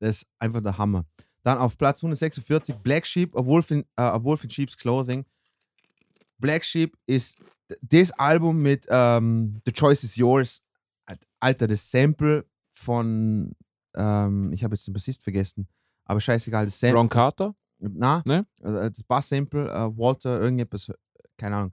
Das 0.00 0.10
ist 0.22 0.26
einfach 0.38 0.60
der 0.62 0.76
Hammer. 0.78 1.04
Dann 1.46 1.58
auf 1.58 1.78
Platz 1.78 1.98
146 1.98 2.74
Black 2.82 3.06
Sheep, 3.06 3.36
A 3.36 3.46
Wolf 3.46 3.70
in, 3.70 3.82
äh, 3.96 4.02
A 4.02 4.20
Wolf 4.24 4.42
in 4.42 4.50
Sheep's 4.50 4.76
Clothing. 4.76 5.24
Black 6.38 6.64
Sheep 6.64 6.96
ist 7.06 7.38
das 7.82 8.10
Album 8.18 8.60
mit 8.60 8.84
ähm, 8.88 9.60
The 9.64 9.70
Choice 9.72 10.02
is 10.02 10.16
Yours. 10.16 10.60
Alter, 11.38 11.68
das 11.68 11.88
Sample 11.88 12.44
von, 12.72 13.54
ähm, 13.94 14.50
ich 14.52 14.64
habe 14.64 14.74
jetzt 14.74 14.88
den 14.88 14.92
Bassist 14.94 15.22
vergessen, 15.22 15.68
aber 16.04 16.20
scheißegal, 16.20 16.64
das 16.64 16.80
Sample. 16.80 16.98
Ron 16.98 17.08
Carter? 17.08 17.54
Na, 17.78 18.22
Ne? 18.26 18.44
äh, 18.62 18.90
das 18.90 19.04
Bass-Sample, 19.04 19.70
äh, 19.70 19.96
Walter, 19.96 20.40
irgendetwas, 20.40 20.88
äh, 20.88 20.94
keine 21.36 21.56
Ahnung. 21.58 21.72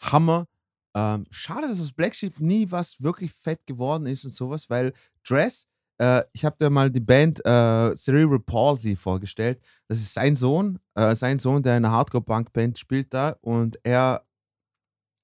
Hammer. 0.00 0.46
Ähm, 0.94 1.26
schade, 1.30 1.68
dass 1.68 1.80
aus 1.80 1.92
Black 1.92 2.14
Sheep 2.14 2.40
nie 2.40 2.70
was 2.70 3.02
wirklich 3.02 3.30
fett 3.30 3.66
geworden 3.66 4.06
ist 4.06 4.24
und 4.24 4.30
sowas, 4.30 4.70
weil 4.70 4.94
Dress, 5.22 5.68
äh, 5.98 6.22
ich 6.32 6.44
habe 6.44 6.56
dir 6.58 6.70
mal 6.70 6.90
die 6.90 7.00
Band 7.00 7.40
äh, 7.44 7.94
Cerebral 7.94 8.40
Palsy 8.40 8.96
vorgestellt. 8.96 9.60
Das 9.88 9.98
ist 9.98 10.14
sein 10.14 10.34
Sohn, 10.34 10.78
äh, 10.94 11.14
sein 11.14 11.38
Sohn, 11.38 11.62
der 11.62 11.76
in 11.76 11.84
einer 11.84 11.94
Hardcore-Punk-Band 11.94 12.78
spielt 12.78 13.12
da 13.14 13.36
und 13.40 13.78
er, 13.84 14.24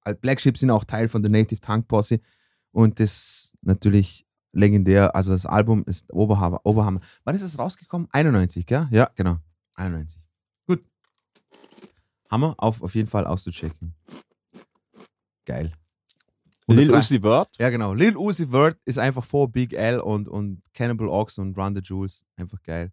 äh, 0.05 0.15
Black 0.15 0.41
Sheep 0.41 0.59
sind 0.59 0.71
auch 0.71 0.85
Teil 0.85 1.09
von 1.09 1.23
der 1.23 1.31
Native 1.31 1.61
Tongue 1.61 1.85
Posse 1.85 2.21
und 2.73 3.01
das 3.01 3.11
ist 3.11 3.57
natürlich 3.63 4.27
legendär. 4.53 5.15
Also 5.15 5.33
das 5.33 5.47
Album 5.47 5.85
ist 5.87 6.13
Oberhammer. 6.13 6.61
Oberhammer. 6.65 7.01
Wann 7.25 7.35
ist 7.35 7.43
es 7.43 7.59
rausgekommen? 7.59 8.09
91, 8.13 8.67
gell? 8.67 8.89
Ja, 8.91 9.11
genau. 9.15 9.39
91. 9.77 10.21
Gut. 10.67 10.85
Hammer, 12.31 12.55
auf, 12.59 12.83
auf 12.83 12.95
jeden 12.95 13.09
Fall 13.09 13.27
auszuchecken. 13.27 13.95
Geil. 15.45 15.73
Lil 16.69 16.91
103 16.95 16.99
Uzi 16.99 17.21
Vert. 17.23 17.57
Ja, 17.59 17.71
genau. 17.71 17.95
Lil 17.95 18.17
Uzi 18.17 18.47
Vert 18.49 18.79
ist 18.85 18.99
einfach 18.99 19.25
vor 19.25 19.51
Big 19.51 19.73
L 19.73 20.01
und, 20.01 20.29
und 20.29 20.63
Cannibal 20.75 21.09
Ox 21.09 21.39
und 21.39 21.57
Run 21.57 21.75
the 21.75 21.81
Jewels. 21.83 22.25
Einfach 22.37 22.63
geil. 22.63 22.93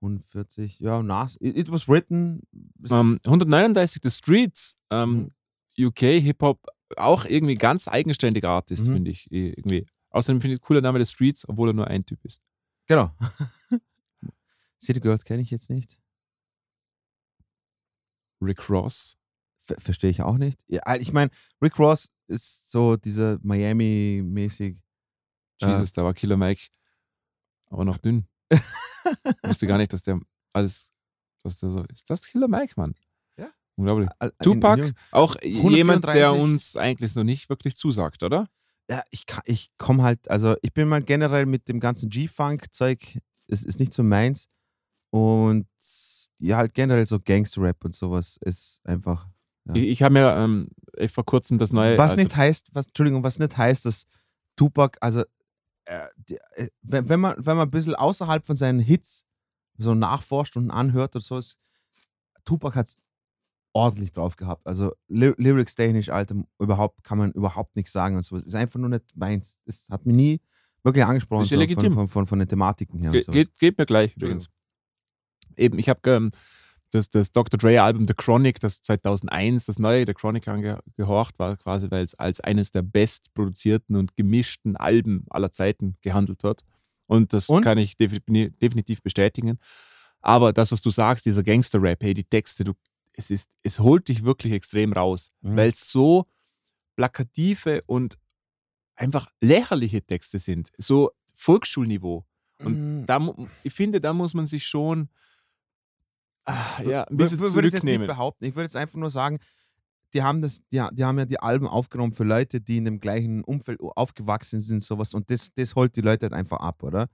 140, 0.00 0.80
ja, 0.80 1.02
Nas. 1.02 1.36
It, 1.40 1.56
it 1.56 1.70
was 1.72 1.88
written. 1.88 2.42
Es- 2.82 2.90
Ähm, 2.90 3.18
139 3.26 4.00
The 4.02 4.10
Streets. 4.10 4.74
Ähm, 4.90 5.30
Mhm. 5.76 5.86
UK 5.86 6.20
Hip-Hop. 6.20 6.66
Auch 6.96 7.24
irgendwie 7.24 7.54
ganz 7.54 7.88
eigenständiger 7.88 8.50
Artist, 8.50 8.86
Mhm. 8.86 8.92
finde 8.94 9.10
ich. 9.10 9.30
Irgendwie. 9.32 9.86
Außerdem 10.10 10.40
finde 10.40 10.54
ich 10.56 10.60
cooler 10.60 10.80
Name 10.82 11.02
The 11.04 11.10
Streets, 11.12 11.48
obwohl 11.48 11.70
er 11.70 11.72
nur 11.72 11.88
ein 11.88 12.04
Typ 12.06 12.24
ist. 12.24 12.40
Genau. 12.86 13.10
City 14.80 15.00
Girls 15.00 15.24
kenne 15.24 15.42
ich 15.42 15.50
jetzt 15.50 15.70
nicht. 15.70 16.00
Rick 18.40 18.68
Ross. 18.68 19.16
Ver 19.66 19.76
Verstehe 19.80 20.10
ich 20.10 20.22
auch 20.22 20.36
nicht. 20.36 20.60
Ja, 20.68 20.82
ich 20.96 21.12
meine, 21.12 21.30
Rick 21.62 21.78
Ross 21.78 22.10
ist 22.28 22.70
so 22.70 22.96
dieser 22.96 23.38
Miami-mäßig. 23.42 24.76
Äh. 25.62 25.66
Jesus, 25.70 25.92
da 25.92 26.04
war 26.04 26.14
Killer 26.14 26.36
Mike. 26.36 26.68
Aber 27.70 27.84
noch 27.84 27.96
dünn. 27.98 28.26
wusste 29.42 29.66
gar 29.66 29.78
nicht, 29.78 29.92
dass 29.92 30.02
der 30.02 30.20
alles. 30.52 30.90
Dass 31.42 31.58
der 31.58 31.70
so, 31.70 31.84
ist 31.92 32.08
das 32.08 32.26
Killer 32.26 32.48
Mike, 32.48 32.74
Mann? 32.76 32.94
Ja. 33.36 33.50
Unglaublich. 33.76 34.08
Al- 34.18 34.32
Tupac, 34.42 34.80
ein- 34.82 34.94
auch 35.10 35.36
jemand, 35.42 36.04
der 36.04 36.30
134. 36.30 36.42
uns 36.42 36.76
eigentlich 36.76 37.12
so 37.12 37.22
nicht 37.22 37.48
wirklich 37.48 37.76
zusagt, 37.76 38.22
oder? 38.22 38.48
Ja, 38.90 39.02
ich, 39.10 39.26
kann- 39.26 39.42
ich 39.46 39.70
komme 39.78 40.02
halt, 40.02 40.28
also 40.30 40.56
ich 40.62 40.72
bin 40.72 40.88
mal 40.88 41.02
generell 41.02 41.46
mit 41.46 41.68
dem 41.68 41.80
ganzen 41.80 42.08
G-Funk-Zeug, 42.10 43.18
es 43.48 43.62
ist 43.62 43.78
nicht 43.80 43.92
so 43.94 44.02
meins. 44.02 44.48
Und 45.10 45.66
ja, 46.38 46.56
halt 46.56 46.74
generell 46.74 47.06
so 47.06 47.20
Gangster-Rap 47.20 47.84
und 47.84 47.94
sowas 47.94 48.38
ist 48.40 48.80
einfach. 48.84 49.28
Ja. 49.66 49.74
Ich, 49.74 49.84
ich 49.84 50.02
habe 50.02 50.14
mir 50.14 50.34
ähm, 50.36 50.68
vor 51.08 51.24
kurzem 51.24 51.58
das 51.58 51.72
neue. 51.72 51.96
Was 51.98 52.12
also, 52.12 52.22
nicht 52.22 52.36
heißt, 52.36 52.68
was, 52.72 52.86
Entschuldigung, 52.86 53.22
was 53.22 53.38
nicht 53.38 53.56
heißt, 53.56 53.84
dass 53.84 54.06
Tupac, 54.56 54.98
also 55.00 55.22
äh, 55.86 56.06
die, 56.16 56.38
äh, 56.54 56.68
wenn, 56.82 57.08
wenn, 57.08 57.20
man, 57.20 57.34
wenn 57.38 57.56
man 57.56 57.68
ein 57.68 57.70
bisschen 57.70 57.94
außerhalb 57.94 58.46
von 58.46 58.56
seinen 58.56 58.80
Hits 58.80 59.26
so 59.76 59.94
nachforscht 59.94 60.56
und 60.56 60.70
anhört 60.70 61.16
oder 61.16 61.22
so, 61.22 61.38
ist, 61.38 61.58
Tupac 62.44 62.76
hat 62.76 62.94
ordentlich 63.72 64.12
drauf 64.12 64.36
gehabt. 64.36 64.66
Also 64.66 64.92
Ly 65.08 65.34
Lyrics-technisch, 65.36 66.08
Alter, 66.08 66.36
überhaupt 66.58 67.02
kann 67.02 67.18
man 67.18 67.32
überhaupt 67.32 67.74
nichts 67.76 67.92
sagen 67.92 68.16
und 68.16 68.22
so. 68.22 68.36
Es 68.36 68.46
ist 68.46 68.54
einfach 68.54 68.78
nur 68.78 68.88
nicht 68.88 69.04
meins. 69.16 69.58
Es 69.66 69.88
hat 69.90 70.06
mich 70.06 70.14
nie 70.14 70.40
wirklich 70.84 71.04
angesprochen 71.04 71.42
Ist 71.42 71.50
ja 71.50 71.56
so, 71.56 71.60
legitim. 71.60 71.92
von, 71.92 71.92
von, 71.92 72.08
von, 72.08 72.26
von 72.26 72.38
den 72.38 72.48
Thematiken 72.48 73.00
her. 73.00 73.10
Ge 73.10 73.24
geht, 73.24 73.58
geht 73.58 73.78
mir 73.78 73.86
gleich 73.86 74.16
übrigens. 74.16 74.48
Eben, 75.56 75.78
ich 75.78 75.88
habe 75.88 76.00
ähm, 76.10 76.30
das, 76.94 77.10
das 77.10 77.32
Dr. 77.32 77.58
Dre-Album 77.58 78.06
The 78.06 78.14
Chronic, 78.14 78.60
das 78.60 78.80
2001, 78.82 79.66
das 79.66 79.78
neue 79.78 80.04
The 80.06 80.14
Chronic 80.14 80.48
angehorcht 80.48 81.38
war, 81.38 81.56
quasi, 81.56 81.90
weil 81.90 82.04
es 82.04 82.14
als 82.14 82.40
eines 82.40 82.70
der 82.70 82.82
bestproduzierten 82.82 83.96
und 83.96 84.16
gemischten 84.16 84.76
Alben 84.76 85.24
aller 85.30 85.50
Zeiten 85.50 85.96
gehandelt 86.02 86.42
wird. 86.42 86.62
Und 87.06 87.32
das 87.32 87.48
Und? 87.48 87.62
kann 87.62 87.78
ich 87.78 87.96
defini 87.96 88.50
definitiv 88.50 89.02
bestätigen. 89.02 89.58
Aber 90.20 90.52
das, 90.52 90.72
was 90.72 90.80
du 90.80 90.90
sagst, 90.90 91.26
dieser 91.26 91.42
Gangster-Rap, 91.42 92.02
hey, 92.02 92.14
die 92.14 92.24
Texte, 92.24 92.64
du, 92.64 92.72
es, 93.12 93.30
ist, 93.30 93.52
es 93.62 93.78
holt 93.78 94.08
dich 94.08 94.24
wirklich 94.24 94.52
extrem 94.54 94.92
raus, 94.92 95.30
Mhm. 95.42 95.56
weil 95.56 95.68
es 95.70 95.90
so 95.90 96.26
plakative 96.96 97.82
und 97.86 98.16
einfach 98.96 99.28
lächerliche 99.40 100.02
Texte 100.02 100.38
sind. 100.38 100.70
So 100.78 101.10
Volksschulniveau. 101.34 102.24
Und 102.60 103.02
Mm. 103.02 103.06
da, 103.06 103.34
ich 103.64 103.72
finde, 103.74 104.00
da 104.00 104.12
muss 104.12 104.32
man 104.34 104.46
sich 104.46 104.64
schon 104.66 105.08
ah, 106.44 106.82
ja, 106.82 107.04
ein 107.04 107.16
bisschen 107.16 107.38
wür- 107.40 107.54
würde 107.54 107.68
ich 107.68 107.74
jetzt 107.74 107.84
nicht 107.84 108.06
behaupten. 108.06 108.44
Ich 108.44 108.54
würde 108.54 108.64
jetzt 108.64 108.76
einfach 108.76 108.98
nur 108.98 109.10
sagen, 109.10 109.38
die 110.12 110.22
haben, 110.22 110.40
das, 110.42 110.60
die, 110.72 110.80
die 110.92 111.04
haben 111.04 111.18
ja 111.18 111.24
die 111.24 111.40
Alben 111.40 111.66
aufgenommen 111.66 112.12
für 112.14 112.24
Leute, 112.24 112.60
die 112.60 112.76
in 112.76 112.84
dem 112.84 113.00
gleichen 113.00 113.42
Umfeld 113.44 113.80
aufgewachsen 113.80 114.60
sind, 114.60 114.82
sowas. 114.82 115.12
Und 115.14 115.30
das, 115.30 115.52
das 115.54 115.74
holt 115.74 115.96
die 115.96 116.02
Leute 116.02 116.26
halt 116.26 116.34
einfach 116.34 116.60
ab, 116.60 116.82
oder? 116.84 117.08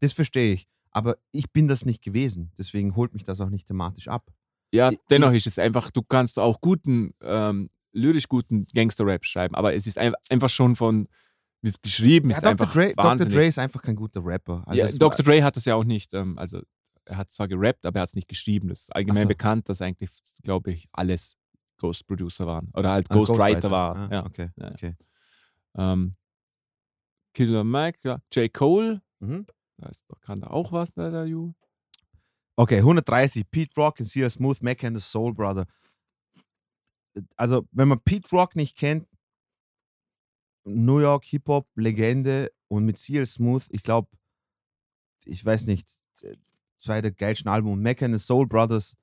Das 0.00 0.12
verstehe 0.12 0.52
ich. 0.54 0.68
Aber 0.90 1.16
ich 1.30 1.50
bin 1.50 1.66
das 1.68 1.86
nicht 1.86 2.02
gewesen. 2.02 2.52
Deswegen 2.58 2.94
holt 2.94 3.14
mich 3.14 3.24
das 3.24 3.40
auch 3.40 3.48
nicht 3.48 3.66
thematisch 3.66 4.08
ab. 4.08 4.30
Ja, 4.74 4.90
Ich- 4.90 4.98
dennoch 5.10 5.32
ist 5.32 5.46
es 5.46 5.58
einfach, 5.58 5.90
du 5.90 6.02
kannst 6.02 6.38
auch 6.38 6.60
guten, 6.60 7.14
ähm, 7.22 7.70
lyrisch 7.92 8.28
guten 8.28 8.66
Gangster-Rap 8.74 9.24
schreiben, 9.24 9.54
aber 9.54 9.74
es 9.74 9.86
ist 9.86 9.96
ein, 9.98 10.14
einfach 10.30 10.48
schon 10.50 10.76
von, 10.76 11.08
wie 11.62 11.68
es 11.68 11.80
geschrieben 11.80 12.30
Ja, 12.30 12.36
ist, 12.36 12.42
Dr. 12.42 12.50
einfach 12.52 12.72
Dre, 12.72 12.92
Dr. 12.94 13.26
Dre 13.28 13.46
ist 13.46 13.58
einfach 13.58 13.80
kein 13.82 13.96
guter 13.96 14.24
Rapper. 14.24 14.62
Also 14.66 14.78
ja, 14.80 14.88
Dr. 14.90 15.24
Dre 15.24 15.42
hat 15.42 15.56
das 15.56 15.64
ja 15.66 15.74
auch 15.74 15.84
nicht, 15.84 16.12
ähm, 16.14 16.36
also 16.38 16.60
er 17.04 17.16
hat 17.16 17.30
zwar 17.30 17.48
gerappt, 17.48 17.84
aber 17.86 17.98
er 17.98 18.02
hat 18.02 18.08
es 18.08 18.14
nicht 18.14 18.28
geschrieben. 18.28 18.68
Das 18.68 18.82
ist 18.82 18.94
allgemein 18.94 19.22
so. 19.24 19.28
bekannt, 19.28 19.68
dass 19.68 19.82
eigentlich, 19.82 20.10
glaube 20.42 20.72
ich, 20.72 20.86
alles 20.92 21.36
Ghost 21.78 22.06
Producer 22.06 22.46
waren 22.46 22.70
oder 22.74 22.90
halt 22.90 23.10
Ah, 23.10 23.14
Ghostwriter 23.14 23.70
war. 23.70 23.96
Ah, 23.96 24.08
ja. 24.12 24.26
Okay. 24.26 24.50
Ja. 24.56 24.70
okay. 24.70 24.96
Ähm, 25.76 26.16
Killer 27.34 27.64
Mike, 27.64 27.98
ja. 28.02 28.20
J. 28.32 28.52
Cole, 28.52 29.02
Mhm. 29.20 29.46
da 29.78 29.88
ist, 29.88 30.04
da 30.08 30.16
kann 30.20 30.40
da 30.40 30.48
auch 30.48 30.70
was, 30.72 30.92
der, 30.92 31.10
der 31.10 31.26
Ju. 31.26 31.52
Okay, 32.56 32.78
130. 32.78 33.50
Pete 33.50 33.72
Rock 33.80 33.98
und 34.00 34.06
CL 34.06 34.28
Smooth, 34.30 34.60
Mac 34.62 34.84
and 34.84 34.96
the 34.98 35.02
Soul 35.02 35.32
Brother. 35.32 35.66
Also, 37.36 37.66
wenn 37.72 37.88
man 37.88 38.00
Pete 38.00 38.30
Rock 38.30 38.54
nicht 38.56 38.76
kennt, 38.76 39.08
New 40.64 41.00
York 41.00 41.24
Hip-Hop-Legende 41.24 42.52
und 42.68 42.84
mit 42.84 42.96
CL 42.98 43.26
Smooth, 43.26 43.64
ich 43.70 43.82
glaube, 43.82 44.08
ich 45.24 45.44
weiß 45.44 45.66
nicht, 45.66 45.88
zwei 46.82 47.00
der 47.00 47.12
geilsten 47.12 47.50
Alben 47.50 47.70
und 47.70 47.82
Mac 47.82 48.02
and 48.02 48.14
the 48.14 48.24
Soul 48.24 48.46
Brothers 48.46 48.96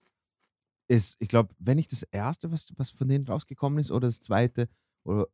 ist, 0.88 1.18
ich 1.20 1.28
glaube, 1.28 1.54
wenn 1.60 1.78
nicht 1.78 1.92
das 1.92 2.04
erste, 2.04 2.52
was, 2.52 2.74
was 2.78 2.92
von 2.92 3.08
denen 3.08 3.26
rausgekommen 3.26 3.80
ist, 3.80 3.92
oder 3.92 4.08
das 4.08 4.22
zweite, 4.22 4.68
oder 5.04 5.28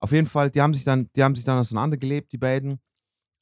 auf 0.00 0.12
jeden 0.12 0.26
Fall, 0.26 0.50
die 0.50 0.60
haben 0.60 0.74
sich 0.74 0.84
dann, 0.84 1.10
die 1.14 1.22
haben 1.22 1.34
sich 1.34 1.44
dann 1.44 1.58
auseinandergelebt, 1.58 2.32
die 2.32 2.38
beiden. 2.38 2.80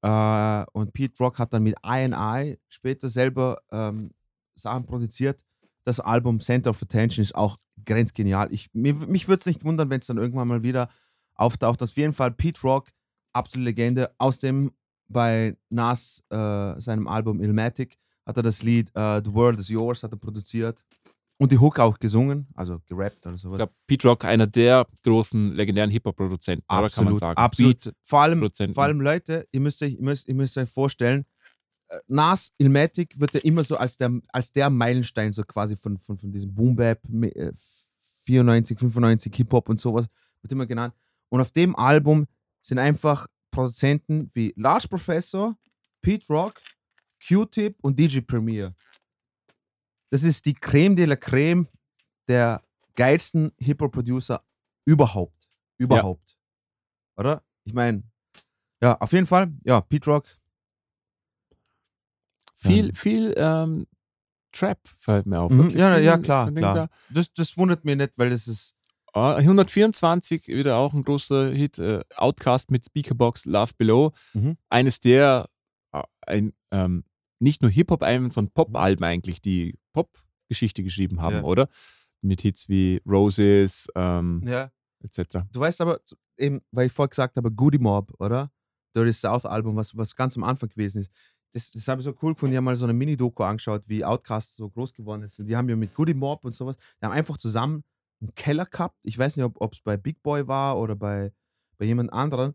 Äh, 0.03 0.65
und 0.73 0.93
Pete 0.93 1.23
Rock 1.23 1.39
hat 1.39 1.53
dann 1.53 1.63
mit 1.63 1.77
I&I 1.85 2.59
später 2.69 3.09
selber 3.09 3.63
ähm, 3.71 4.13
Sachen 4.55 4.85
produziert. 4.85 5.41
Das 5.85 6.01
Album 6.01 6.41
Center 6.41 6.71
of 6.71 6.83
Attention 6.83 7.23
ist 7.23 7.35
auch 7.35 7.57
grenzgenial. 7.85 8.53
Ich, 8.53 8.69
mir, 8.75 8.95
mich 8.95 9.29
würde 9.29 9.41
es 9.41 9.47
nicht 9.47 9.65
wundern, 9.65 9.89
wenn 9.89 10.01
es 10.01 10.07
dann 10.07 10.19
irgendwann 10.19 10.49
mal 10.49 10.63
wieder 10.63 10.91
auftaucht. 11.35 11.83
Auf 11.83 11.97
jeden 11.97 12.13
Fall 12.13 12.33
Pete 12.33 12.61
Rock, 12.63 12.89
absolute 13.33 13.65
Legende. 13.65 14.15
Aus 14.19 14.41
dem 14.41 14.73
bei 15.09 15.57
Nas, 15.71 16.23
äh, 16.31 16.81
seinem 16.81 17.07
Album 17.09 17.41
Illmatic, 17.41 17.99
hat 18.27 18.37
er 18.37 18.43
das 18.43 18.63
Lied 18.63 18.91
äh, 18.95 19.23
The 19.25 19.33
World 19.33 19.59
is 19.59 19.69
Yours 19.69 20.03
hat 20.03 20.13
er 20.13 20.19
produziert. 20.19 20.85
Und 21.41 21.53
die 21.53 21.59
Hook 21.59 21.79
auch 21.79 21.99
gesungen, 22.01 22.49
also 22.55 22.81
gerappt 22.87 23.25
oder 23.25 23.37
Ich 23.37 23.41
sowas. 23.43 23.59
glaube, 23.59 23.73
Pete 23.87 24.09
Rock, 24.09 24.25
einer 24.25 24.47
der 24.49 24.85
großen 25.05 25.55
legendären 25.55 25.89
Hip-Hop-Produzenten, 25.91 26.65
oder 26.69 26.91
kann 26.91 27.05
man 27.05 27.15
Absolut, 27.15 27.21
sagen. 27.21 27.39
absolut. 27.39 27.85
Beat- 27.85 27.95
Vor 28.03 28.21
allem, 28.23 28.51
vor 28.75 28.83
allem 28.83 29.01
Leute, 29.01 29.47
ihr 29.53 29.61
müsst 29.61 29.81
euch, 29.83 29.93
ihr 29.95 30.03
müsst, 30.03 30.27
ihr 30.27 30.35
müsst 30.35 30.59
euch 30.59 30.69
vorstellen, 30.69 31.25
äh, 31.91 31.99
Nas 32.09 32.53
Ilmatic 32.59 33.19
wird 33.21 33.35
ja 33.35 33.41
immer 33.43 33.63
so 33.63 33.77
als 33.77 33.97
der, 33.97 34.11
als 34.33 34.53
der 34.53 34.69
Meilenstein 34.69 35.33
so 35.33 35.45
quasi 35.45 35.77
von, 35.77 35.97
von, 36.01 36.19
von 36.19 36.33
diesem 36.33 36.53
Boom 36.53 36.75
Bap 36.75 37.01
äh, 37.23 37.53
94, 38.25 38.79
95 38.79 39.35
Hip-Hop 39.37 39.69
und 39.69 39.79
sowas, 39.79 40.07
wird 40.43 40.53
immer 40.53 40.67
genannt. 40.67 40.93
Und 41.29 41.41
auf 41.41 41.53
dem 41.53 41.77
Album 41.77 42.27
sind 42.63 42.79
einfach 42.81 43.27
Produzenten 43.59 44.31
wie 44.35 44.55
Large 44.57 44.87
Professor, 44.87 45.59
Pete 46.01 46.25
Rock, 46.29 46.63
Q-Tip 47.27 47.77
und 47.83 47.99
DJ 47.99 48.21
Premier. 48.21 48.73
Das 50.11 50.23
ist 50.23 50.47
die 50.47 50.55
Creme 50.55 50.95
de 50.95 51.07
la 51.07 51.17
Creme 51.17 51.67
der 52.29 52.63
geilsten 52.95 53.51
Hip-Hop-Producer 53.59 54.45
überhaupt. 54.85 55.49
Überhaupt. 55.77 56.39
Oder? 57.17 57.43
Ich 57.65 57.75
meine, 57.75 58.05
ja, 58.81 58.97
auf 59.01 59.13
jeden 59.13 59.27
Fall, 59.27 59.53
ja, 59.65 59.81
Pete 59.81 60.09
Rock. 60.09 60.29
Viel, 62.55 62.87
Ja. 62.87 62.95
viel 62.95 63.35
ähm, 63.37 63.87
Trap 64.53 64.79
fällt 64.99 65.27
mir 65.27 65.41
auf. 65.41 65.51
Mhm, 65.51 65.71
ja, 65.71 65.99
ja, 65.99 66.17
klar, 66.17 66.53
klar. 66.53 66.89
Das, 67.11 67.33
das 67.33 67.59
wundert 67.59 67.85
mich 67.85 67.97
nicht, 67.97 68.17
weil 68.19 68.31
das 68.31 68.47
ist. 68.47 68.77
Ah, 69.15 69.37
124, 69.37 70.49
wieder 70.49 70.77
auch 70.77 70.93
ein 70.95 71.03
großer 71.03 71.51
Hit. 71.51 71.79
Äh, 71.79 72.01
Outcast 72.17 72.71
mit 72.71 72.85
Speakerbox 72.85 73.47
Love 73.47 73.73
Below. 73.77 74.13
Mhm. 74.35 74.57
Eines 74.69 75.01
der, 75.01 75.49
äh, 75.93 76.03
ein, 76.27 76.53
ähm, 76.71 77.05
nicht 77.41 77.63
nur 77.63 77.71
Hip-Hop-Alben, 77.71 78.31
sondern 78.31 78.53
Pop-Alben 78.53 79.05
eigentlich, 79.05 79.41
die 79.41 79.77
Pop-Geschichte 79.93 80.83
geschrieben 80.83 81.21
haben, 81.23 81.37
Ja. 81.37 81.43
oder? 81.43 81.69
Mit 82.21 82.43
Hits 82.43 82.69
wie 82.69 83.01
Roses, 83.07 83.87
ähm, 83.95 84.43
Ja. 84.45 84.71
etc. 85.03 85.45
Du 85.53 85.61
weißt 85.61 85.81
aber, 85.81 86.01
eben, 86.37 86.61
weil 86.73 86.87
ich 86.89 86.93
vorher 86.93 87.09
gesagt 87.09 87.37
habe, 87.37 87.51
Goody 87.51 87.79
Mob, 87.79 88.13
oder? 88.19 88.51
Dirty 88.95 89.13
South 89.13 89.47
Album, 89.47 89.77
was, 89.77 89.97
was 89.97 90.15
ganz 90.17 90.37
am 90.37 90.45
Anfang 90.45 90.69
gewesen 90.69 91.01
ist. 91.03 91.11
Das, 91.53 91.71
das 91.73 91.87
habe 91.89 92.01
ich 92.01 92.05
so 92.05 92.15
cool 92.23 92.35
gefunden. 92.35 92.51
Die 92.53 92.57
haben 92.57 92.65
mal 92.65 92.77
so 92.77 92.85
eine 92.85 92.93
Mini-Doku 92.93 93.43
angeschaut, 93.43 93.83
wie 93.87 94.05
Outcast 94.05 94.57
so 94.57 94.69
groß 94.69 94.93
geworden 94.93 95.23
ist. 95.23 95.39
Und 95.39 95.47
die 95.47 95.57
haben 95.57 95.69
ja 95.69 95.77
mit 95.77 95.95
Goody 95.95 96.13
Mob 96.15 96.45
und 96.45 96.53
sowas, 96.53 96.77
die 97.01 97.07
haben 97.07 97.13
einfach 97.13 97.37
zusammen 97.39 97.85
einen 98.21 98.35
Keller 98.35 98.67
gehabt. 98.67 98.99
Ich 99.03 99.19
weiß 99.19 99.37
nicht, 99.37 99.45
ob 99.45 99.73
es 99.73 99.81
bei 99.81 99.97
Big 99.97 100.23
Boy 100.23 100.47
war 100.49 100.79
oder 100.79 100.97
bei, 100.97 101.33
bei 101.77 101.85
jemand 101.85 102.13
anderen. 102.13 102.55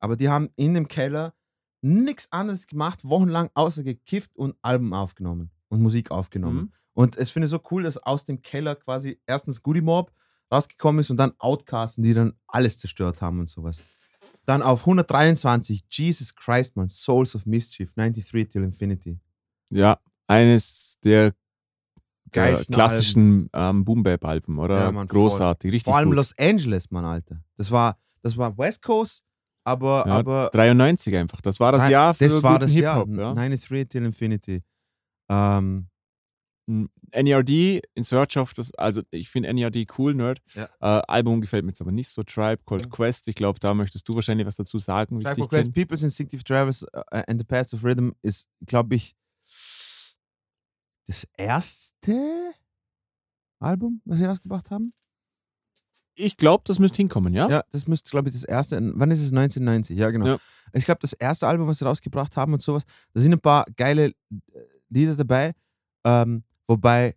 Aber 0.00 0.16
die 0.16 0.28
haben 0.28 0.50
in 0.56 0.74
dem 0.74 0.88
Keller 0.88 1.34
nichts 1.80 2.32
anderes 2.32 2.66
gemacht, 2.66 3.04
wochenlang, 3.04 3.50
außer 3.54 3.82
gekifft 3.82 4.34
und 4.36 4.56
Alben 4.62 4.94
aufgenommen. 4.94 5.50
und 5.68 5.82
Musik 5.82 6.10
aufgenommen. 6.10 6.56
Mhm. 6.56 6.72
Und 6.94 7.16
es 7.16 7.30
finde 7.30 7.46
ich 7.46 7.50
so 7.50 7.60
cool, 7.70 7.82
dass 7.82 7.98
aus 7.98 8.24
dem 8.24 8.40
Keller 8.42 8.76
quasi 8.76 9.20
erstens 9.26 9.62
Goody 9.62 9.80
Mob 9.80 10.12
rausgekommen 10.52 11.00
ist 11.00 11.10
und 11.10 11.16
dann 11.16 11.32
Outcasten, 11.38 12.04
die 12.04 12.14
dann 12.14 12.34
alles 12.46 12.78
zerstört 12.78 13.20
haben 13.20 13.40
und 13.40 13.48
sowas. 13.48 14.08
Dann 14.46 14.62
auf 14.62 14.80
123, 14.80 15.84
Jesus 15.90 16.34
Christ, 16.34 16.76
man, 16.76 16.88
Souls 16.88 17.34
of 17.34 17.46
Mischief, 17.46 17.94
93 17.94 18.48
till 18.48 18.62
Infinity. 18.62 19.18
Ja, 19.70 19.98
eines 20.26 20.98
der 21.02 21.34
Geilsten 22.34 22.74
klassischen 22.74 23.48
ähm, 23.52 23.84
Boom-Bap-Alben, 23.84 24.58
oder? 24.58 24.78
Ja, 24.78 24.92
Mann, 24.92 25.08
voll. 25.08 25.20
Großartig, 25.20 25.72
richtig 25.72 25.84
Vor 25.84 25.96
allem 25.96 26.08
gut. 26.08 26.16
Los 26.16 26.34
Angeles, 26.38 26.90
Mann, 26.90 27.04
Alter. 27.04 27.42
Das 27.56 27.70
war, 27.70 27.98
das 28.22 28.36
war 28.36 28.56
West 28.58 28.82
Coast, 28.82 29.24
aber, 29.64 30.04
Ja, 30.06 30.18
aber 30.18 30.50
93 30.52 31.16
einfach. 31.16 31.40
Das 31.40 31.58
war 31.60 31.72
das 31.72 31.82
Nein, 31.82 31.92
Jahr 31.92 32.14
für 32.14 32.28
das 32.28 32.42
war 32.42 32.58
das 32.58 32.74
Jahr. 32.74 32.98
Hip-Hop. 32.98 33.18
Ja. 33.18 33.34
93 33.34 33.88
till 33.88 34.04
Infinity. 34.04 34.62
Ähm, 35.30 35.88
NERD, 36.66 37.82
In 37.94 38.04
Search 38.04 38.36
of, 38.38 38.54
das, 38.54 38.74
also 38.74 39.02
ich 39.10 39.28
finde 39.28 39.52
NERD 39.52 39.86
cool, 39.98 40.14
Nerd. 40.14 40.40
Ja. 40.54 40.68
Äh, 40.80 41.02
Album 41.08 41.40
gefällt 41.40 41.64
mir 41.64 41.70
jetzt 41.70 41.80
aber 41.80 41.92
nicht 41.92 42.08
so. 42.08 42.22
Tribe 42.22 42.62
Called. 42.66 42.90
Quest, 42.90 43.28
ich 43.28 43.34
glaube, 43.34 43.60
da 43.60 43.74
möchtest 43.74 44.08
du 44.08 44.14
wahrscheinlich 44.14 44.46
was 44.46 44.56
dazu 44.56 44.78
sagen. 44.78 45.20
Tribe 45.20 45.34
Called 45.34 45.50
Quest. 45.50 45.72
People's 45.74 46.02
Instinctive 46.02 46.42
Drivers 46.42 46.82
uh, 46.82 47.02
and 47.10 47.38
the 47.38 47.44
Paths 47.44 47.74
of 47.74 47.84
Rhythm 47.84 48.12
ist, 48.22 48.48
glaube 48.66 48.94
ich, 48.94 49.14
das 51.06 51.26
erste 51.36 52.52
Album, 53.60 54.00
was 54.04 54.18
sie 54.18 54.24
rausgebracht 54.24 54.70
haben. 54.70 54.90
Ich 56.16 56.36
glaube, 56.36 56.62
das 56.66 56.78
müsste 56.78 56.98
hinkommen, 56.98 57.34
ja? 57.34 57.48
Ja, 57.48 57.64
das 57.72 57.88
müsste, 57.88 58.10
glaube 58.10 58.28
ich, 58.28 58.34
das 58.34 58.44
erste. 58.44 58.76
Wann 58.94 59.10
ist 59.10 59.20
es? 59.20 59.32
1990, 59.32 59.98
ja, 59.98 60.10
genau. 60.10 60.26
Ja. 60.26 60.38
Ich 60.72 60.84
glaube, 60.84 61.00
das 61.00 61.12
erste 61.12 61.48
Album, 61.48 61.66
was 61.66 61.78
sie 61.78 61.84
rausgebracht 61.84 62.36
haben 62.36 62.52
und 62.52 62.62
sowas, 62.62 62.84
da 63.12 63.20
sind 63.20 63.32
ein 63.32 63.40
paar 63.40 63.66
geile 63.76 64.06
äh, 64.06 64.12
Lieder 64.88 65.16
dabei. 65.16 65.54
Ähm, 66.04 66.44
wobei 66.68 67.16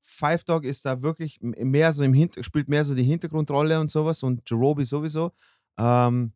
Five 0.00 0.44
Dog 0.44 0.64
ist 0.64 0.84
da 0.84 1.02
wirklich 1.02 1.38
mehr 1.40 1.92
so 1.92 2.02
im 2.02 2.14
Hinter 2.14 2.42
spielt 2.42 2.68
mehr 2.68 2.84
so 2.84 2.94
die 2.94 3.04
Hintergrundrolle 3.04 3.78
und 3.78 3.88
sowas 3.88 4.22
und 4.22 4.48
Jerobi 4.48 4.84
sowieso. 4.84 5.32
Ähm, 5.78 6.32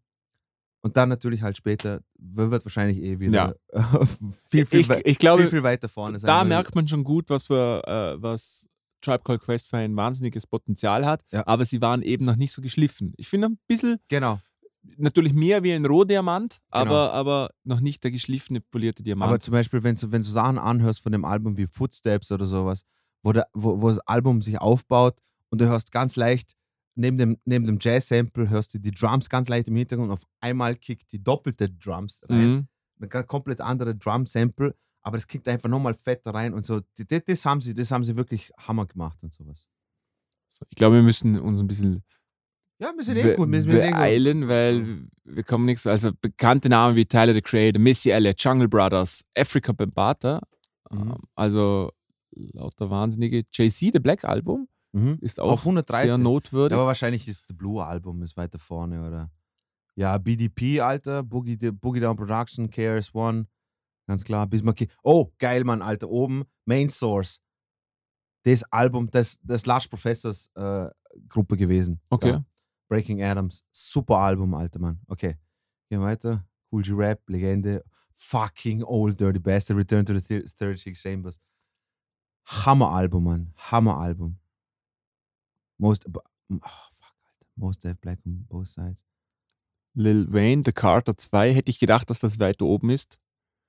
und 0.87 0.97
dann 0.97 1.09
natürlich 1.09 1.43
halt 1.43 1.57
später 1.57 2.01
wird 2.17 2.65
wahrscheinlich 2.65 3.03
eh 3.03 3.19
wieder 3.19 3.57
viel, 4.49 4.65
viel, 4.67 4.81
ich, 4.81 4.89
ich 5.05 5.19
glaube, 5.19 5.43
viel, 5.43 5.51
viel 5.51 5.63
weiter 5.65 5.89
vorne 5.89 6.19
sein. 6.21 6.29
da 6.29 6.45
merkt 6.45 6.75
man 6.77 6.87
schon 6.87 7.03
gut, 7.03 7.29
was 7.29 7.43
für 7.45 7.83
äh, 7.87 8.23
was 8.23 8.69
Tribe 9.01 9.25
Called 9.25 9.41
Quest 9.43 9.69
für 9.69 9.79
ein 9.79 9.97
wahnsinniges 9.97 10.47
Potenzial 10.47 11.05
hat, 11.05 11.25
Ja. 11.33 11.45
aber 11.47 11.65
sie 11.65 11.81
waren 11.81 12.03
eben 12.03 12.25
noch 12.25 12.37
nicht 12.37 12.53
so 12.53 12.63
geschliffen. 12.63 13.13
Ich 13.17 13.29
finde 13.29 13.49
ein 13.49 13.59
bisschen, 13.67 13.99
Genau. 14.09 14.39
natürlich 14.97 15.33
mehr 15.35 15.63
wie 15.65 15.73
ein 15.73 15.85
Rohdiamant, 15.85 16.59
Genau. 16.71 16.83
aber, 16.83 17.13
aber 17.13 17.51
noch 17.65 17.81
nicht 17.81 18.05
der 18.05 18.13
geschliffene, 18.13 18.61
polierte 18.61 19.03
Diamant. 19.03 19.29
Aber 19.29 19.41
zum 19.41 19.53
Beispiel, 19.53 19.83
wenn 19.83 19.97
du, 19.97 20.13
wenn 20.13 20.23
du 20.23 20.29
Sachen 20.29 20.59
anhörst 20.59 21.03
von 21.03 21.11
dem 21.11 21.25
Album 21.25 21.57
wie 21.57 21.67
Footsteps 21.67 22.31
oder 22.31 22.47
sowas, 22.47 22.83
wo, 23.25 23.33
der, 23.33 23.49
wo, 23.53 23.83
wo 23.83 23.89
das 23.89 23.99
Album 24.07 24.41
sich 24.41 24.61
aufbaut 24.61 25.19
und 25.51 25.61
du 25.61 25.67
hörst 25.67 25.91
ganz 25.91 26.15
leicht, 26.15 26.53
neben 26.97 27.19
dem, 27.19 27.39
neben 27.45 27.65
dem 27.67 27.79
Jazz-Sample 27.81 28.49
hörst 28.51 28.75
du 28.75 28.79
die 28.79 28.91
Drums 28.91 29.29
ganz 29.29 29.49
leicht 29.49 29.69
im 29.69 29.77
Hintergrund, 29.77 30.11
auf 30.11 30.25
einmal 30.41 30.75
kickt 30.77 31.13
die 31.13 31.23
doppelte 31.23 31.69
Drums 31.71 32.23
rein. 32.29 32.49
Mhm. 32.51 32.69
Ein 33.03 33.09
ganz 33.09 33.27
komplett 33.27 33.61
andere 33.61 33.95
Drum-Sample, 33.95 34.75
aber 35.03 35.17
es 35.17 35.27
kickt 35.27 35.47
einfach 35.49 35.69
nochmal 35.69 35.95
fetter 35.95 36.33
rein 36.33 36.55
und 36.55 36.65
so. 36.65 36.81
Die- 36.99 37.07
Das 37.07 37.45
haben, 37.45 37.61
sie, 37.61 37.75
das 37.75 37.91
haben 37.91 38.03
sie 38.05 38.17
wirklich 38.17 38.51
Hammer 38.59 38.87
gemacht 38.87 39.19
und 39.23 39.33
sowas. 39.33 39.69
So, 40.49 40.65
ich 40.69 40.77
glaube, 40.77 40.97
wir 40.97 41.03
müssen 41.03 41.39
uns 41.39 41.61
ein 41.61 41.67
bisschen 41.67 42.03
Ja, 42.79 42.93
wir 42.97 43.03
sind 43.05 43.17
eh 43.17 43.35
gut. 43.35 43.51
Wir 43.51 43.63
sind, 43.63 43.73
eh 43.73 43.91
beeilen, 43.91 44.49
weil 44.49 45.07
wir 45.25 45.43
kommen 45.45 45.65
nichts. 45.65 45.87
Also 45.87 46.11
bekannte 46.21 46.69
Namen 46.69 46.95
wie 46.97 47.05
Tyler 47.07 47.33
the 47.35 47.41
Creator, 47.43 47.81
Missy 47.81 48.11
Elliott, 48.11 48.43
Jungle 48.43 48.69
Brothers, 48.69 49.23
Africa 49.37 49.73
Bambata, 49.73 50.41
Mhm. 50.91 50.99
ähm, 51.01 51.17
also 51.35 51.91
lauter 52.33 52.89
Wahnsinnige. 52.91 53.45
Jay-Z, 53.53 53.93
The 53.95 53.99
Black 53.99 54.25
Album, 54.25 54.69
Mhm. 54.93 55.19
ist 55.21 55.39
Auf 55.41 55.61
auch 55.61 55.65
113. 55.65 56.09
sehr 56.11 56.19
notwürdig. 56.19 56.75
Aber 56.77 56.87
wahrscheinlich 56.87 57.29
ist 57.29 57.47
The 57.49 57.55
Blue 57.55 57.85
Album 57.85 58.23
ist 58.23 58.37
weiter 58.37 58.59
vorne, 58.59 59.07
oder? 59.07 59.31
Ja, 59.95 60.19
BDP, 60.19 60.81
Alter, 60.81 61.23
Boogie, 61.23 61.57
Boogie 61.73 62.01
Down 62.01 62.17
Production, 62.17 62.69
KRS 62.71 63.15
One, 63.15 63.47
ganz 64.07 64.25
klar. 64.25 64.47
Bismarck. 64.47 64.87
Oh, 65.03 65.33
geil, 65.39 65.65
Mann, 65.65 65.83
Alter, 65.83 66.09
oben, 66.09 66.45
Main 66.67 66.89
Source. 66.89 67.41
Das 68.45 68.63
Album, 68.73 69.11
das, 69.11 69.39
das 69.43 69.67
Lush 69.67 69.89
Professors 69.89 70.51
äh, 70.55 70.89
Gruppe 71.29 71.57
gewesen. 71.57 72.01
Okay. 72.11 72.31
Ja. 72.31 72.45
Breaking 72.89 73.23
Adams, 73.23 73.65
super 73.73 74.19
Album, 74.19 74.55
Alter, 74.55 74.79
Mann. 74.79 75.01
Okay, 75.09 75.37
gehen 75.89 76.01
wir 76.01 76.07
weiter. 76.07 76.47
Cool 76.71 76.83
G 76.83 76.93
Rap, 76.93 77.21
Legende. 77.29 77.83
Fucking 78.15 78.83
Old 78.83 79.21
Dirty 79.21 79.39
Bastard, 79.41 79.77
Return 79.77 80.07
to 80.07 80.15
the 80.19 80.21
Thir- 80.21 80.47
36 80.47 80.99
Chambers. 80.99 81.39
Hammer 82.47 82.91
Album, 82.93 83.25
Mann. 83.25 83.53
Hammer 83.57 83.99
Album. 83.99 84.39
Most, 85.79 86.07
oh, 86.09 86.13
fuck, 86.13 86.63
Alter. 86.63 87.47
Most 87.57 87.85
Def 87.85 87.99
Black 88.01 88.19
on 88.27 88.47
both 88.49 88.67
sides. 88.69 89.05
Lil 89.95 90.27
Wayne, 90.33 90.63
The 90.65 90.73
Carter 90.73 91.17
2, 91.17 91.55
hätte 91.55 91.71
ich 91.71 91.79
gedacht, 91.79 92.11
dass 92.11 92.21
das 92.21 92.39
weiter 92.39 92.67
oben 92.67 92.91
ist. 92.91 93.19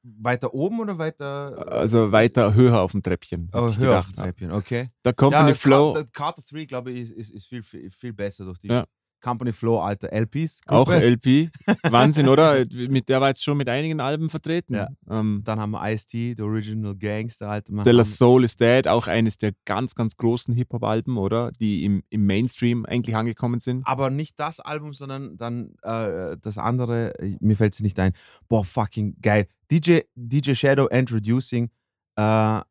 Weiter 0.04 0.54
oben 0.54 0.80
oder 0.80 0.98
weiter? 0.98 1.72
Also 1.72 2.12
weiter 2.12 2.54
höher 2.54 2.82
auf 2.82 2.92
dem 2.92 3.02
Treppchen. 3.04 3.50
oh, 3.54 3.68
ich 3.70 3.78
höher 3.78 4.00
auf 4.00 4.08
gedacht. 4.08 4.18
dem 4.18 4.24
Treppchen, 4.24 4.52
okay. 4.52 4.90
Der 5.06 5.14
Company 5.14 5.50
ja, 5.50 5.56
Flow, 5.56 5.94
Car- 5.94 6.06
Carter 6.14 6.42
3, 6.50 6.66
glaube 6.66 6.92
ich, 6.92 7.12
ist, 7.12 7.32
ist, 7.32 7.48
viel, 7.48 7.64
viel 7.64 8.14
besser 8.14 8.46
durch 8.46 8.60
die 8.60 8.68
Ja. 8.70 8.86
Company 9.22 9.52
Flow, 9.52 9.80
Alter, 9.80 10.12
LPs. 10.12 10.62
auch 10.68 10.86
Gruppe. 10.86 11.04
LP. 11.04 11.50
Wahnsinn, 11.90 12.28
oder? 12.28 12.66
Mit 12.90 13.10
der 13.10 13.22
war 13.22 13.30
jetzt 13.30 13.44
schon 13.44 13.58
mit 13.58 13.68
einigen 13.70 14.00
Alben 14.00 14.30
vertreten. 14.30 14.76
Ja. 14.76 14.88
Ähm, 15.10 15.42
Dann 15.44 15.60
haben 15.60 15.72
wir 15.72 15.82
Ice-T, 15.92 16.36
The 16.38 16.44
Original 16.44 16.96
Gangster. 16.96 17.62
Mann. 17.70 17.84
De 17.84 17.94
La. 17.94 18.04
Soul 18.04 18.44
is 18.44 18.56
Dead, 18.58 18.88
auch 18.88 19.08
eines 19.08 19.38
der 19.38 19.52
ganz, 19.66 19.96
ganz 19.96 20.18
großen 20.18 20.54
Hip-Hop-Alben, 20.54 21.18
oder? 21.18 21.52
Die 21.60 21.84
im, 21.84 22.04
im 22.10 22.26
Mainstream 22.26 22.86
eigentlich 22.86 23.16
angekommen 23.16 23.60
sind. 23.60 23.86
aber 23.86 24.10
nicht 24.10 24.40
das 24.40 24.60
Album, 24.60 24.94
sondern 24.94 25.38
dann 25.38 25.74
äh, 25.82 26.38
das 26.42 26.58
andere, 26.58 27.18
äh, 27.20 27.38
mir 27.40 27.56
fällt 27.58 27.74
es 27.74 27.82
nicht 27.82 28.00
ein. 28.00 28.14
Boah, 28.48 28.64
fucking 28.64 29.18
geil. 29.22 29.48
DJ, 29.72 30.00
DJ 30.16 30.54
Shadow 30.54 30.88
Introducing. 30.88 31.70
Äh, 32.16 32.62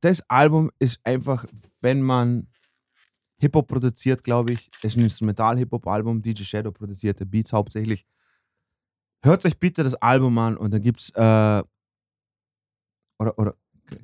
das 0.00 0.22
Album 0.28 0.70
ist 0.78 1.00
einfach, 1.04 1.46
wenn 1.80 2.02
man 2.02 2.48
Hip-Hop 3.44 3.68
produziert, 3.68 4.24
glaube 4.24 4.52
ich, 4.52 4.70
ist 4.82 4.96
ein 4.96 5.02
Instrumental-Hip-Hop-Album. 5.02 6.22
DJ 6.22 6.44
Shadow 6.44 6.72
produzierte 6.72 7.26
Beats 7.26 7.52
hauptsächlich. 7.52 8.06
Hört 9.22 9.44
euch 9.44 9.58
bitte 9.58 9.84
das 9.84 9.94
Album 9.94 10.36
an 10.38 10.56
und 10.56 10.72
dann 10.72 10.82
gibt's 10.82 11.10
äh, 11.10 11.62
oder, 13.18 13.38
oder 13.38 13.54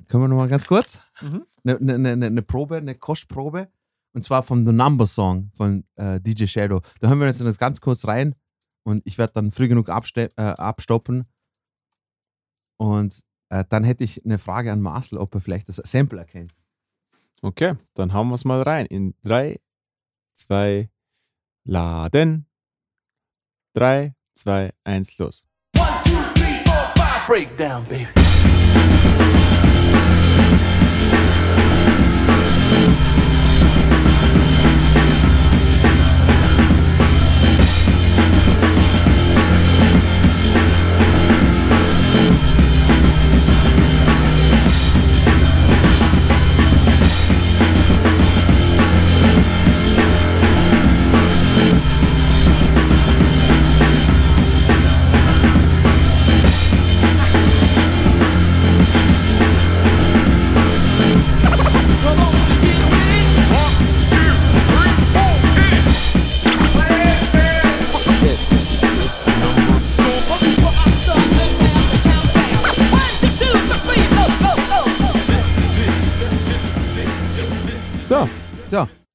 können 0.07 0.23
wir 0.23 0.27
noch 0.27 0.37
mal 0.37 0.47
ganz 0.47 0.65
kurz? 0.65 1.01
Mhm. 1.21 1.45
Eine 1.63 1.77
ne, 1.79 1.99
ne, 1.99 2.17
ne, 2.17 2.31
ne 2.31 2.41
Probe, 2.41 2.77
eine 2.77 2.95
Kostprobe. 2.95 3.69
Und 4.13 4.21
zwar 4.21 4.43
vom 4.43 4.65
The 4.65 4.73
Number 4.73 5.07
Song 5.07 5.51
von 5.53 5.85
äh, 5.95 6.19
DJ 6.19 6.45
Shadow. 6.45 6.81
Da 6.99 7.07
hören 7.07 7.19
wir 7.19 7.27
jetzt 7.27 7.41
das 7.41 7.57
ganz 7.57 7.79
kurz 7.79 8.05
rein 8.05 8.35
und 8.83 9.01
ich 9.05 9.17
werde 9.17 9.33
dann 9.33 9.51
früh 9.51 9.67
genug 9.67 9.87
äh, 9.87 10.29
abstoppen. 10.35 11.25
Und 12.77 13.21
äh, 13.49 13.63
dann 13.69 13.83
hätte 13.83 14.03
ich 14.03 14.25
eine 14.25 14.37
Frage 14.37 14.71
an 14.71 14.81
Marcel, 14.81 15.17
ob 15.17 15.33
er 15.35 15.41
vielleicht 15.41 15.69
das 15.69 15.77
Sample 15.77 16.19
erkennt. 16.19 16.53
Okay, 17.43 17.73
dann 17.95 18.13
hauen 18.13 18.27
wir 18.29 18.35
es 18.35 18.45
mal 18.45 18.61
rein. 18.61 18.85
In 18.85 19.15
3, 19.23 19.59
2, 20.33 20.89
laden. 21.63 22.45
3, 23.73 24.13
2, 24.35 24.69
1, 24.83 25.17
los. 25.17 25.45
One, 25.75 25.87
two, 26.03 26.11
three, 26.35 26.63
four, 26.65 26.91
five. 26.95 27.27
Breakdown, 27.27 27.83
baby. 27.89 28.30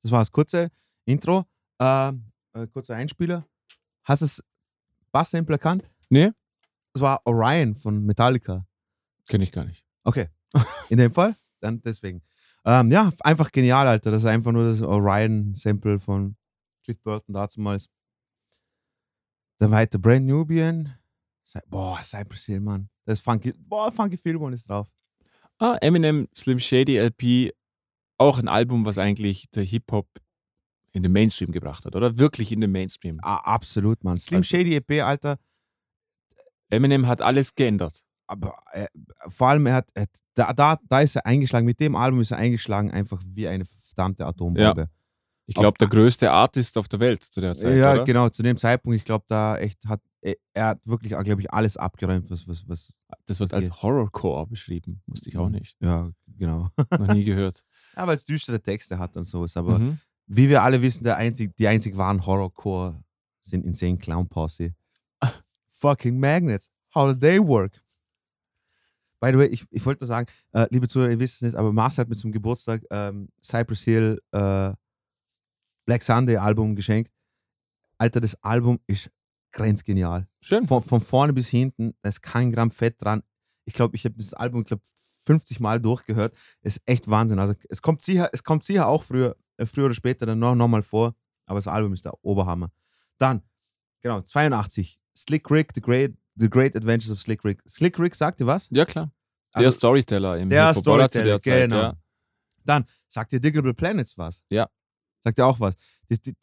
Das 0.07 0.13
war 0.13 0.21
das 0.21 0.31
kurze 0.31 0.71
Intro. 1.05 1.45
Äh, 1.81 2.09
äh, 2.55 2.67
kurzer 2.73 2.95
Einspieler. 2.95 3.45
Hast 4.05 4.23
du 4.23 4.27
das 4.27 4.45
Bass-Sample 5.11 5.57
erkannt? 5.57 5.91
nee, 6.09 6.31
Das 6.93 7.03
war 7.03 7.21
Orion 7.25 7.75
von 7.75 8.05
Metallica. 8.07 8.65
kenne 9.27 9.43
ich 9.45 9.51
gar 9.51 9.65
nicht. 9.65 9.85
Okay, 10.05 10.29
In 10.89 10.99
dem 10.99 11.13
Fall. 11.13 11.35
Dann 11.61 11.83
deswegen. 11.83 12.23
Ähm, 12.65 12.91
ja, 12.93 13.13
einfach 13.21 13.51
genial, 13.51 13.89
Alter. 13.89 14.13
Das 14.13 14.21
ist 14.23 14.27
einfach 14.27 14.53
nur 14.53 14.65
das 14.65 14.81
Orion-Sample 14.81 15.99
von 15.99 16.37
Cliff 16.85 17.01
Burton 17.03 17.33
damals. 17.33 17.89
Dann 19.59 19.71
weiter 19.73 19.99
Brand 19.99 20.27
Nubian. 20.27 20.95
Boah, 21.67 22.01
Cypress 22.03 22.45
Hill, 22.45 22.61
Mann. 22.61 22.89
Das 23.05 23.19
ist 23.19 23.25
funky. 23.25 23.53
Boah, 23.57 23.91
funky 23.91 24.17
Film 24.17 24.53
ist 24.53 24.69
drauf. 24.69 24.89
Ah, 25.59 25.77
Eminem 25.81 26.29
Slim 26.37 26.61
Shady 26.61 26.97
LP, 26.99 27.53
auch 28.19 28.39
ein 28.39 28.49
Album, 28.49 28.85
was 28.85 28.99
eigentlich 28.99 29.51
der 29.51 29.65
Hip-Hop 29.65 30.09
in 30.93 31.03
den 31.03 31.13
Mainstream 31.13 31.53
gebracht 31.53 31.85
hat, 31.85 31.95
oder? 31.95 32.17
Wirklich 32.19 32.53
in 32.53 32.61
den 32.61 32.73
Mainstream. 32.73 33.19
Ah, 33.23 33.37
absolut, 33.37 34.03
Mann. 34.05 34.17
Slim 34.17 34.39
Also- 34.39 34.47
Shady 34.49 34.75
EP, 34.77 35.03
Alter. 35.03 35.39
Eminem 36.71 37.07
hat 37.07 37.23
alles 37.23 37.55
geändert. 37.55 38.03
Aber 38.29 38.57
äh, 38.73 38.87
vor 39.29 39.49
allem, 39.49 39.67
er 39.67 39.75
hat, 39.75 39.91
er 39.95 40.03
hat 40.03 40.11
da, 40.35 40.53
da, 40.53 40.79
da 40.89 41.01
ist 41.01 41.15
er 41.17 41.27
eingeschlagen. 41.27 41.65
Mit 41.65 41.79
dem 41.79 41.95
Album 41.95 42.21
ist 42.21 42.33
er 42.33 42.39
eingeschlagen, 42.39 42.91
einfach 42.91 43.23
wie 43.25 43.47
eine 43.47 43.65
verdammte 43.65 44.27
Atombombe. 44.27 44.91
Ich 45.47 45.57
Auf- 45.57 45.63
glaube, 45.63 45.79
der 45.79 45.87
größte 45.89 46.31
Artist 46.33 46.77
auf 46.77 46.89
der 46.89 46.99
Welt 46.99 47.23
zu 47.23 47.41
der 47.41 47.55
Zeit, 47.55 47.77
ja, 47.77 47.93
oder? 47.93 48.05
genau, 48.05 48.29
zu 48.31 48.43
dem 48.43 48.57
Zeitpunkt, 48.57 48.97
ich 48.97 49.05
glaube, 49.05 49.25
da 49.29 49.57
echt 49.59 49.87
hat 49.87 50.01
er, 50.27 50.35
er 50.55 50.67
hat 50.67 50.87
wirklich, 50.87 51.13
glaube 51.13 51.41
ich, 51.41 51.53
alles 51.53 51.77
abgeräumt, 51.77 52.29
was, 52.31 52.47
was, 52.49 52.69
was. 52.69 52.93
Das 53.27 53.39
wird 53.41 53.53
Was 53.53 53.71
als. 53.71 53.83
Horrorcore 53.83 54.47
beschrieben. 54.47 55.01
Wusste 55.07 55.31
ich 55.31 55.37
auch 55.39 55.49
nicht. 55.49 55.77
Ja, 55.81 56.11
genau. 56.27 56.69
Noch 56.91 57.15
nie 57.15 57.25
gehört. 57.31 57.63
ja, 57.97 58.07
weil 58.07 58.15
es 58.17 58.25
düstere 58.25 58.61
Texte 58.61 58.99
hat 58.99 59.17
und 59.17 59.25
sowas. 59.25 59.57
Aber 59.57 59.79
Mhm. 59.79 59.99
wie 60.27 60.49
wir 60.49 60.63
alle 60.63 60.83
wissen, 60.83 61.05
der 61.05 61.17
einzig, 61.17 61.57
die 61.57 61.69
einzig 61.69 61.97
wahren 61.97 62.25
Horrorcore 62.27 63.03
sind 63.41 63.65
Insane 63.65 63.99
Clown 63.99 64.29
Posse. 64.29 64.75
Fucking 65.69 66.19
Magnets. 66.19 66.71
How 66.95 67.07
do 67.13 67.15
they 67.15 67.39
work? 67.39 67.81
By 69.21 69.31
the 69.31 69.39
way, 69.39 69.47
ich, 69.47 69.65
ich 69.71 69.85
wollte 69.87 70.05
nur 70.05 70.09
sagen, 70.09 70.29
äh, 70.53 70.67
liebe 70.71 70.89
Zuhörer, 70.89 71.11
ihr 71.11 71.19
wisst 71.21 71.37
es 71.37 71.43
nicht, 71.43 71.55
aber 71.55 71.73
Mars 71.73 71.97
hat 71.99 72.09
mir 72.09 72.17
zum 72.17 72.33
Geburtstag 72.33 72.83
ähm, 72.91 73.29
Cypress 73.43 73.83
Hill 73.83 74.21
äh, 74.33 74.73
Black 75.87 76.03
Sunday 76.03 76.37
Album 76.37 76.75
geschenkt. 76.75 77.13
Alter, 77.99 78.21
das 78.21 78.35
Album 78.43 78.79
ist 78.87 79.11
grenzgenial. 79.57 80.29
Schön. 80.41 80.67
Von, 80.67 80.83
von 80.83 81.01
vorne 81.01 81.33
bis 81.33 81.49
hinten, 81.49 81.95
da 82.03 82.11
ist 82.11 82.23
kein 82.23 82.53
Gramm 82.53 82.71
Fett 82.71 83.03
dran. 83.03 83.23
Ich 83.65 83.75
glaube, 83.75 83.97
ich 83.97 84.05
habe 84.05 84.15
das 84.17 84.35
Album, 84.35 84.61
ich 84.61 84.69
glaube, 84.69 84.83
50 85.23 85.59
Mal 85.61 85.81
durchgehört. 85.81 86.35
ist 86.63 86.81
echt 86.87 87.09
Wahnsinn. 87.11 87.39
Also 87.41 87.55
es 87.69 87.83
kommt 87.83 88.03
sicher, 88.03 88.29
es 88.33 88.45
kommt 88.45 88.65
sicher 88.65 88.87
auch 88.87 89.03
früher, 89.03 89.37
äh, 89.57 89.67
früher 89.67 89.87
oder 89.87 89.95
später 89.95 90.27
dann 90.27 90.39
noch, 90.39 90.55
noch 90.55 90.69
mal 90.69 90.83
vor, 90.83 91.17
aber 91.47 91.59
das 91.59 91.67
Album 91.67 91.93
ist 91.95 92.05
der 92.05 92.13
Oberhammer. 92.23 92.71
Dann, 93.19 93.43
genau, 94.03 94.21
82, 94.21 95.01
Slick 95.17 95.51
Rick, 95.51 95.73
The 95.75 95.81
Great, 95.81 96.15
The 96.37 96.49
Great 96.49 96.77
Adventures 96.77 97.11
of 97.11 97.21
Slick 97.21 97.45
Rick. 97.45 97.63
Slick 97.67 97.99
Rick 97.99 98.15
sagt 98.15 98.41
dir 98.41 98.47
was? 98.47 98.69
Ja, 98.71 98.85
klar. 98.85 99.11
Der 99.57 99.67
Also, 99.67 99.79
Storyteller 99.79 100.39
im 100.39 100.51
der 100.51 100.75
Storyteller, 100.75 101.25
der 101.25 101.41
Zeit, 101.41 101.71
genau. 101.71 101.77
Ja. 101.77 101.95
Dann, 102.65 102.85
sagt 103.09 103.33
dir 103.33 103.41
Diggable 103.41 103.73
Planets 103.75 104.19
was? 104.19 104.45
Ja. 104.51 104.69
Sagt 105.23 105.39
dir 105.39 105.47
auch 105.47 105.59
was? 105.59 105.75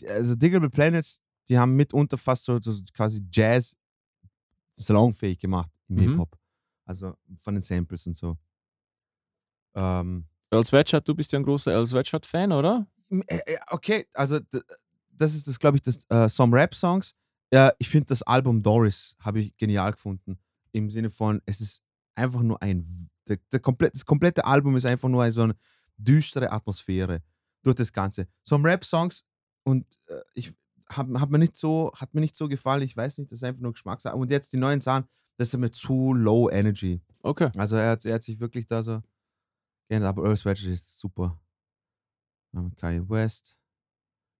Also 0.09 0.35
Diggable 0.35 0.69
Planets, 0.71 1.21
die 1.49 1.57
haben 1.57 1.75
mitunter 1.75 2.17
fast 2.17 2.45
so, 2.45 2.59
so 2.61 2.73
quasi 2.93 3.21
Jazz 3.31 3.75
salonfähig 4.75 5.39
gemacht 5.39 5.71
im 5.89 5.95
Mhm. 5.95 5.99
Hip-Hop. 6.01 6.37
Also 6.85 7.15
von 7.37 7.55
den 7.55 7.61
Samples 7.61 8.07
und 8.07 8.15
so. 8.17 8.37
Ähm, 9.75 10.25
Earl 10.51 10.65
Sweatshirt, 10.65 11.07
du 11.07 11.15
bist 11.15 11.31
ja 11.31 11.39
ein 11.39 11.43
großer 11.43 11.71
Earl 11.71 11.85
Sweatshirt-Fan, 11.85 12.51
oder? 12.51 12.87
Äh, 13.09 13.37
äh, 13.45 13.57
Okay, 13.69 14.05
also 14.13 14.39
das 15.11 15.35
ist 15.35 15.47
das, 15.47 15.59
glaube 15.59 15.77
ich, 15.77 15.81
das 15.83 16.05
äh, 16.09 16.27
Some 16.29 16.55
Rap-Songs. 16.55 17.13
Äh, 17.51 17.71
ich 17.79 17.89
finde 17.89 18.07
das 18.07 18.21
Album 18.23 18.61
Doris 18.61 19.15
habe 19.19 19.39
ich 19.39 19.55
genial 19.57 19.91
gefunden. 19.91 20.37
Im 20.71 20.89
Sinne 20.89 21.09
von, 21.09 21.41
es 21.45 21.61
ist 21.61 21.83
einfach 22.15 22.41
nur 22.41 22.61
ein. 22.61 23.09
Der, 23.27 23.37
der 23.51 23.59
komplett, 23.59 23.95
das 23.95 24.05
komplette 24.05 24.43
Album 24.45 24.75
ist 24.75 24.85
einfach 24.85 25.07
nur 25.09 25.31
so 25.31 25.43
eine 25.43 25.55
düstere 25.97 26.51
Atmosphäre 26.51 27.21
durch 27.63 27.75
das 27.75 27.93
Ganze. 27.93 28.27
Some 28.43 28.67
Rap-Songs 28.67 29.23
und 29.63 29.85
äh, 30.07 30.19
ich 30.33 30.53
hab, 30.97 31.07
hab 31.07 31.29
mir 31.29 31.39
nicht 31.39 31.55
so, 31.55 31.91
hat 31.95 32.13
mir 32.13 32.21
nicht 32.21 32.35
so 32.35 32.47
gefallen. 32.47 32.81
Ich 32.81 32.95
weiß 32.95 33.17
nicht, 33.17 33.31
das 33.31 33.39
ist 33.39 33.43
einfach 33.43 33.61
nur 33.61 33.73
Geschmackssache. 33.73 34.15
Und 34.15 34.31
jetzt 34.31 34.53
die 34.53 34.57
neuen 34.57 34.79
Sachen, 34.79 35.05
das 35.37 35.53
ist 35.53 35.59
mir 35.59 35.71
zu 35.71 36.13
low 36.13 36.49
energy. 36.49 37.01
Okay. 37.21 37.49
Also 37.57 37.75
er 37.75 37.91
hat, 37.91 38.05
er 38.05 38.15
hat 38.15 38.23
sich 38.23 38.39
wirklich 38.39 38.65
da 38.67 38.83
so 38.83 39.01
geändert, 39.89 40.09
aber 40.09 40.25
Earl 40.25 40.37
Sweatshirt 40.37 40.73
ist 40.73 40.99
super. 40.99 41.39
Dann 42.53 42.75
Kanye 42.75 43.07
West. 43.09 43.57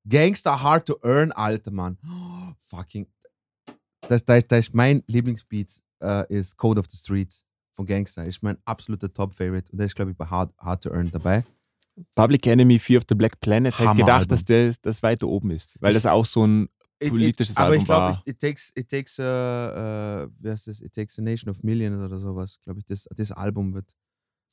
Gangster 0.07 0.61
Hard 0.61 0.87
to 0.87 0.99
Earn, 1.01 1.31
alter 1.31 1.71
Mann. 1.71 1.97
Oh, 2.05 2.53
fucking. 2.59 3.07
Das, 4.07 4.25
das, 4.25 4.47
das 4.47 4.59
ist 4.59 4.73
mein 4.73 5.03
Lieblingsbeat, 5.07 5.81
äh, 6.01 6.33
ist 6.33 6.57
Code 6.57 6.79
of 6.79 6.87
the 6.89 6.97
Streets 6.97 7.45
von 7.71 7.85
Gangster. 7.85 8.25
Ist 8.25 8.43
mein 8.43 8.57
absoluter 8.65 9.11
Top-Favorite. 9.11 9.71
Und 9.71 9.77
der 9.77 9.85
ist, 9.85 9.95
glaube 9.95 10.11
ich, 10.11 10.17
bei 10.17 10.25
Hard, 10.25 10.53
Hard 10.57 10.83
to 10.83 10.91
Earn 10.91 11.09
dabei. 11.09 11.45
Public 12.15 12.47
Enemy, 12.47 12.79
Fear 12.79 12.99
of 12.99 13.03
the 13.09 13.15
Black 13.15 13.39
Planet, 13.39 13.73
hätte 13.77 13.89
Hammer 13.89 13.99
gedacht, 13.99 14.19
Album. 14.21 14.27
dass 14.29 14.45
das, 14.45 14.81
das 14.81 15.03
weiter 15.03 15.27
oben 15.27 15.51
ist. 15.51 15.77
Weil 15.79 15.93
das 15.93 16.05
auch 16.05 16.25
so 16.25 16.45
ein 16.45 16.63
It- 16.63 16.69
it- 17.07 17.09
politisches 17.09 17.57
aber 17.57 17.65
Album 17.67 17.79
ich 17.81 17.85
glaube, 17.85 18.01
war. 18.15 18.21
it 18.25 18.39
takes, 18.39 18.71
it 18.75 18.89
takes, 18.89 19.19
uh, 19.19 19.23
uh, 19.23 20.27
wie 20.39 20.49
heißt 20.49 20.67
das? 20.67 20.79
It 20.81 20.93
takes 20.93 21.19
a 21.19 21.21
Nation 21.21 21.49
of 21.49 21.61
Millions 21.63 21.97
oder 22.03 22.17
sowas. 22.19 22.59
Glaube 22.63 22.79
ich, 22.79 22.85
das, 22.85 23.07
das 23.15 23.31
Album 23.31 23.73
wird 23.73 23.85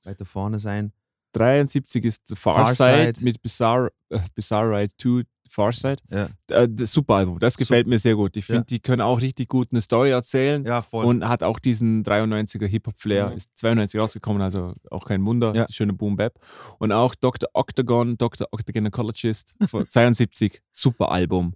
weiter 0.05 0.25
vorne 0.25 0.59
sein. 0.59 0.93
73 1.33 2.05
ist 2.05 2.23
Far, 2.37 2.67
Far 2.67 2.75
Side, 2.75 3.13
Side. 3.15 3.25
mit 3.25 3.41
Bizarre, 3.43 3.93
äh, 4.09 4.19
Bizarre 4.35 4.71
Ride 4.81 4.93
2, 4.97 5.23
Far 5.49 5.73
Side. 5.73 5.97
Ja, 6.11 6.29
Äh, 6.49 6.69
das 6.71 6.93
super 6.93 7.15
Album, 7.17 7.39
das 7.41 7.57
gefällt 7.57 7.87
mir 7.89 7.99
sehr 7.99 8.15
gut. 8.15 8.37
Ich 8.37 8.47
Ja. 8.49 8.55
finde, 8.55 8.67
die 8.67 8.79
können 8.81 9.03
auch 9.03 9.21
richtig 9.21 9.49
gut 9.49 9.69
eine 9.73 9.81
Story 9.81 10.11
erzählen. 10.11 10.65
ja 10.65 10.81
voll. 10.83 11.05
Und 11.05 11.27
hat 11.29 11.43
auch 11.43 11.59
diesen 11.59 12.05
93er 12.05 12.67
Hip-Hop-Flair, 12.67 13.31
Mhm. 13.31 13.37
ist 13.37 13.51
92 13.57 13.99
rausgekommen, 14.01 14.43
also 14.43 14.75
auch 14.91 15.07
kein 15.07 15.25
Wunder, 15.27 15.55
Ja. 15.55 15.67
schöne 15.71 15.93
Boom 15.93 16.17
Bap. 16.17 16.39
Und 16.79 16.93
auch 16.93 17.15
Dr. 17.17 17.49
Octagon, 17.53 18.17
Dr. 18.17 18.47
Octagonacologist 18.53 19.55
von 19.69 19.87
72, 19.89 20.63
super 20.73 21.11
Album. 21.11 21.55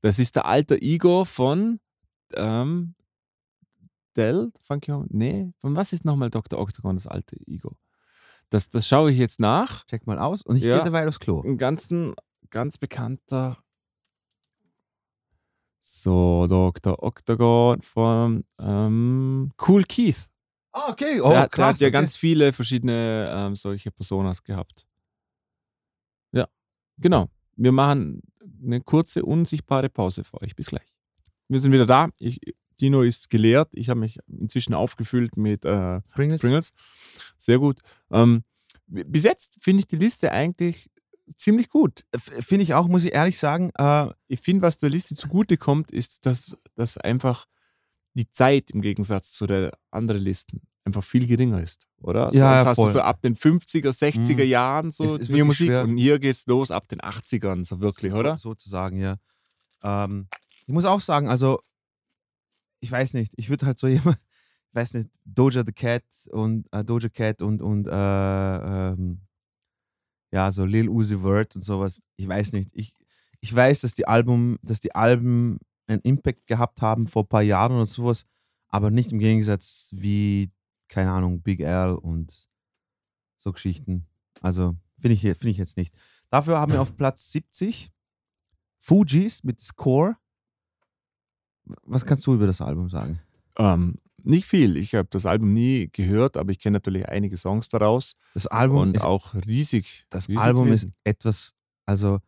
Das 0.00 0.18
ist 0.18 0.34
der 0.36 0.46
alter 0.46 0.76
Ego 0.80 1.24
von 1.24 1.80
ähm, 2.34 2.94
Del, 4.16 4.50
Funky 4.62 4.90
Home? 4.90 5.06
Nee, 5.10 5.52
von 5.58 5.76
was 5.76 5.92
ist 5.92 6.04
nochmal 6.04 6.30
Dr. 6.30 6.58
Octagon, 6.60 6.96
das 6.96 7.06
alte 7.06 7.36
Ego? 7.46 7.76
Das, 8.50 8.70
das 8.70 8.86
schaue 8.88 9.10
ich 9.12 9.18
jetzt 9.18 9.40
nach. 9.40 9.84
Check 9.86 10.06
mal 10.06 10.18
aus 10.18 10.42
und 10.42 10.56
ich 10.56 10.62
Ja. 10.64 10.76
gehe 10.76 10.84
dabei 10.84 11.06
aufs 11.06 11.20
Klo. 11.20 11.42
Ein 11.42 11.58
ganzen, 11.58 12.14
ganz 12.50 12.78
bekannter 12.78 13.58
so, 15.80 16.46
Dr. 16.48 17.02
Octagon 17.02 17.80
von 17.82 18.44
ähm, 18.58 19.52
Cool 19.66 19.84
Keith. 19.84 20.28
Ah, 20.72 20.90
okay. 20.90 21.20
Oh, 21.20 21.30
der, 21.30 21.40
hat- 21.40 21.44
der 21.44 21.48
krass. 21.48 21.74
hat 21.74 21.80
ja 21.80 21.86
okay. 21.86 21.92
ganz 21.92 22.16
viele 22.16 22.52
verschiedene 22.52 23.30
ähm, 23.34 23.56
solche 23.56 23.90
Personas 23.90 24.42
gehabt. 24.44 24.86
Ja, 26.32 26.46
genau. 26.98 27.28
Wir 27.56 27.72
machen 27.72 28.20
eine 28.62 28.80
kurze, 28.82 29.24
unsichtbare 29.24 29.88
Pause 29.88 30.24
für 30.24 30.42
euch. 30.42 30.54
Bis 30.56 30.66
gleich. 30.66 30.92
Wir 31.48 31.60
sind 31.60 31.72
wieder 31.72 31.86
da. 31.86 32.08
Ich, 32.18 32.38
Dino 32.80 33.02
ist 33.02 33.28
geleert. 33.30 33.68
Ich 33.74 33.88
habe 33.90 34.00
mich 34.00 34.18
inzwischen 34.28 34.74
aufgefüllt 34.74 35.36
mit 35.36 35.64
äh, 35.64 36.00
Pringles. 36.12 36.40
Pringles. 36.40 36.72
Sehr 37.36 37.58
gut. 37.58 37.80
Ähm, 38.10 38.44
bis 38.86 39.24
jetzt 39.24 39.56
finde 39.60 39.80
ich 39.80 39.88
die 39.88 39.96
Liste 39.96 40.32
eigentlich 40.32 40.88
ziemlich 41.36 41.68
gut. 41.68 42.04
Finde 42.16 42.62
ich 42.62 42.74
auch, 42.74 42.88
muss 42.88 43.04
ich 43.04 43.12
ehrlich 43.12 43.38
sagen. 43.38 43.70
Äh, 43.76 44.08
Ich 44.28 44.40
finde, 44.40 44.62
was 44.62 44.78
der 44.78 44.88
Liste 44.90 45.14
zugute 45.14 45.56
kommt, 45.56 45.90
ist, 45.90 46.24
dass, 46.26 46.56
dass 46.74 46.96
einfach 46.96 47.46
die 48.14 48.30
Zeit 48.30 48.70
im 48.70 48.80
Gegensatz 48.80 49.32
zu 49.32 49.46
den 49.46 49.70
anderen 49.90 50.22
Listen 50.22 50.62
einfach 50.84 51.04
viel 51.04 51.26
geringer 51.26 51.62
ist, 51.62 51.86
oder? 52.00 52.32
Ja, 52.32 52.54
Sonst 52.56 52.66
hast 52.68 52.76
voll. 52.76 52.86
du 52.86 52.92
so 52.94 53.00
ab 53.02 53.20
den 53.20 53.36
50er, 53.36 53.90
60er 53.92 54.42
Mhm. 54.44 54.48
Jahren 54.48 54.90
so 54.90 55.04
ist 55.04 55.12
die 55.16 55.28
wirklich 55.28 55.44
Musik 55.44 55.66
schwer. 55.66 55.82
und 55.84 55.98
hier 55.98 56.18
geht's 56.18 56.46
los 56.46 56.70
ab 56.70 56.88
den 56.88 57.00
80ern, 57.02 57.66
so 57.66 57.78
wirklich, 57.80 58.12
so, 58.14 58.18
oder? 58.18 58.38
Sozusagen, 58.38 58.96
ja. 58.96 59.16
Ähm, 59.82 60.28
ich 60.66 60.72
muss 60.72 60.86
auch 60.86 61.00
sagen, 61.02 61.28
also, 61.28 61.60
ich 62.80 62.90
weiß 62.90 63.14
nicht, 63.14 63.34
ich 63.36 63.48
würde 63.48 63.66
halt 63.66 63.78
so 63.78 63.86
jemand, 63.88 64.18
ich 64.70 64.74
weiß 64.74 64.94
nicht, 64.94 65.10
Doja 65.24 65.64
the 65.64 65.72
Cat 65.72 66.04
und 66.30 66.66
äh, 66.72 66.84
Doja 66.84 67.08
Cat 67.08 67.42
und, 67.42 67.62
und 67.62 67.88
äh, 67.88 67.90
ähm, 68.90 69.22
ja, 70.30 70.50
so 70.50 70.64
Lil 70.64 70.88
Uzi 70.88 71.18
Vert 71.18 71.54
und 71.54 71.62
sowas, 71.62 72.02
ich 72.16 72.28
weiß 72.28 72.52
nicht. 72.52 72.70
Ich, 72.74 72.94
ich 73.40 73.54
weiß, 73.54 73.80
dass 73.80 73.94
die 73.94 74.06
Album, 74.06 74.58
dass 74.62 74.80
die 74.80 74.94
Alben 74.94 75.58
einen 75.86 76.02
Impact 76.02 76.46
gehabt 76.46 76.82
haben 76.82 77.06
vor 77.06 77.22
ein 77.22 77.28
paar 77.28 77.42
Jahren 77.42 77.72
oder 77.72 77.86
sowas, 77.86 78.26
aber 78.68 78.90
nicht 78.90 79.12
im 79.12 79.18
Gegensatz 79.18 79.90
wie, 79.94 80.52
keine 80.88 81.10
Ahnung, 81.12 81.40
Big 81.40 81.60
L 81.60 81.94
und 81.94 82.48
so 83.38 83.52
Geschichten. 83.52 84.06
Also 84.42 84.76
finde 84.98 85.14
ich, 85.14 85.20
find 85.20 85.44
ich 85.44 85.56
jetzt 85.56 85.76
nicht. 85.76 85.94
Dafür 86.30 86.58
haben 86.58 86.72
wir 86.72 86.82
auf 86.82 86.94
Platz 86.94 87.32
70 87.32 87.90
Fujis 88.78 89.44
mit 89.44 89.60
Score. 89.60 90.16
Was 91.84 92.04
kannst 92.06 92.26
du 92.26 92.34
über 92.34 92.46
das 92.46 92.60
Album 92.60 92.88
sagen? 92.88 93.20
Ähm, 93.58 93.96
nicht 94.22 94.46
viel. 94.46 94.76
Ich 94.76 94.94
habe 94.94 95.08
das 95.10 95.26
Album 95.26 95.52
nie 95.52 95.88
gehört, 95.92 96.36
aber 96.36 96.50
ich 96.50 96.58
kenne 96.58 96.76
natürlich 96.76 97.08
einige 97.08 97.36
Songs 97.36 97.68
daraus 97.68 98.14
Das 98.34 98.46
Album 98.46 98.78
und 98.78 98.96
ist 98.96 99.04
auch 99.04 99.34
riesig. 99.34 100.04
Das 100.10 100.28
riesig 100.28 100.42
Album 100.42 100.68
ist 100.68 100.82
gewesen. 100.82 100.94
etwas, 101.04 101.54
also 101.86 102.18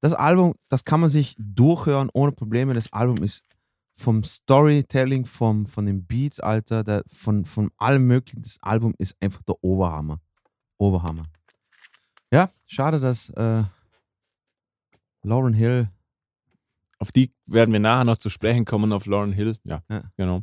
das 0.00 0.12
Album, 0.12 0.54
das 0.68 0.84
kann 0.84 1.00
man 1.00 1.10
sich 1.10 1.34
durchhören 1.38 2.10
ohne 2.12 2.32
Probleme. 2.32 2.74
Das 2.74 2.92
Album 2.92 3.22
ist 3.22 3.42
vom 3.94 4.22
Storytelling, 4.24 5.24
vom, 5.24 5.66
von 5.66 5.86
den 5.86 6.04
Beats, 6.04 6.40
Alter, 6.40 6.82
der, 6.82 7.04
von, 7.06 7.44
von 7.44 7.70
allem 7.76 8.06
Möglichen. 8.06 8.42
Das 8.42 8.58
Album 8.60 8.94
ist 8.98 9.16
einfach 9.20 9.42
der 9.42 9.56
Oberhammer. 9.62 10.20
Oberhammer. 10.78 11.24
Ja, 12.32 12.50
schade, 12.66 13.00
dass 13.00 13.30
äh, 13.30 13.62
Lauren 15.22 15.54
Hill, 15.54 15.88
Auf 17.04 17.12
die 17.12 17.34
werden 17.44 17.70
wir 17.70 17.80
nachher 17.80 18.04
noch 18.04 18.16
zu 18.16 18.30
sprechen 18.30 18.64
kommen, 18.64 18.90
auf 18.90 19.04
Lauren 19.04 19.32
Hill. 19.32 19.54
Ja, 19.64 19.82
Ja. 19.90 20.10
genau. 20.16 20.42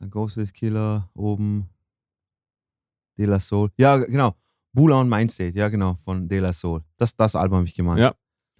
dann 0.00 0.10
Ghostface 0.10 0.52
Killer 0.52 1.08
oben, 1.14 1.68
De 3.16 3.26
La 3.26 3.38
Soul. 3.38 3.70
Ja, 3.76 3.96
genau. 3.98 4.34
Bula 4.72 4.96
und 5.00 5.08
Mindstate, 5.08 5.56
ja, 5.56 5.68
genau, 5.68 5.94
von 5.94 6.28
De 6.28 6.40
La 6.40 6.52
Soul. 6.52 6.82
Das, 6.96 7.14
das 7.14 7.36
Album 7.36 7.58
habe 7.58 7.68
ich 7.68 7.74
gemeint. 7.76 8.00
Ja. 8.00 8.12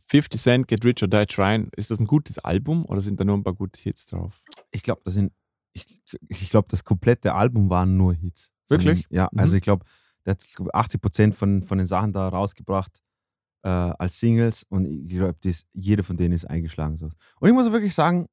50 0.06 0.40
Cent, 0.40 0.68
Get 0.68 0.84
Rich 0.84 1.02
or 1.02 1.08
Die 1.08 1.26
Trying. 1.26 1.70
Ist 1.76 1.90
das 1.90 1.98
ein 1.98 2.06
gutes 2.06 2.38
Album 2.38 2.84
oder 2.86 3.00
sind 3.00 3.18
da 3.18 3.24
nur 3.24 3.36
ein 3.36 3.42
paar 3.42 3.54
gute 3.54 3.80
Hits 3.80 4.06
drauf? 4.06 4.44
Ich 4.70 4.84
glaube, 4.84 5.00
das 5.04 5.14
sind, 5.14 5.32
ich, 5.72 5.84
ich 6.28 6.50
glaube, 6.50 6.68
das 6.70 6.84
komplette 6.84 7.34
Album 7.34 7.68
waren 7.68 7.96
nur 7.96 8.14
Hits. 8.14 8.52
Wirklich? 8.68 9.00
ihm. 9.10 9.16
Ja, 9.16 9.28
Mhm. 9.32 9.40
also 9.40 9.56
ich 9.56 9.62
glaube, 9.62 9.84
der 10.24 10.34
hat 10.34 10.44
80 10.72 11.00
Prozent 11.00 11.34
von, 11.34 11.62
von 11.64 11.78
den 11.78 11.86
Sachen 11.88 12.12
da 12.12 12.28
rausgebracht 12.28 13.02
äh, 13.62 13.68
als 13.68 14.18
Singles 14.20 14.64
und 14.68 14.86
ich 14.86 15.08
glaube, 15.08 15.36
jede 15.72 16.02
von 16.02 16.16
denen 16.16 16.34
ist 16.34 16.44
eingeschlagen. 16.44 16.96
So. 16.96 17.10
Und 17.40 17.48
ich 17.48 17.54
muss 17.54 17.70
wirklich 17.70 17.94
sagen, 17.94 18.26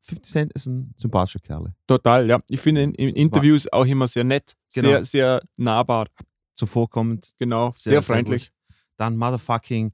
50 0.00 0.32
Cent 0.32 0.52
ist 0.52 0.66
ein 0.66 0.94
sympathischer 0.96 1.40
Kerl. 1.40 1.74
Total, 1.86 2.26
ja. 2.28 2.40
Ich 2.48 2.60
finde 2.60 2.82
in, 2.82 2.94
in 2.94 3.14
Interviews 3.14 3.70
auch 3.72 3.84
immer 3.86 4.06
sehr 4.08 4.24
nett, 4.24 4.54
Genau. 4.74 4.88
sehr, 4.88 5.04
sehr 5.04 5.42
nahbar, 5.56 6.06
Zuvorkommend, 6.54 7.34
genau, 7.38 7.70
sehr, 7.70 7.74
Sehr, 7.76 7.92
sehr 7.92 8.02
freundlich. 8.02 8.52
dann 8.96 9.16
Motherfucking 9.16 9.92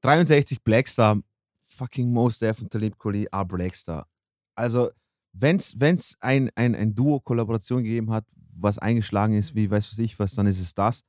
63 0.00 0.62
Blackstar, 0.62 1.18
fucking 1.60 2.10
Most 2.12 2.40
Def 2.42 2.60
und 2.62 2.70
Talib 2.70 2.98
Kweli 2.98 3.26
are 3.30 3.44
Blackstar. 3.46 4.06
Also, 4.54 4.90
wenn 5.32 5.56
es 5.56 6.16
ein, 6.20 6.50
ein, 6.54 6.74
ein 6.74 6.94
Duo-Kollaboration 6.94 7.82
gegeben 7.82 8.10
hat, 8.10 8.24
was 8.56 8.78
eingeschlagen 8.78 9.34
ist, 9.34 9.54
wie 9.54 9.70
weiß 9.70 9.90
was 9.90 9.98
ich 9.98 10.18
was, 10.18 10.34
dann 10.34 10.46
ist 10.46 10.60
es 10.60 10.74
das. 10.74 11.00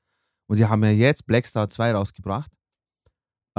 Und 0.48 0.58
sie 0.58 0.66
haben 0.66 0.84
ja 0.84 0.92
jetzt 0.92 1.26
Blackstar 1.26 1.68
2 1.68 1.94
rausgebracht. 1.94 2.52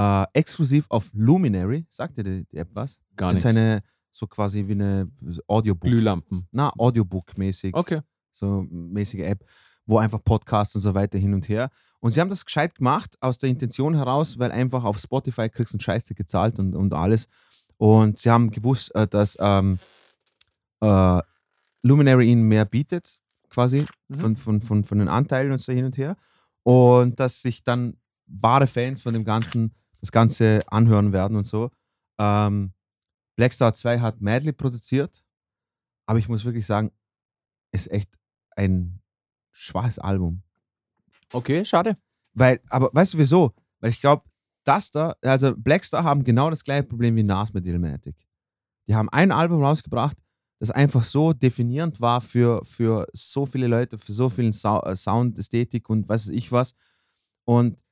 Äh, 0.00 0.26
exklusiv 0.32 0.86
auf 0.88 1.10
Luminary. 1.12 1.86
Sagt 1.90 2.16
dir 2.16 2.24
die, 2.24 2.46
die 2.46 2.56
App 2.56 2.70
was? 2.72 2.98
Gar 3.16 3.32
ist 3.32 3.44
nichts. 3.44 3.50
eine, 3.50 3.82
so 4.10 4.26
quasi 4.26 4.66
wie 4.66 4.72
eine 4.72 5.10
Audiobook. 5.46 5.90
Glühlampen. 5.90 6.48
Na, 6.52 6.72
Audiobook-mäßig 6.78 7.74
Okay. 7.74 8.00
so 8.32 8.64
mäßige 8.70 9.20
App, 9.20 9.44
wo 9.84 9.98
einfach 9.98 10.24
Podcasts 10.24 10.74
und 10.74 10.80
so 10.80 10.94
weiter 10.94 11.18
hin 11.18 11.34
und 11.34 11.50
her. 11.50 11.68
Und 12.00 12.12
sie 12.12 12.20
haben 12.22 12.30
das 12.30 12.46
gescheit 12.46 12.74
gemacht 12.74 13.14
aus 13.20 13.36
der 13.36 13.50
Intention 13.50 13.94
heraus, 13.94 14.38
weil 14.38 14.50
einfach 14.52 14.84
auf 14.84 14.98
Spotify 14.98 15.50
kriegst 15.50 15.74
du 15.74 15.76
einen 15.76 15.80
Scheiße 15.82 16.14
gezahlt 16.14 16.58
und, 16.58 16.74
und 16.74 16.94
alles. 16.94 17.28
Und 17.76 18.16
sie 18.16 18.30
haben 18.30 18.50
gewusst, 18.50 18.94
äh, 18.94 19.06
dass 19.06 19.36
ähm, 19.38 19.78
äh, 20.80 21.20
Luminary 21.82 22.30
ihnen 22.32 22.44
mehr 22.44 22.64
bietet, 22.64 23.20
quasi 23.50 23.84
von, 24.10 24.34
von, 24.36 24.62
von, 24.62 24.82
von 24.82 24.98
den 24.98 25.08
Anteilen 25.08 25.52
und 25.52 25.58
so 25.58 25.74
hin 25.74 25.84
und 25.84 25.98
her. 25.98 26.16
Und 26.62 27.20
dass 27.20 27.42
sich 27.42 27.62
dann 27.64 27.98
wahre 28.26 28.66
Fans 28.66 29.02
von 29.02 29.12
dem 29.12 29.24
Ganzen 29.24 29.74
das 30.00 30.12
Ganze 30.12 30.62
anhören 30.68 31.12
werden 31.12 31.36
und 31.36 31.44
so. 31.44 31.70
Ähm, 32.18 32.72
Blackstar 33.36 33.72
2 33.72 34.00
hat 34.00 34.20
Madly 34.20 34.52
produziert, 34.52 35.22
aber 36.06 36.18
ich 36.18 36.28
muss 36.28 36.44
wirklich 36.44 36.66
sagen, 36.66 36.90
ist 37.72 37.90
echt 37.90 38.10
ein 38.56 39.00
schwaches 39.52 39.98
Album. 39.98 40.42
Okay, 41.32 41.64
schade. 41.64 41.96
Weil, 42.34 42.60
aber 42.68 42.90
weißt 42.92 43.14
du 43.14 43.18
wieso? 43.18 43.54
Weil 43.80 43.90
ich 43.90 44.00
glaube, 44.00 44.24
das 44.64 44.90
da, 44.90 45.14
also 45.22 45.54
Blackstar 45.56 46.04
haben 46.04 46.24
genau 46.24 46.50
das 46.50 46.64
gleiche 46.64 46.84
Problem 46.84 47.16
wie 47.16 47.22
Nas 47.22 47.52
mit 47.52 47.66
Illmatic. 47.66 48.16
Die 48.86 48.94
haben 48.94 49.08
ein 49.08 49.32
Album 49.32 49.62
rausgebracht, 49.62 50.16
das 50.58 50.70
einfach 50.70 51.04
so 51.04 51.32
definierend 51.32 52.00
war 52.00 52.20
für, 52.20 52.62
für 52.64 53.06
so 53.14 53.46
viele 53.46 53.66
Leute, 53.66 53.98
für 53.98 54.12
so 54.12 54.28
Sau- 54.52 54.82
äh, 54.82 54.96
Sound, 54.96 55.38
Ästhetik 55.38 55.88
und 55.88 56.08
weiß 56.08 56.28
ich 56.28 56.52
was. 56.52 56.74
Und 57.46 57.82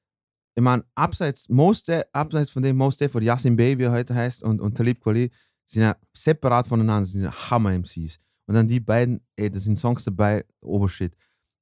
ich 0.58 0.64
meine, 0.64 0.84
abseits, 0.96 1.48
Mos 1.48 1.84
Def- 1.84 2.04
abseits 2.12 2.50
von 2.50 2.62
dem 2.64 2.76
Most 2.76 3.00
Def 3.00 3.14
oder 3.14 3.24
Yasin 3.24 3.54
Bey, 3.54 3.78
wie 3.78 3.84
er 3.84 3.92
heute 3.92 4.12
heißt, 4.14 4.42
und, 4.42 4.60
und 4.60 4.76
Talib 4.76 5.00
Kweli, 5.00 5.30
sind 5.64 5.82
ja 5.82 5.96
separat 6.12 6.66
voneinander, 6.66 7.04
sind 7.06 7.22
ja 7.22 7.32
Hammer-MCs. 7.50 8.18
Und 8.46 8.54
dann 8.56 8.66
die 8.66 8.80
beiden, 8.80 9.20
ey, 9.36 9.50
da 9.50 9.60
sind 9.60 9.76
Songs 9.78 10.02
dabei, 10.02 10.44
Obershit. 10.60 11.14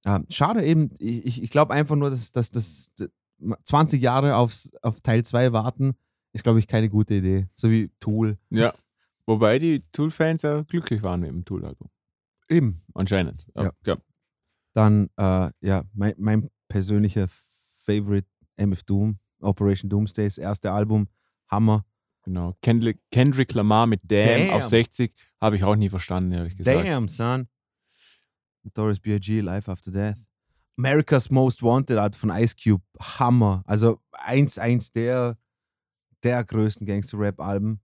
Ähm, 0.06 0.24
schade 0.30 0.64
eben, 0.64 0.90
ich, 0.98 1.26
ich- 1.26 1.42
ich 1.42 1.50
glaube 1.50 1.74
einfach 1.74 1.94
nur, 1.96 2.08
dass, 2.08 2.32
dass, 2.32 2.50
dass 2.50 2.90
20 3.64 4.00
Jahre 4.00 4.36
aufs, 4.36 4.70
auf 4.80 5.02
Teil 5.02 5.22
2 5.24 5.52
warten, 5.52 5.94
ist, 6.32 6.42
glaube 6.44 6.58
ich, 6.58 6.66
keine 6.66 6.88
gute 6.88 7.14
Idee. 7.16 7.48
So 7.54 7.70
wie 7.70 7.90
Tool. 8.00 8.38
Ja. 8.50 8.72
Wobei 9.26 9.58
die 9.58 9.82
Tool-Fans 9.92 10.40
ja 10.42 10.62
glücklich 10.62 11.02
waren 11.02 11.20
mit 11.20 11.28
dem 11.30 11.44
Tool-Album. 11.44 11.90
Eben. 12.48 12.82
Anscheinend. 12.94 13.46
Ja. 13.54 13.72
ja. 13.84 13.96
Dann, 14.74 15.10
äh, 15.18 15.50
ja, 15.60 15.84
mein, 15.92 16.14
mein 16.16 16.48
persönlicher 16.68 17.26
Favorite 17.84 18.28
MF 18.56 18.82
Doom, 18.84 19.18
Operation 19.40 19.88
Doomsday, 19.88 20.24
das 20.26 20.38
erste 20.38 20.72
Album, 20.72 21.08
Hammer. 21.48 21.84
Genau. 22.22 22.56
Kendrick, 22.60 22.98
Kendrick 23.10 23.54
Lamar 23.54 23.86
mit 23.86 24.00
Damn, 24.10 24.48
Damn. 24.48 24.50
auf 24.50 24.64
60 24.64 25.12
habe 25.40 25.56
ich 25.56 25.64
auch 25.64 25.76
nie 25.76 25.88
verstanden, 25.88 26.32
ehrlich 26.32 26.56
gesagt. 26.56 26.84
Damn, 26.84 27.06
son. 27.06 27.46
Notorious 28.64 28.98
B.I.G., 28.98 29.40
Life 29.40 29.70
After 29.70 29.92
Death. 29.92 30.16
America's 30.76 31.30
Most 31.30 31.62
Wanted 31.62 31.98
Art 31.98 32.16
von 32.16 32.30
Ice 32.30 32.54
Cube, 32.62 32.82
Hammer. 33.00 33.62
Also 33.64 34.00
eins, 34.12 34.58
eins 34.58 34.90
der, 34.90 35.38
der 36.22 36.44
größten 36.44 36.86
Gangster-Rap-Alben. 36.86 37.80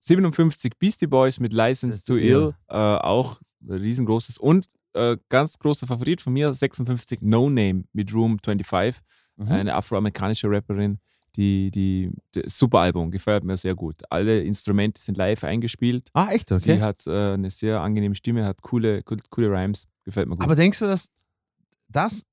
57 0.00 0.76
Beastie 0.78 1.06
Boys 1.06 1.40
mit 1.40 1.52
License 1.52 2.04
to 2.04 2.16
Ill, 2.16 2.54
äh, 2.68 2.74
auch 2.74 3.40
riesengroßes. 3.68 4.38
Und 4.38 4.68
äh, 4.94 5.16
ganz 5.28 5.58
großer 5.58 5.86
Favorit 5.86 6.20
von 6.20 6.32
mir, 6.32 6.52
56 6.52 7.20
No 7.22 7.48
Name 7.48 7.84
mit 7.92 8.12
Room 8.12 8.38
25, 8.44 9.00
Mhm. 9.40 9.52
eine 9.52 9.74
afroamerikanische 9.74 10.48
Rapperin. 10.50 10.98
Die, 11.36 11.70
die, 11.70 12.10
super 12.46 12.80
Album, 12.80 13.10
gefällt 13.12 13.44
mir 13.44 13.56
sehr 13.56 13.76
gut. 13.76 14.02
Alle 14.10 14.40
Instrumente 14.40 15.00
sind 15.00 15.16
live 15.16 15.44
eingespielt. 15.44 16.10
Ah, 16.12 16.30
echt? 16.32 16.48
Sie 16.48 16.72
Okay. 16.72 16.80
hat 16.80 17.06
äh, 17.06 17.34
eine 17.34 17.50
sehr 17.50 17.80
angenehme 17.80 18.16
Stimme, 18.16 18.44
hat 18.44 18.60
coole, 18.62 19.02
coole, 19.04 19.22
coole 19.30 19.48
Rhymes, 19.48 19.86
gefällt 20.02 20.28
mir 20.28 20.34
gut. 20.36 20.44
Aber 20.44 20.56
denkst 20.56 20.80
du, 20.80 20.86
dass 20.86 21.08
das 21.88 22.24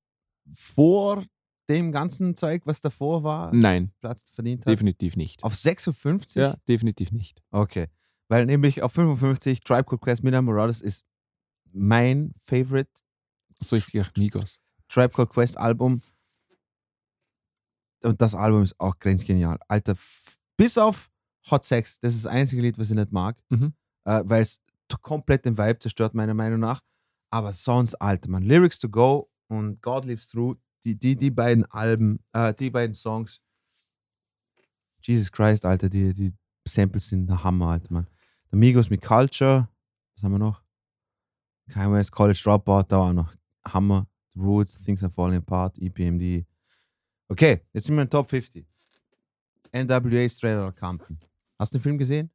vor 0.52 1.22
dem 1.68 1.92
ganzen 1.92 2.34
Zeug, 2.34 2.62
was 2.64 2.80
davor 2.80 3.22
war, 3.22 3.54
Nein, 3.54 3.92
Platz 4.00 4.24
verdient 4.32 4.66
hat? 4.66 4.72
definitiv 4.72 5.16
nicht. 5.16 5.44
Auf 5.44 5.54
56? 5.54 6.36
Ja, 6.36 6.56
definitiv 6.66 7.12
nicht. 7.12 7.40
Okay. 7.52 7.86
Weil 8.26 8.46
nämlich 8.46 8.82
auf 8.82 8.92
55 8.92 9.60
Tribe 9.60 9.84
Called 9.84 10.00
Quest 10.02 10.24
Midnight 10.24 10.42
Marauders 10.44 10.82
ist 10.82 11.04
mein 11.72 12.32
Favorite 12.40 12.90
So 13.62 13.76
ich 13.76 13.86
Migos. 14.16 14.60
Tribe 14.88 15.10
Called 15.14 15.30
Quest 15.30 15.56
Album. 15.56 16.02
Und 18.02 18.20
das 18.22 18.34
Album 18.34 18.62
ist 18.62 18.78
auch 18.78 18.98
grenzgenial. 18.98 19.58
Alter, 19.68 19.96
bis 20.56 20.78
auf 20.78 21.10
Hot 21.50 21.64
Sex, 21.64 21.98
das 22.00 22.14
ist 22.14 22.24
das 22.24 22.32
einzige 22.32 22.62
Lied, 22.62 22.78
was 22.78 22.90
ich 22.90 22.96
nicht 22.96 23.12
mag, 23.12 23.36
Mhm. 23.48 23.72
äh, 24.04 24.20
weil 24.24 24.42
es 24.42 24.60
komplett 25.02 25.44
den 25.44 25.56
Vibe 25.58 25.78
zerstört, 25.78 26.14
meiner 26.14 26.34
Meinung 26.34 26.60
nach. 26.60 26.80
Aber 27.30 27.52
sonst, 27.52 27.94
Alter, 27.96 28.30
man, 28.30 28.42
Lyrics 28.42 28.78
to 28.78 28.88
Go 28.88 29.30
und 29.48 29.80
God 29.82 30.04
Lives 30.04 30.28
Through, 30.30 30.56
die, 30.84 30.98
die, 30.98 31.16
die 31.16 31.30
beiden 31.30 31.64
Alben, 31.66 32.20
äh, 32.32 32.54
die 32.54 32.70
beiden 32.70 32.94
Songs, 32.94 33.40
Jesus 35.02 35.30
Christ, 35.30 35.64
Alter, 35.64 35.88
die, 35.88 36.12
die 36.12 36.34
Samples 36.66 37.08
sind 37.08 37.26
der 37.26 37.42
Hammer, 37.42 37.68
Alter, 37.72 37.92
Mann. 37.92 38.06
Amigos 38.50 38.88
mit 38.90 39.02
Culture, 39.02 39.68
was 40.14 40.22
haben 40.24 40.32
wir 40.32 40.38
noch? 40.38 40.62
Kanye 41.70 42.02
College 42.10 42.40
Dropout, 42.42 42.84
da 42.88 42.98
war 42.98 43.12
noch 43.12 43.34
Hammer, 43.66 44.06
Roots, 44.36 44.82
Things 44.84 45.02
Are 45.02 45.12
Falling 45.12 45.38
Apart, 45.38 45.78
EPMD. 45.78 46.46
Okay, 47.28 47.60
jetzt 47.72 47.86
sind 47.86 47.96
wir 47.96 48.02
in 48.02 48.10
Top 48.10 48.28
50. 48.28 48.66
NWA 49.72 50.28
Straight 50.28 50.58
Outta 50.58 50.72
Compton. 50.72 51.18
Hast 51.58 51.72
du 51.74 51.78
den 51.78 51.82
Film 51.82 51.98
gesehen? 51.98 52.30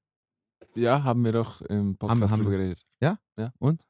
Ja, 0.75 1.03
haben 1.03 1.23
wir 1.25 1.31
doch 1.31 1.61
im 1.63 1.97
Podcast 1.97 2.21
Haben- 2.21 2.31
haben 2.31 2.37
drüber 2.39 2.51
wir. 2.51 2.57
geredet. 2.59 2.85
Und? 3.59 3.85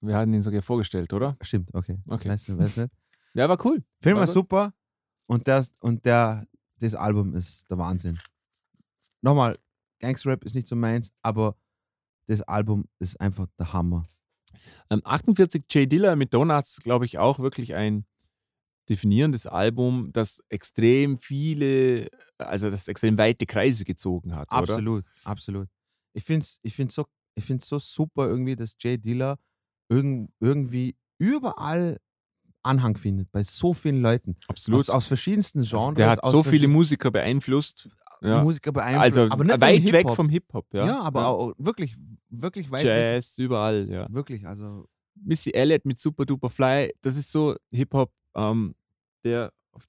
Wir 0.00 0.16
hatten 0.16 0.32
ihn 0.32 0.40
sogar 0.42 0.62
vorgestellt, 0.62 1.12
oder? 1.12 1.36
Stimmt, 1.42 1.74
okay. 1.74 1.98
Okay. 2.08 2.28
Weißt 2.30 2.48
du, 2.48 2.58
weiß 2.58 2.76
nicht. 2.76 2.92
Ja, 3.34 3.48
war 3.48 3.64
cool. 3.64 3.84
Film 4.00 4.16
war 4.16 4.22
Also- 4.22 4.32
super 4.32 4.74
und, 5.28 5.46
das, 5.46 5.70
und 5.80 6.04
der, 6.04 6.48
das 6.78 6.94
Album 6.96 7.34
ist 7.36 7.70
der 7.70 7.78
Wahnsinn. 7.78 8.18
Nochmal, 9.20 9.56
Gangster-Rap 10.00 10.42
ist 10.44 10.54
nicht 10.54 10.66
so 10.66 10.74
meins, 10.74 11.12
aber 11.22 11.54
das 12.26 12.42
Album 12.42 12.88
ist 12.98 13.20
einfach 13.20 13.46
der 13.58 13.72
Hammer. 13.72 14.08
Ähm, 14.90 15.00
48 15.04 15.64
J. 15.72 15.92
Dilla 15.92 16.16
mit 16.16 16.34
Donuts, 16.34 16.80
glaube 16.80 17.04
ich, 17.04 17.18
auch 17.18 17.38
wirklich 17.38 17.74
ein 17.76 18.04
definierendes 18.90 19.46
Album, 19.46 20.10
das 20.12 20.42
extrem 20.48 21.18
viele, 21.18 22.08
also 22.38 22.68
das 22.68 22.88
extrem 22.88 23.16
weite 23.16 23.46
Kreise 23.46 23.84
gezogen 23.84 24.34
hat, 24.34 24.48
oder? 24.52 24.58
Absolut, 24.60 25.04
absolut. 25.24 25.68
Ich 26.12 26.24
finde 26.24 26.44
es 26.44 26.58
ich 26.62 26.74
find's 26.74 26.94
so, 26.94 27.06
ich 27.34 27.44
find's 27.44 27.66
so 27.68 27.78
super 27.78 28.26
irgendwie, 28.28 28.56
dass 28.56 28.74
Jay 28.78 28.98
Dilla 28.98 29.36
irgend, 29.88 30.30
irgendwie 30.40 30.96
überall 31.18 31.98
Anhang 32.62 32.96
findet, 32.98 33.32
bei 33.32 33.42
so 33.42 33.72
vielen 33.72 34.02
Leuten. 34.02 34.36
Absolut. 34.48 34.80
Aus, 34.80 34.90
aus 34.90 35.06
verschiedensten 35.06 35.60
Also 35.60 35.78
Genres. 35.78 35.94
der 35.94 36.10
hat 36.10 36.24
so 36.26 36.42
viele 36.42 36.68
Musiker 36.68 37.10
beeinflusst. 37.10 37.88
Ja. 38.20 38.42
Musiker 38.42 38.70
beeinflusst. 38.72 39.18
Also 39.18 39.32
aber 39.32 39.44
nicht 39.44 39.60
weit 39.60 39.92
weg 39.92 40.10
vom 40.10 40.28
Hip-Hop. 40.28 40.66
Ja, 40.74 40.86
Ja, 40.86 41.00
aber 41.00 41.26
Auch 41.28 41.54
wirklich 41.56 41.96
wirklich 42.28 42.70
weit 42.70 42.84
weg. 42.84 43.14
Jazz, 43.14 43.38
überall, 43.38 43.88
ja. 43.90 44.06
Wirklich, 44.12 44.46
also 44.46 44.86
Missy 45.14 45.50
Elliott 45.52 45.84
mit 45.84 45.98
Super 45.98 46.24
Duper 46.26 46.50
Fly, 46.50 46.92
das 47.00 47.16
ist 47.16 47.32
so 47.32 47.56
Hip-Hop, 47.72 48.12
ähm, 48.34 48.74
der 49.24 49.52
auf 49.72 49.84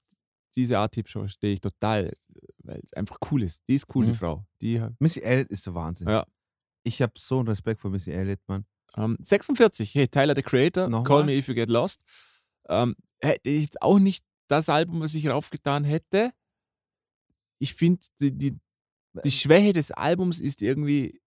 diese 0.54 0.78
Art 0.78 0.94
Hip-Hop 0.94 1.30
stehe 1.30 1.54
ich 1.54 1.60
total, 1.60 2.12
weil 2.58 2.80
es 2.84 2.92
einfach 2.92 3.18
cool 3.30 3.42
ist. 3.42 3.62
Die 3.68 3.74
ist 3.76 3.86
cool, 3.94 4.04
Mhm. 4.06 4.10
die 4.12 4.16
Frau. 4.16 4.46
Die, 4.60 4.86
Missy 4.98 5.20
Elliott 5.20 5.48
ist 5.50 5.66
der 5.66 5.74
Wahnsinn. 5.74 6.08
Ja. 6.08 6.26
Ich 6.84 7.00
habe 7.00 7.12
so 7.16 7.38
einen 7.38 7.48
Respekt 7.48 7.80
vor 7.80 7.90
Missy 7.90 8.10
Elliott, 8.10 8.40
Mann. 8.48 8.66
ähm, 8.96 9.16
46, 9.22 9.94
hey, 9.94 10.08
Tyler 10.08 10.34
the 10.34 10.42
Creator, 10.42 10.88
Nochmal? 10.88 11.04
Call 11.04 11.24
Me 11.24 11.36
If 11.36 11.48
You 11.48 11.54
Get 11.54 11.68
Lost. 11.70 12.02
Ähm, 12.68 12.94
hätte 13.22 13.48
ich 13.50 13.62
jetzt 13.62 13.82
auch 13.82 13.98
nicht 13.98 14.24
das 14.48 14.68
Album, 14.68 15.00
was 15.00 15.14
ich 15.14 15.26
raufgetan 15.28 15.84
hätte. 15.84 16.32
Ich 17.58 17.74
finde, 17.74 18.00
die, 18.20 18.36
die, 18.36 18.58
die 19.24 19.30
Schwäche 19.30 19.72
des 19.72 19.92
Albums 19.92 20.40
ist 20.40 20.60
irgendwie 20.62 21.20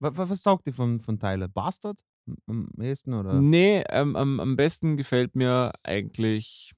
Was, 0.00 0.16
was, 0.16 0.42
taugt 0.42 0.66
dir 0.66 0.72
von, 0.72 1.00
von 1.00 1.18
Tyler? 1.18 1.48
Bastard? 1.48 2.00
Am- 2.46 2.68
ehesten 2.80 3.14
oder 3.14 3.40
Nee, 3.40 3.82
ähm, 3.88 4.14
am, 4.16 4.38
am 4.40 4.56
besten 4.56 4.96
gefällt 4.96 5.34
mir 5.34 5.72
eigentlich 5.82 6.72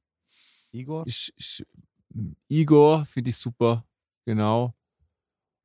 Igor? 0.76 1.04
Sch, 1.08 1.32
Sch, 1.38 1.62
Igor, 2.48 3.04
finde 3.06 3.30
ich 3.30 3.36
super, 3.36 3.84
genau. 4.24 4.74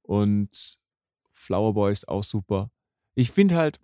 Und 0.03 0.79
Flower 1.31 1.73
Boy 1.73 1.91
ist 1.91 2.07
auch 2.07 2.23
super. 2.23 2.71
Ich 3.15 3.31
finde 3.31 3.55
halt, 3.55 3.79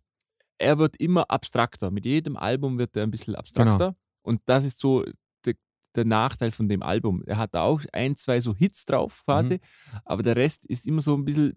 er 0.58 0.78
wird 0.80 0.98
immer 0.98 1.30
abstrakter. 1.30 1.92
Mit 1.92 2.06
jedem 2.06 2.36
Album 2.38 2.78
wird 2.78 2.96
er 2.98 3.04
ein 3.04 3.12
bisschen 3.12 3.36
abstrakter. 3.36 3.96
Und 4.24 4.42
das 4.46 4.64
ist 4.66 4.80
so 4.80 5.06
der, 5.46 5.54
der 5.96 6.06
Nachteil 6.06 6.52
von 6.52 6.68
dem 6.68 6.82
Album. 6.84 7.24
Er 7.26 7.38
hat 7.38 7.54
da 7.54 7.62
auch 7.64 7.82
ein, 7.94 8.16
zwei 8.16 8.42
so 8.42 8.56
Hits 8.56 8.86
drauf 8.86 9.24
quasi, 9.26 9.60
aber 10.06 10.24
der 10.24 10.36
Rest 10.36 10.66
ist 10.66 10.86
immer 10.88 11.02
so 11.02 11.16
ein 11.16 11.26
bisschen 11.26 11.54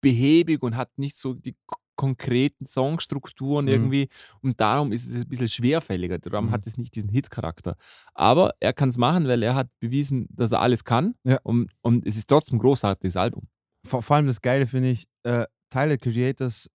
behäbig 0.00 0.62
und 0.62 0.76
hat 0.76 0.90
nicht 0.98 1.16
so 1.16 1.34
die 1.34 1.56
konkreten 1.96 2.66
Songstrukturen 2.66 3.64
Mhm. 3.66 3.70
irgendwie. 3.70 4.08
Und 4.40 4.60
darum 4.60 4.92
ist 4.92 5.06
es 5.08 5.14
ein 5.22 5.28
bisschen 5.28 5.48
schwerfälliger. 5.48 6.18
Darum 6.18 6.46
Mhm. 6.46 6.50
hat 6.50 6.66
es 6.66 6.76
nicht 6.78 6.94
diesen 6.94 7.10
Hit-Charakter. 7.10 7.76
Aber 8.14 8.54
er 8.60 8.72
kann 8.72 8.88
es 8.88 8.96
machen, 8.98 9.26
weil 9.28 9.42
er 9.42 9.54
hat 9.54 9.68
bewiesen, 9.80 10.26
dass 10.30 10.52
er 10.52 10.60
alles 10.60 10.84
kann. 10.84 11.14
Ja. 11.24 11.38
Und, 11.42 11.70
und 11.82 12.06
es 12.06 12.16
ist 12.16 12.28
trotzdem 12.28 12.56
ein 12.56 12.60
großartiges 12.60 13.16
Album. 13.16 13.48
Vor, 13.84 14.02
vor 14.02 14.16
allem 14.16 14.26
das 14.26 14.40
Geile 14.40 14.66
finde 14.66 14.90
ich, 14.90 15.06
äh, 15.24 15.46
Tyler 15.70 15.96
Creators 15.98 16.70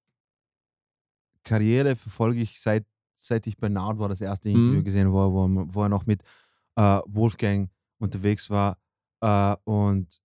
Karriere 1.44 1.96
verfolge 1.96 2.42
ich 2.42 2.60
seit, 2.60 2.86
seit 3.16 3.48
ich 3.48 3.58
bei 3.58 3.70
Nard 3.70 4.00
war, 4.00 4.10
das 4.10 4.22
erste 4.22 4.50
Interview 4.50 4.80
Mhm. 4.80 4.84
gesehen, 4.84 5.12
wo, 5.12 5.32
wo, 5.32 5.46
er- 5.46 5.74
wo 5.74 5.84
er 5.84 5.90
noch 5.90 6.06
mit 6.06 6.22
äh, 6.76 7.00
Wolfgang 7.08 7.70
unterwegs 8.00 8.50
war. 8.52 8.78
Äh, 9.22 9.56
und 9.64 10.22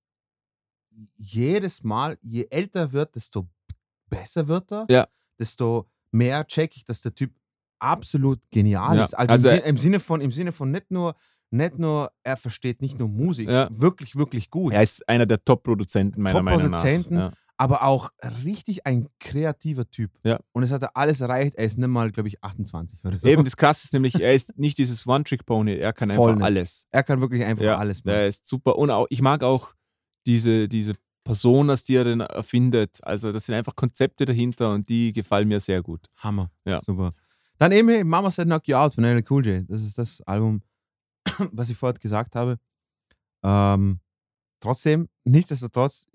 jedes 1.17 1.83
Mal, 1.83 2.19
je 2.21 2.47
älter 2.51 2.81
er 2.81 2.93
wird, 2.93 3.15
desto 3.17 3.49
besser 4.13 4.47
wird 4.49 4.71
er. 4.73 4.87
Ja. 4.91 5.07
Desto 5.39 5.89
mehr 6.13 6.47
check 6.47 6.77
ich, 6.77 6.85
dass 6.85 7.03
der 7.03 7.15
Typ 7.15 7.33
absolut 7.81 8.41
genial 8.51 8.97
Ja, 8.97 9.05
ist. 9.05 9.15
Also, 9.15 9.33
also 9.33 9.49
im, 9.49 9.55
er- 9.57 9.65
im 9.65 9.77
Sinne 9.77 10.01
von, 10.01 10.21
im 10.21 10.31
Sinne 10.31 10.53
von 10.53 10.71
nicht 10.71 10.91
nur, 10.91 11.15
nicht 11.51 11.79
nur, 11.79 12.11
er 12.23 12.37
versteht 12.37 12.81
nicht 12.81 12.99
nur 12.99 13.09
Musik, 13.09 13.49
Ja. 13.49 13.69
wirklich, 13.73 14.17
wirklich 14.17 14.51
gut. 14.51 14.73
Er 14.73 14.83
ist 14.83 15.09
einer 15.09 15.27
der 15.27 15.45
Top-Produzenten 15.45 16.23
meiner 16.23 16.43
Meinung 16.43 16.71
nach. 16.71 16.83
Top-Produzenten. 16.83 17.19
Ja. 17.19 17.33
aber 17.59 17.83
auch 17.85 18.11
richtig 18.45 18.87
ein 18.87 19.09
kreativer 19.21 19.89
Typ. 19.89 20.11
Ja. 20.25 20.41
Und 20.53 20.63
es 20.65 20.71
hat 20.73 20.83
er 20.83 20.97
alles 20.97 21.21
erreicht. 21.21 21.55
Er 21.57 21.65
ist 21.67 21.79
nicht 21.79 21.89
mal, 21.89 22.11
glaube 22.11 22.29
ich, 22.29 22.43
28 22.43 23.05
oder 23.05 23.17
so. 23.19 23.27
Eben 23.29 23.45
das 23.45 23.57
Krasse 23.57 23.85
ist 23.85 23.93
nämlich, 23.93 24.21
er 24.21 24.35
ist 24.35 24.59
nicht 24.59 24.79
dieses 24.79 25.07
One-Trick-Pony, 25.07 25.75
er 25.77 25.93
kann 25.93 26.11
Voll 26.11 26.31
einfach 26.31 26.37
nicht. 26.37 26.45
alles. 26.45 26.87
Er 26.91 27.03
kann 27.05 27.21
wirklich 27.21 27.45
einfach 27.45 27.65
Ja, 27.65 27.77
alles 27.79 28.03
machen. 28.05 28.17
ist 28.21 28.47
super. 28.47 28.77
Und 28.79 28.91
auch, 28.91 29.07
ich 29.11 29.23
mag 29.23 29.43
auch 29.45 29.75
diese, 30.27 30.69
diese 30.69 30.95
Personas, 31.25 31.83
die 31.83 31.95
er 31.95 32.05
dann 32.05 32.21
erfindet. 32.21 32.99
Also 33.03 33.33
das 33.33 33.47
sind 33.47 33.55
einfach 33.55 33.77
Konzepte 33.77 34.25
dahinter 34.25 34.73
und 34.73 34.89
die 34.89 35.13
gefallen 35.13 35.49
mir 35.49 35.61
sehr 35.61 35.83
gut. 35.83 36.09
Hammer. 36.17 36.51
Ja. 36.65 36.81
Super. 36.81 37.15
Dann 37.59 37.73
eben 37.73 37.89
hey, 37.89 38.05
Mama 38.05 38.31
Said 38.31 38.47
Knock 38.47 38.67
You 38.67 38.77
Out 38.77 38.95
von 38.95 39.05
LL 39.05 39.25
Cool 39.29 39.47
J. 39.47 39.65
Das 39.69 39.83
ist 39.83 39.99
das 39.99 40.21
Album, 40.23 40.63
was 41.53 41.71
ich 41.71 41.77
vorhin 41.77 42.01
gesagt 42.01 42.35
habe. 42.35 42.59
Ähm, 43.45 44.01
trotzdem, 44.61 45.09
nichtsdestotrotz, 45.25 46.09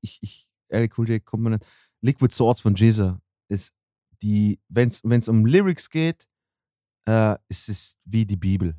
ich, 0.00 0.18
ich, 0.22 0.50
LL 0.68 0.88
Cool 0.96 1.08
J 1.10 1.24
kommt 1.24 1.42
man 1.42 1.52
nicht. 1.54 1.66
Liquid 2.00 2.32
Swords 2.32 2.60
von 2.60 2.74
Jizza 2.74 3.20
ist 3.48 3.74
die, 4.22 4.58
wenn 4.68 4.88
es 4.88 5.28
um 5.28 5.44
Lyrics 5.44 5.90
geht, 5.90 6.26
äh, 7.06 7.36
ist 7.48 7.68
es 7.68 7.98
wie 8.04 8.24
die 8.24 8.36
Bibel. 8.36 8.74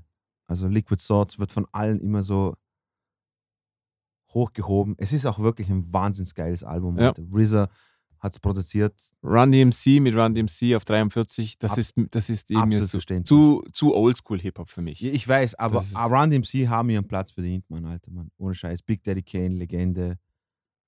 Also 0.48 0.68
Liquid 0.68 1.02
Swords 1.02 1.40
wird 1.40 1.52
von 1.52 1.68
allen 1.72 2.00
immer 2.00 2.24
so 2.24 2.56
hochgehoben. 4.38 4.96
Es 4.98 5.14
ist 5.14 5.26
auch 5.26 5.40
wirklich 5.40 5.70
ein 5.70 5.92
wahnsinnig 5.92 6.34
geiles 6.36 6.64
Album. 6.64 6.98
Ja. 7.00 7.14
RZA 7.36 7.70
hat 8.20 8.32
es 8.32 8.40
produziert. 8.40 8.94
Run 9.24 9.52
DMC 9.52 10.00
mit 10.00 10.16
Run 10.16 10.34
DMC 10.34 10.76
auf 10.76 10.86
43, 10.86 11.60
das 11.60 11.74
Ab- 11.74 11.78
ist, 11.78 11.94
das 12.12 12.30
ist 12.30 12.50
irgendwie 12.50 12.82
so, 12.82 13.00
zu, 13.00 13.64
zu 13.72 13.94
Oldschool-Hip-Hop 13.96 14.70
für 14.70 14.82
mich. 14.82 15.04
Ich 15.04 15.28
weiß, 15.28 15.56
aber 15.56 15.80
ist- 15.80 15.96
Run 15.96 16.30
DMC 16.32 16.68
haben 16.68 16.90
ihren 16.90 17.08
Platz 17.08 17.32
verdient, 17.32 17.70
Mann, 17.70 17.86
Alter, 17.86 18.12
Mann. 18.12 18.30
Ohne 18.38 18.56
Scheiß. 18.56 18.82
Big 18.82 19.04
Daddy 19.04 19.22
Kane, 19.22 19.50
Legende. 19.56 20.18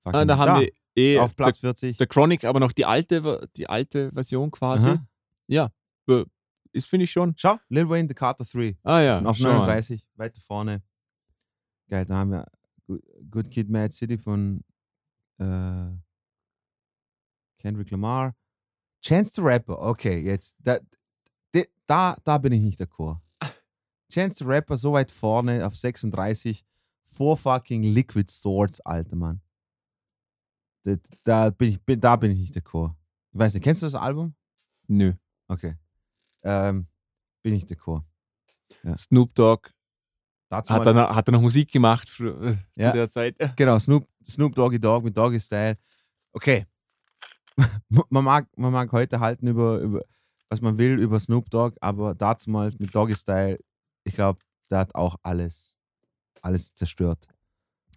Ah, 0.06 0.26
da 0.26 0.38
haben 0.38 0.62
wir 0.62 0.72
eh 0.96 1.20
auf 1.20 1.36
Platz 1.36 1.60
der, 1.60 1.70
40. 1.76 1.98
der 1.98 2.08
Chronic, 2.08 2.46
aber 2.46 2.60
noch 2.60 2.72
die 2.72 2.86
alte, 2.86 3.48
die 3.58 3.68
alte 3.70 4.12
Version 4.12 4.50
quasi. 4.50 4.90
Aha. 4.90 5.06
Ja, 5.48 5.70
ist 6.72 6.88
finde 6.88 7.04
ich 7.04 7.12
schon. 7.12 7.34
Schau, 7.38 7.58
Lil 7.70 7.88
Wayne, 7.90 8.08
The 8.08 8.16
Carter 8.16 8.44
3. 8.46 8.76
Ah 8.84 9.02
ja, 9.02 9.22
auf 9.24 9.38
schau 9.38 9.50
mal. 9.50 9.58
39, 9.68 10.08
weiter 10.16 10.42
vorne. 10.42 10.82
Geil, 11.90 12.06
da 12.06 12.16
haben 12.16 12.32
wir 12.32 12.46
Good- 13.30 13.50
Kid, 13.52 13.70
Mad 13.70 13.94
City 13.94 14.18
von 14.18 14.64
äh, 15.38 15.92
Kendrick 17.60 17.92
Lamar. 17.92 18.36
Chance 19.02 19.32
the 19.36 19.42
Rapper, 19.42 19.80
okay, 19.80 20.20
jetzt, 20.20 20.58
da, 20.60 20.80
da, 21.88 22.18
da 22.24 22.38
bin 22.38 22.52
ich 22.54 22.62
nicht 22.62 22.80
d'accord. 22.82 23.22
Chance 24.12 24.40
the 24.40 24.46
Rapper 24.46 24.78
so 24.78 24.94
weit 24.94 25.12
vorne 25.12 25.66
auf 25.66 25.76
36 25.76 26.66
vor 27.06 27.38
fucking 27.38 27.84
Liquid 27.84 28.30
Swords, 28.30 28.82
alter 28.82 29.16
Mann. 29.16 29.42
Da, 30.84 30.96
da, 31.24 31.50
bin 31.50 31.70
ich, 31.70 31.82
bin, 31.84 32.00
da 32.00 32.16
bin 32.16 32.32
ich 32.32 32.40
nicht 32.40 32.56
d'accord. 32.56 32.96
Ich 33.32 33.40
weiß 33.40 33.54
nicht, 33.54 33.64
kennst 33.64 33.82
du 33.82 33.86
das 33.86 33.96
Album? 33.96 34.36
Nö. 34.88 35.14
Okay. 35.48 35.76
Ähm, 36.44 36.88
bin 37.42 37.54
ich 37.54 37.66
d'accord. 37.66 38.04
Snoop 38.98 39.34
Dogg 39.36 39.72
Dazu 40.50 40.74
hat 40.74 40.84
mal- 40.84 40.96
er, 40.98 41.04
noch- 41.10 41.16
hat 41.16 41.28
er 41.28 41.32
noch 41.32 41.42
Musik 41.42 41.72
gemacht 41.72 42.10
für, 42.10 42.30
äh, 42.44 42.56
Ja. 42.78 42.92
zu 42.92 42.98
der 42.98 43.10
Zeit. 43.10 43.36
Genau, 43.56 43.78
Snoop, 43.80 44.08
Snoop 44.26 44.56
Doggy 44.56 44.80
Dogg 44.80 45.04
mit 45.06 45.16
Doggy 45.16 45.40
Style. 45.40 45.78
Okay. 46.34 46.66
man, 48.10 48.24
mag, 48.24 48.48
man 48.58 48.72
mag 48.72 48.92
heute 48.92 49.20
halten 49.20 49.48
über, 49.48 49.80
über, 49.80 50.02
was 50.50 50.62
man 50.62 50.78
will 50.78 50.98
über 51.00 51.20
Snoop 51.20 51.50
Dogg, 51.50 51.76
aber 51.82 52.16
damals 52.16 52.80
mit 52.80 52.94
Doggy 52.96 53.16
Style, 53.16 53.60
ich 54.04 54.14
glaube, 54.16 54.40
der 54.70 54.80
hat 54.80 54.96
auch 54.96 55.18
alles, 55.24 55.76
alles 56.42 56.74
zerstört. 56.74 57.28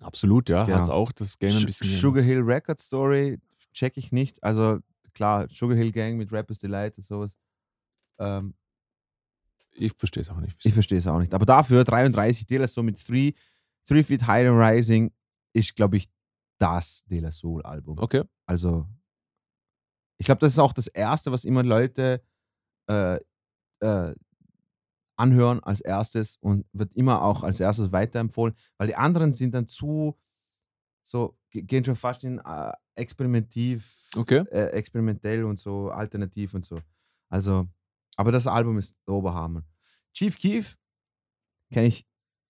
Absolut, 0.01 0.49
ja. 0.49 0.65
Genau. 0.65 0.79
Hat 0.79 0.91
auch 0.91 1.13
das 1.13 1.39
Game 1.39 1.51
ein 1.53 1.59
Sch- 1.59 1.67
bisschen. 1.67 1.87
Sugar 1.89 2.23
Hill 2.25 2.41
Record 2.41 2.81
Story 2.81 3.39
check 3.73 3.97
ich 3.97 4.11
nicht. 4.11 4.43
Also 4.43 4.81
klar, 5.15 5.47
Sugar 5.49 5.77
Hill 5.77 5.93
Gang 5.93 6.17
mit 6.19 6.33
Rappers 6.33 6.59
Delight 6.59 6.97
und 6.99 7.05
sowas. 7.05 7.39
Ähm, 8.19 8.55
ich 9.75 9.93
verstehe 9.97 10.23
es 10.23 10.29
auch 10.31 10.41
nicht. 10.41 10.57
ich 10.65 10.73
verstehe 10.75 10.99
es 10.99 11.07
auch 11.07 11.19
nicht. 11.19 11.33
Aber 11.35 11.47
dafür 11.47 11.85
33 11.85 12.47
De 12.47 12.59
La 12.59 12.67
Soul 12.67 12.85
mit 12.85 13.05
Three, 13.05 13.33
Three 13.87 14.03
Feet 14.03 14.27
High 14.27 14.49
and 14.49 14.59
Rising 14.59 15.13
ist, 15.55 15.75
glaube 15.75 15.97
ich, 15.97 16.09
das 16.59 17.05
De 17.07 17.21
La 17.21 17.33
Soul 17.33 17.63
Album. 17.63 17.99
Okay. 17.99 18.23
Also, 18.47 18.87
ich 20.19 20.27
glaube, 20.27 20.39
das 20.41 20.53
ist 20.53 20.59
auch 20.59 20.73
das 20.73 20.87
Erste, 20.87 21.33
was 21.33 21.45
immer 21.45 21.63
Leute 21.63 22.23
äh, 22.89 23.19
äh, 23.81 24.15
anhören 25.17 25.61
als 25.61 25.81
erstes 25.81 26.37
und 26.37 26.67
wird 26.73 26.95
immer 26.95 27.23
auch 27.23 27.43
als 27.43 27.61
erstes 27.61 27.93
weiterempfohlen, 27.93 28.55
weil 28.79 28.89
die 28.89 28.97
anderen 28.97 29.33
sind 29.33 29.55
dann 29.55 29.67
zu, 29.67 30.17
so, 31.05 31.37
ge- 31.51 31.63
gehen 31.63 31.85
schon 31.85 31.97
fast 31.97 32.25
in 32.25 32.39
äh, 32.39 32.73
experimentativ, 32.95 34.09
Okay. 34.17 34.45
äh, 34.51 34.69
experimentell 34.73 35.45
und 35.45 35.59
so, 35.59 35.91
alternativ 35.91 36.55
und 36.55 36.65
so. 36.65 36.79
Also, 37.29 37.69
aber 38.17 38.33
das 38.33 38.47
Album 38.47 38.79
ist 38.79 38.97
der 39.07 39.15
Oberhammer. 39.15 39.63
Chief 40.15 40.37
Keef 40.37 40.77
kenne 41.73 41.87
ich 41.89 42.07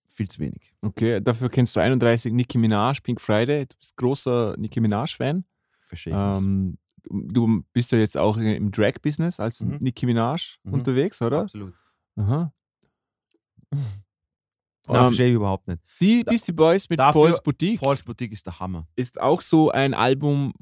viel 0.07 0.27
zu 0.27 0.39
wenig. 0.39 0.73
Okay, 0.81 1.21
dafür 1.21 1.49
kennst 1.49 1.75
du 1.75 1.79
31 1.79 2.33
Nicki 2.33 2.57
Minaj, 2.57 2.99
Pink 3.01 3.19
Friday. 3.21 3.65
Du 3.65 3.75
bist 3.77 3.95
großer 3.97 4.55
Nicki 4.57 4.79
Minaj-Fan. 4.79 5.43
Verstehe 5.81 6.13
ich. 6.13 6.17
Ähm, 6.19 6.77
du 7.09 7.63
bist 7.73 7.91
ja 7.91 7.97
jetzt 7.97 8.17
auch 8.17 8.37
im 8.37 8.69
Drag-Business 8.71 9.39
als 9.39 9.61
Mhm. 9.61 9.77
Nicki 9.79 10.05
Minaj 10.05 10.57
Mhm. 10.63 10.73
unterwegs, 10.73 11.21
oder? 11.21 11.41
Absolut. 11.41 11.73
Aha. 12.17 12.53
Ja, 14.89 14.95
Ähm, 14.95 15.01
verstehe 15.05 15.29
ich 15.29 15.35
überhaupt 15.35 15.65
nicht. 15.69 15.81
Die 16.01 16.25
Beastie 16.25 16.51
Boys 16.51 16.89
mit 16.89 16.99
Dafür- 16.99 17.21
Paul's 17.21 17.41
Boutique 17.41 17.79
Paul's 17.79 18.03
Boutique 18.03 18.33
ist 18.33 18.45
der 18.45 18.59
Hammer. 18.59 18.85
ist 18.97 19.19
auch 19.19 19.39
so 19.39 19.71
ein 19.71 19.93
Album, 19.93 20.53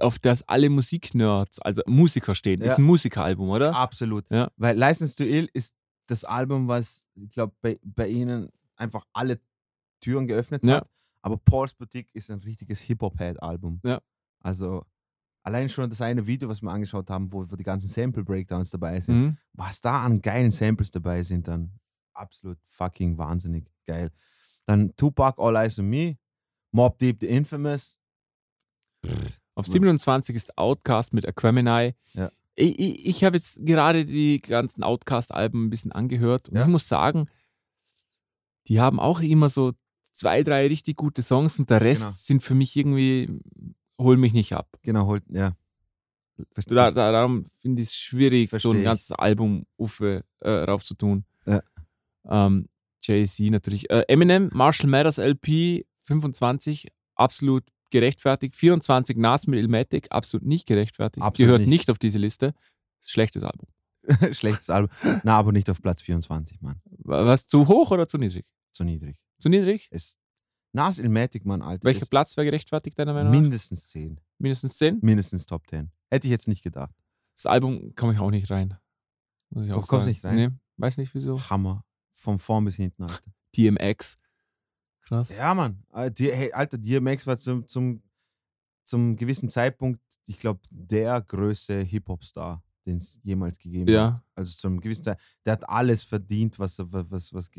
auf 0.00 0.18
das 0.18 0.42
alle 0.48 0.70
Musiknerds, 0.70 1.58
also 1.60 1.82
Musiker 1.86 2.34
stehen. 2.34 2.60
Ist 2.60 2.72
Ja. 2.72 2.76
ein 2.78 2.82
Musikeralbum, 2.84 3.48
oder? 3.50 3.74
Absolut. 3.74 4.24
Ja. 4.30 4.50
Weil 4.56 4.76
License 4.78 5.16
to 5.16 5.24
Ill 5.24 5.48
ist 5.52 5.74
das 6.06 6.24
Album, 6.24 6.68
was, 6.68 7.06
ich 7.14 7.30
glaube, 7.30 7.54
bei, 7.62 7.78
bei 7.82 8.08
ihnen 8.08 8.48
einfach 8.76 9.04
alle 9.12 9.40
Türen 10.00 10.26
geöffnet 10.26 10.64
Ja. 10.64 10.76
hat. 10.76 10.88
Aber 11.22 11.38
Paul's 11.38 11.72
Boutique 11.74 12.08
ist 12.12 12.30
ein 12.30 12.40
richtiges 12.40 12.80
Hip-Hop-Head-Album. 12.80 13.80
Ja. 13.84 14.00
Also 14.40 14.84
allein 15.42 15.68
schon 15.70 15.88
das 15.88 16.00
eine 16.02 16.26
Video, 16.26 16.48
was 16.48 16.60
wir 16.60 16.70
angeschaut 16.70 17.08
haben, 17.08 17.32
wo, 17.32 17.50
wo 17.50 17.56
die 17.56 17.64
ganzen 17.64 17.88
Sample-Breakdowns 17.88 18.70
dabei 18.70 19.00
sind, 19.00 19.16
Mhm. 19.18 19.38
was 19.54 19.80
da 19.80 20.02
an 20.02 20.20
geilen 20.20 20.50
Samples 20.50 20.90
dabei 20.90 21.22
sind, 21.22 21.48
dann 21.48 21.70
absolut 22.12 22.58
fucking 22.66 23.16
wahnsinnig 23.16 23.64
geil. 23.86 24.10
Dann 24.66 24.94
Tupac, 24.96 25.38
All 25.40 25.56
Eyes 25.56 25.78
on 25.78 25.88
Me, 25.88 26.16
Mob 26.72 26.98
Deep, 26.98 27.18
The 27.20 27.28
Infamous. 27.28 27.98
Auf 29.54 29.66
27 29.66 30.34
ist 30.34 30.58
Outcast 30.58 31.12
mit 31.14 31.26
Aquemini. 31.26 31.94
Ja. 32.14 32.30
Ich, 32.56 32.78
ich, 32.78 33.06
ich 33.06 33.24
habe 33.24 33.36
jetzt 33.36 33.64
gerade 33.64 34.04
die 34.04 34.40
ganzen 34.40 34.82
Outcast-Alben 34.82 35.66
ein 35.66 35.70
bisschen 35.70 35.92
angehört 35.92 36.48
und 36.48 36.56
Ja. 36.56 36.62
ich 36.62 36.68
muss 36.68 36.88
sagen, 36.88 37.28
die 38.68 38.80
haben 38.80 38.98
auch 39.00 39.20
immer 39.20 39.48
so 39.48 39.72
zwei, 40.12 40.42
drei 40.42 40.66
richtig 40.68 40.96
gute 40.96 41.22
Songs 41.22 41.58
und 41.58 41.70
der 41.70 41.80
Rest 41.80 42.02
Genau. 42.02 42.14
sind 42.14 42.42
für 42.42 42.54
mich 42.54 42.76
irgendwie, 42.76 43.28
holen 43.98 44.20
mich 44.20 44.32
nicht 44.32 44.52
ab. 44.52 44.68
Genau, 44.82 45.06
holt, 45.06 45.24
ja. 45.28 45.52
Da, 46.66 46.90
da, 46.90 47.12
darum 47.12 47.44
finde 47.60 47.82
ich 47.82 47.88
es 47.88 47.94
schwierig, 47.96 48.50
so 48.50 48.58
Versteh 48.58 48.70
ein 48.70 48.78
ich. 48.78 48.84
ganzes 48.84 49.12
Album 49.12 49.66
Uffe, 49.76 50.24
äh, 50.40 50.50
raufzutun. 50.50 51.24
Ja. 51.46 51.62
Ähm, 52.28 52.68
Jay-Z 53.02 53.50
natürlich. 53.50 53.88
Äh, 53.90 54.04
Eminem, 54.08 54.50
Marshall 54.52 54.88
Mathers 54.90 55.18
LP 55.18 55.84
25, 56.04 56.88
absolut 57.14 57.62
gerechtfertigt. 57.90 58.56
24 58.56 59.16
Nas 59.16 59.46
mit 59.46 59.58
Ilmatic, 59.58 60.08
absolut 60.10 60.46
nicht 60.46 60.66
gerechtfertigt. 60.66 61.22
Absolut 61.24 61.46
Gehört 61.48 61.60
nicht. 61.60 61.68
nicht. 61.70 61.90
auf 61.90 61.98
diese 61.98 62.18
Liste. 62.18 62.54
Schlechtes 63.00 63.42
Album. 63.42 63.68
Schlechtes 64.32 64.70
Album. 64.70 64.90
Na, 65.22 65.36
aber 65.38 65.52
nicht 65.52 65.68
auf 65.70 65.80
Platz 65.80 66.02
24, 66.02 66.60
Mann. 66.60 66.80
Wa- 66.98 67.24
Was, 67.26 67.46
zu 67.46 67.66
hoch 67.68 67.90
oder 67.90 68.06
zu 68.08 68.18
niedrig? 68.18 68.46
Zu 68.72 68.84
niedrig. 68.84 69.16
Zu 69.38 69.48
niedrig? 69.48 69.88
Es, 69.90 70.18
Nas 70.72 70.98
Ilmatic, 70.98 71.44
Mann, 71.44 71.62
Alter. 71.62 71.84
Welcher 71.84 72.02
ist 72.02 72.08
Platz 72.10 72.36
wäre 72.36 72.46
gerechtfertigt, 72.46 72.98
deiner 72.98 73.12
Meinung 73.14 73.32
nach? 73.32 73.40
mindestens 73.40 73.86
10. 73.88 74.20
Mindestens 74.38 74.76
10? 74.78 74.98
Mindestens 75.02 75.46
Top 75.46 75.66
10. 75.68 75.90
Hätte 76.10 76.26
ich 76.26 76.30
jetzt 76.32 76.48
nicht 76.48 76.62
gedacht. 76.62 76.94
Das 77.36 77.46
Album 77.46 77.94
komme 77.94 78.12
ich 78.12 78.18
auch 78.18 78.30
nicht 78.30 78.50
rein. 78.50 78.76
Muss 79.50 79.64
ich 79.66 79.70
Du 79.72 79.76
auch 79.78 79.86
kommst 79.86 79.90
sagen. 80.04 80.06
nicht 80.08 80.24
rein? 80.24 80.34
Nee, 80.34 80.48
weiß 80.78 80.98
nicht 80.98 81.14
wieso. 81.14 81.40
Hammer. 81.48 81.84
Von 82.12 82.38
vorn 82.38 82.64
bis 82.64 82.76
hinten, 82.76 83.04
Alter. 83.04 83.20
DMX. 83.56 84.16
Krass. 85.04 85.36
Ja, 85.36 85.54
Mann. 85.54 85.82
Äh, 85.92 86.10
Hey, 86.18 86.52
Alter, 86.52 86.78
DMX 86.78 87.26
war 87.26 87.36
zum, 87.36 87.66
zum, 87.66 88.02
zum 88.84 89.16
gewissen 89.16 89.48
Zeitpunkt, 89.50 90.00
ich 90.26 90.38
glaube, 90.38 90.60
der 90.70 91.20
größte 91.20 91.80
Hip-Hop-Star, 91.82 92.62
den 92.86 92.96
es 92.96 93.20
jemals 93.22 93.58
gegeben 93.58 93.88
Ja. 93.90 94.14
hat. 94.14 94.22
Also 94.34 94.56
zum 94.56 94.80
gewissen 94.80 95.04
Zeit. 95.04 95.18
Der 95.44 95.54
hat 95.54 95.68
alles 95.68 96.02
verdient, 96.02 96.58
was 96.58 96.78
er- 96.78 96.90
was, 96.92 97.10
was, 97.10 97.32
was 97.34 97.50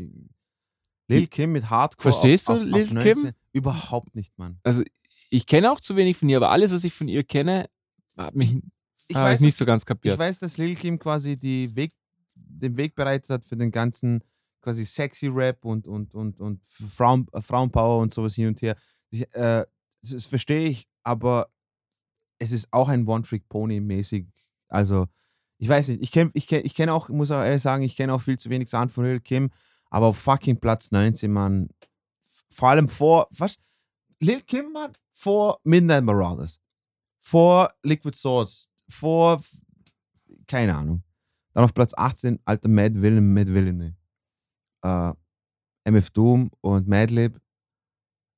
Lil 1.07 1.27
Kim 1.27 1.51
mit 1.51 1.69
Hardcore. 1.69 2.11
Verstehst 2.11 2.49
auf, 2.49 2.57
du 2.59 2.63
auf, 2.65 2.71
Lil 2.71 2.83
auf 2.83 2.91
19? 2.93 3.13
Kim? 3.23 3.31
Überhaupt 3.51 4.15
nicht, 4.15 4.35
Mann. 4.37 4.59
Also, 4.63 4.83
ich 5.29 5.45
kenne 5.45 5.71
auch 5.71 5.79
zu 5.79 5.95
wenig 5.95 6.17
von 6.17 6.29
ihr, 6.29 6.37
aber 6.37 6.49
alles, 6.49 6.71
was 6.71 6.83
ich 6.83 6.93
von 6.93 7.07
ihr 7.07 7.23
kenne, 7.23 7.69
hat 8.17 8.35
mich 8.35 8.53
Ich 8.55 8.61
ich 9.09 9.15
weiß, 9.15 9.39
nicht 9.41 9.53
dass- 9.53 9.57
so 9.59 9.65
ganz 9.65 9.83
Ich 9.83 9.87
kapiert. 9.87 10.17
weiß, 10.17 10.39
dass 10.39 10.57
Lil 10.57 10.75
Kim 10.75 10.97
quasi 10.97 11.37
Weg, 11.75 11.91
den 12.33 12.75
Weg 12.77 12.95
bereitet 12.95 13.29
hat 13.29 13.45
für 13.45 13.55
den 13.55 13.69
ganzen 13.71 14.23
quasi 14.65 14.83
sexy 14.83 15.27
Rap 15.27 15.63
und, 15.63 15.87
und, 15.87 16.15
und, 16.15 16.41
und 16.41 16.59
Frauen, 16.65 17.27
äh, 17.33 17.41
Frauenpower 17.41 18.01
und 18.01 18.11
sowas 18.11 18.33
hin 18.33 18.47
und 18.47 18.61
her. 18.63 18.75
Ich, 19.11 19.21
äh, 19.35 19.63
das, 20.01 20.25
verstehe 20.25 20.67
ich, 20.67 20.89
aber 21.03 21.51
es 22.39 22.51
ist 22.51 22.67
auch 22.71 22.89
ein 22.89 23.07
One-Trick-Pony 23.07 23.79
mäßig. 23.79 24.27
Also, 24.67 25.05
ich 25.59 25.69
weiß 25.69 25.89
nicht, 25.89 26.01
ich 26.01 26.11
kenne 26.11 26.31
ich 26.33 26.47
kenn, 26.47 26.65
ich 26.65 26.73
kenn 26.73 26.89
auch, 26.89 27.09
muss 27.09 27.29
auch 27.29 27.43
ehrlich 27.43 27.61
sagen, 27.61 27.83
ich 27.83 27.95
kenne 27.95 28.11
auch 28.11 28.21
viel 28.21 28.37
zu 28.37 28.49
wenig 28.49 28.69
Sachen 28.69 28.89
von 28.89 29.05
Lil 29.05 29.19
Kim, 29.19 29.51
aber 29.91 30.07
auf 30.07 30.17
fucking 30.17 30.59
Platz 30.59 30.91
19, 30.91 31.31
Mann. 31.31 31.69
Vor 32.49 32.69
allem 32.69 32.89
vor, 32.89 33.27
was? 33.37 33.57
Lil 34.19 34.41
Kim, 34.41 34.73
Mann, 34.73 34.91
vor 35.11 35.59
Midnight 35.63 36.03
Marauders, 36.03 36.59
vor 37.19 37.71
Liquid 37.83 38.17
Swords, 38.17 38.67
vor 38.89 39.41
keine 40.47 40.75
Ahnung. 40.75 41.03
Dann 41.53 41.63
auf 41.63 41.73
Platz 41.73 41.93
18, 41.95 42.39
alter 42.45 42.67
Mad 42.67 42.99
Villain, 42.99 43.31
Mad 43.31 43.53
Villainy. 43.53 43.93
Äh, 44.85 45.13
MF 45.91 46.09
Doom 46.11 46.51
und 46.61 46.87
Madlib. 46.87 47.39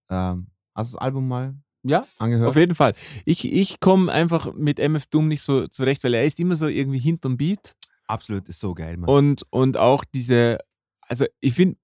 Ähm, 0.10 0.48
hast 0.76 0.94
du 0.94 0.98
das 0.98 1.02
Album 1.02 1.28
mal 1.28 1.56
Ja, 1.84 2.04
angehört? 2.18 2.50
auf 2.50 2.56
jeden 2.56 2.76
Fall. 2.76 2.94
Ich, 3.26 3.46
ich 3.52 3.80
komme 3.80 4.12
einfach 4.12 4.54
mit 4.54 4.80
MF 4.80 5.06
Doom 5.08 5.28
nicht 5.28 5.42
so 5.42 5.68
zurecht, 5.68 6.04
weil 6.04 6.14
er 6.14 6.26
ist 6.26 6.40
immer 6.40 6.56
so 6.56 6.68
irgendwie 6.68 7.00
hinterm 7.00 7.38
Beat. 7.38 7.76
Absolut, 8.08 8.48
ist 8.48 8.60
so 8.60 8.74
geil, 8.74 8.98
Mann. 8.98 9.10
Und, 9.10 9.44
und 9.50 9.78
auch 9.78 10.04
diese, 10.06 10.58
also 11.02 11.26
ich 11.42 11.54
finde, 11.54 11.78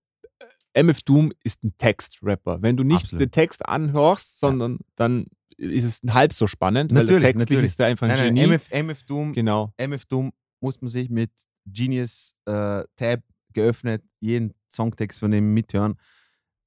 MF 0.74 1.02
Doom 1.04 1.32
ist 1.44 1.64
ein 1.64 1.78
Textrapper. 1.78 2.62
Wenn 2.62 2.78
du 2.78 2.84
nicht 2.84 3.04
Absolut. 3.04 3.22
den 3.22 3.32
Text 3.32 3.66
anhörst, 3.68 4.40
sondern 4.40 4.80
dann 4.96 5.26
ist 5.58 5.84
es 5.84 6.00
halb 6.14 6.34
so 6.34 6.48
spannend, 6.48 6.92
weil 6.92 7.04
Natürlich, 7.04 7.22
der 7.22 7.32
textlich 7.34 7.58
natürlich. 7.58 7.72
ist 7.72 7.80
er 7.80 7.88
einfach 7.88 8.08
ein 8.08 8.16
nein, 8.16 8.34
nein, 8.34 8.36
Genie. 8.36 8.48
MF, 8.54 8.72
MF 8.72 9.04
Doom, 9.04 9.34
genau. 9.34 9.74
MF 9.78 10.06
Doom 10.06 10.32
muss 10.62 10.82
man 10.82 10.90
sich 10.90 11.10
mit 11.10 11.32
Genius 11.66 12.34
äh, 12.46 12.84
Tab 12.96 13.22
geöffnet, 13.54 14.04
jeden 14.20 14.54
Songtext 14.70 15.20
von 15.20 15.32
dem 15.32 15.54
mithören. 15.54 15.96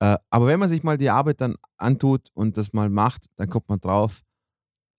Äh, 0.01 0.19
aber 0.31 0.47
wenn 0.47 0.61
man 0.61 0.69
sich 0.69 0.83
mal 0.83 0.99
die 0.99 1.11
Arbeit 1.11 1.41
dann 1.41 1.57
antut 1.77 2.29
und 2.35 2.57
das 2.57 2.73
mal 2.73 2.91
macht, 2.91 3.27
dann 3.37 3.49
kommt 3.49 3.69
man 3.69 3.81
drauf, 3.81 4.23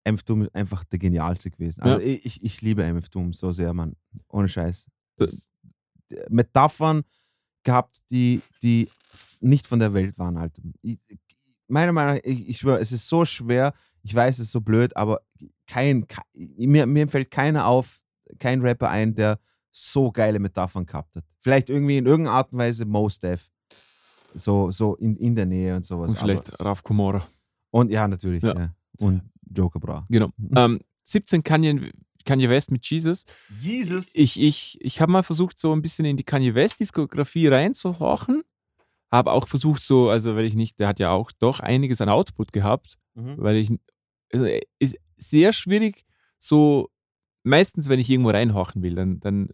MF 0.04 0.24
Doom 0.24 0.44
ist 0.44 0.56
einfach 0.56 0.84
der 0.86 1.00
genialste 1.00 1.52
gewesen. 1.52 1.82
Also 1.82 2.00
ich, 2.00 2.26
ich, 2.26 2.44
ich 2.44 2.62
liebe 2.62 2.84
MF 2.84 3.10
Doom 3.10 3.34
so 3.34 3.52
sehr, 3.52 3.74
Mann. 3.74 3.96
Ohne 4.30 4.48
Scheiß. 4.48 4.88
Das, 5.18 5.52
Metaphern 6.30 7.04
gehabt, 7.64 8.02
die, 8.10 8.42
die 8.64 8.90
nicht 9.42 9.68
von 9.68 9.80
der 9.80 9.94
Welt 9.94 10.18
waren 10.18 10.40
halt. 10.40 10.58
Ich, 10.82 11.00
meiner 11.68 11.92
Meinung 11.92 12.16
nach, 12.16 12.22
ich, 12.24 12.50
ich 12.50 12.58
schwöre, 12.58 12.80
es 12.80 12.92
ist 12.92 13.08
so 13.08 13.26
schwer, 13.26 13.74
ich 14.04 14.16
weiß, 14.16 14.36
es 14.40 14.46
ist 14.46 14.52
so 14.52 14.62
blöd, 14.62 14.96
aber 14.96 15.22
kein, 15.66 16.08
kein 16.08 16.24
mir, 16.34 16.86
mir 16.86 17.08
fällt 17.10 17.30
keiner 17.30 17.66
auf, 17.66 18.02
kein 18.40 18.62
Rapper 18.62 18.90
ein, 18.90 19.16
der 19.16 19.40
so 19.78 20.12
geile 20.12 20.40
Metaphern 20.40 20.86
gehabt 20.86 21.16
hat. 21.16 21.24
Vielleicht 21.40 21.70
irgendwie 21.70 21.98
in 21.98 22.06
irgendeiner 22.06 22.38
Art 22.38 22.52
und 22.52 22.60
Weise 22.60 22.86
Mos 22.86 23.20
Def. 23.20 23.50
So, 24.34 24.72
so 24.72 24.96
in, 24.96 25.16
in 25.16 25.36
der 25.36 25.46
Nähe 25.46 25.76
und 25.76 25.86
sowas. 25.86 26.12
Und 26.12 26.18
vielleicht 26.18 26.60
Raf 26.60 26.84
Komora. 26.84 27.18
Aber, 27.18 27.28
und 27.72 27.92
ja, 27.92 28.08
natürlich. 28.08 28.44
Ja. 28.44 28.58
Ja. 28.58 28.76
Und 28.98 29.22
Joker 29.56 29.80
Bra. 29.80 30.06
Genau. 30.10 30.30
Ähm, 30.56 30.80
17 31.04 31.44
Kanye, 31.44 31.92
Kanye 32.26 32.50
West 32.50 32.72
mit 32.72 32.86
Jesus. 32.90 33.26
Jesus. 33.62 34.14
Ich, 34.16 34.40
ich, 34.40 34.78
ich 34.82 35.00
habe 35.00 35.12
mal 35.12 35.24
versucht, 35.24 35.58
so 35.58 35.74
ein 35.74 35.82
bisschen 35.82 36.06
in 36.06 36.18
die 36.18 36.24
Kanye 36.24 36.54
West-Diskografie 36.56 37.48
reinzuhorchen. 37.48 38.44
Habe 39.12 39.32
auch 39.32 39.48
versucht, 39.48 39.84
so, 39.84 40.10
also 40.10 40.36
weil 40.36 40.46
ich 40.46 40.56
nicht, 40.56 40.80
der 40.80 40.90
hat 40.90 41.00
ja 41.00 41.12
auch 41.12 41.32
doch 41.32 41.60
einiges 41.60 42.02
an 42.02 42.10
Output 42.10 42.52
gehabt, 42.52 42.98
Mhm. 43.16 43.36
weil 43.38 43.56
ich, 43.56 43.72
also 44.34 44.46
ist 44.80 44.98
sehr 45.16 45.54
schwierig, 45.54 46.04
so, 46.40 46.90
meistens, 47.44 47.88
wenn 47.90 48.00
ich 48.00 48.10
irgendwo 48.10 48.30
reinhorchen 48.32 48.84
will, 48.84 48.96
dann, 48.96 49.20
dann 49.22 49.50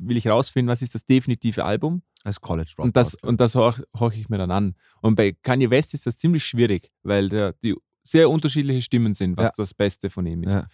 will 0.00 0.16
ich 0.16 0.28
rausfinden, 0.28 0.70
was 0.70 0.82
ist 0.82 0.94
das 0.94 1.04
definitive 1.06 1.64
Album 1.64 2.02
Als 2.24 2.40
College 2.40 2.70
Dropout. 2.76 2.82
und 2.88 2.96
das, 2.96 3.14
und 3.16 3.40
das 3.40 3.54
horche 3.54 3.84
horch 3.98 4.16
ich 4.18 4.28
mir 4.28 4.38
dann 4.38 4.50
an. 4.50 4.74
Und 5.00 5.14
bei 5.16 5.32
Kanye 5.32 5.70
West 5.70 5.94
ist 5.94 6.06
das 6.06 6.16
ziemlich 6.18 6.44
schwierig, 6.44 6.90
weil 7.02 7.28
der, 7.28 7.52
die 7.62 7.74
sehr 8.02 8.30
unterschiedliche 8.30 8.82
Stimmen 8.82 9.14
sind, 9.14 9.36
was 9.36 9.46
Ja. 9.48 9.52
das 9.56 9.74
Beste 9.74 10.10
von 10.10 10.26
ihm 10.26 10.42
ist. 10.44 10.54
Ja. 10.54 10.66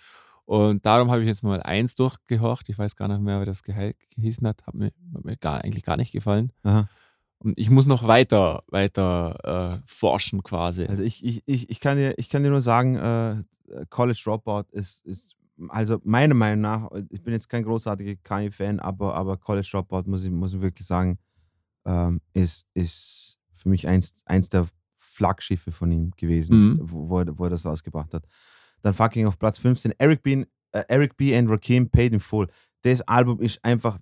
Und 0.44 0.84
darum 0.84 1.10
habe 1.10 1.22
ich 1.22 1.28
jetzt 1.28 1.42
mal 1.42 1.62
eins 1.62 1.94
durchgehorcht. 1.94 2.68
Ich 2.68 2.76
weiß 2.76 2.96
gar 2.96 3.08
nicht 3.08 3.20
mehr, 3.22 3.40
wie 3.40 3.44
das 3.46 3.62
gehe- 3.62 3.94
gehießen 4.14 4.46
hat. 4.46 4.66
Hat 4.66 4.74
mir, 4.74 4.92
hat 5.14 5.24
mir 5.24 5.36
gar, 5.36 5.62
eigentlich 5.62 5.84
gar 5.84 5.96
nicht 5.96 6.12
gefallen. 6.12 6.52
Aha. 6.64 6.88
Und 7.38 7.58
ich 7.58 7.70
muss 7.70 7.86
noch 7.86 8.06
weiter, 8.06 8.62
weiter 8.68 9.80
äh, 9.82 9.86
forschen 9.86 10.42
quasi. 10.42 10.84
Also 10.84 11.02
ich, 11.02 11.24
ich, 11.24 11.42
ich, 11.46 11.70
ich, 11.70 11.80
kann 11.80 11.96
dir, 11.96 12.14
ich 12.18 12.28
kann 12.28 12.42
dir 12.42 12.50
nur 12.50 12.60
sagen, 12.60 12.96
äh, 12.96 13.42
College 13.88 14.20
Dropout 14.22 14.64
ist, 14.72 15.04
ist, 15.06 15.36
also 15.70 16.00
meiner 16.04 16.34
Meinung 16.34 16.60
nach, 16.60 16.90
ich 17.10 17.22
bin 17.22 17.32
jetzt 17.32 17.48
kein 17.48 17.64
großartiger 17.64 18.16
Kanye-Fan, 18.22 18.80
aber, 18.80 19.14
aber 19.14 19.36
College 19.36 19.68
Dropout, 19.70 20.04
muss 20.08 20.24
ich, 20.24 20.30
muss 20.30 20.54
ich 20.54 20.60
wirklich 20.60 20.86
sagen, 20.86 21.18
ähm, 21.84 22.20
ist, 22.32 22.66
ist 22.74 23.38
für 23.50 23.68
mich 23.68 23.86
eins, 23.86 24.22
eins 24.26 24.48
der 24.48 24.66
Flaggschiffe 24.96 25.72
von 25.72 25.90
ihm 25.90 26.10
gewesen, 26.16 26.74
Mhm. 26.74 26.78
wo, 26.82 27.08
wo, 27.08 27.18
er, 27.20 27.38
wo 27.38 27.44
er 27.44 27.50
das 27.50 27.66
rausgebracht 27.66 28.14
hat. 28.14 28.24
Dann 28.82 28.94
fucking 28.94 29.26
auf 29.26 29.38
Platz 29.38 29.58
15, 29.58 29.92
Eric 29.98 30.22
B. 30.22 30.44
Äh, 30.72 30.84
Eric 30.88 31.16
B. 31.16 31.36
and 31.36 31.50
Rakim 31.50 31.90
Paid 31.90 32.12
in 32.14 32.20
Full. 32.20 32.48
Das 32.82 33.00
Album 33.02 33.40
ist 33.40 33.62
einfach, 33.64 33.98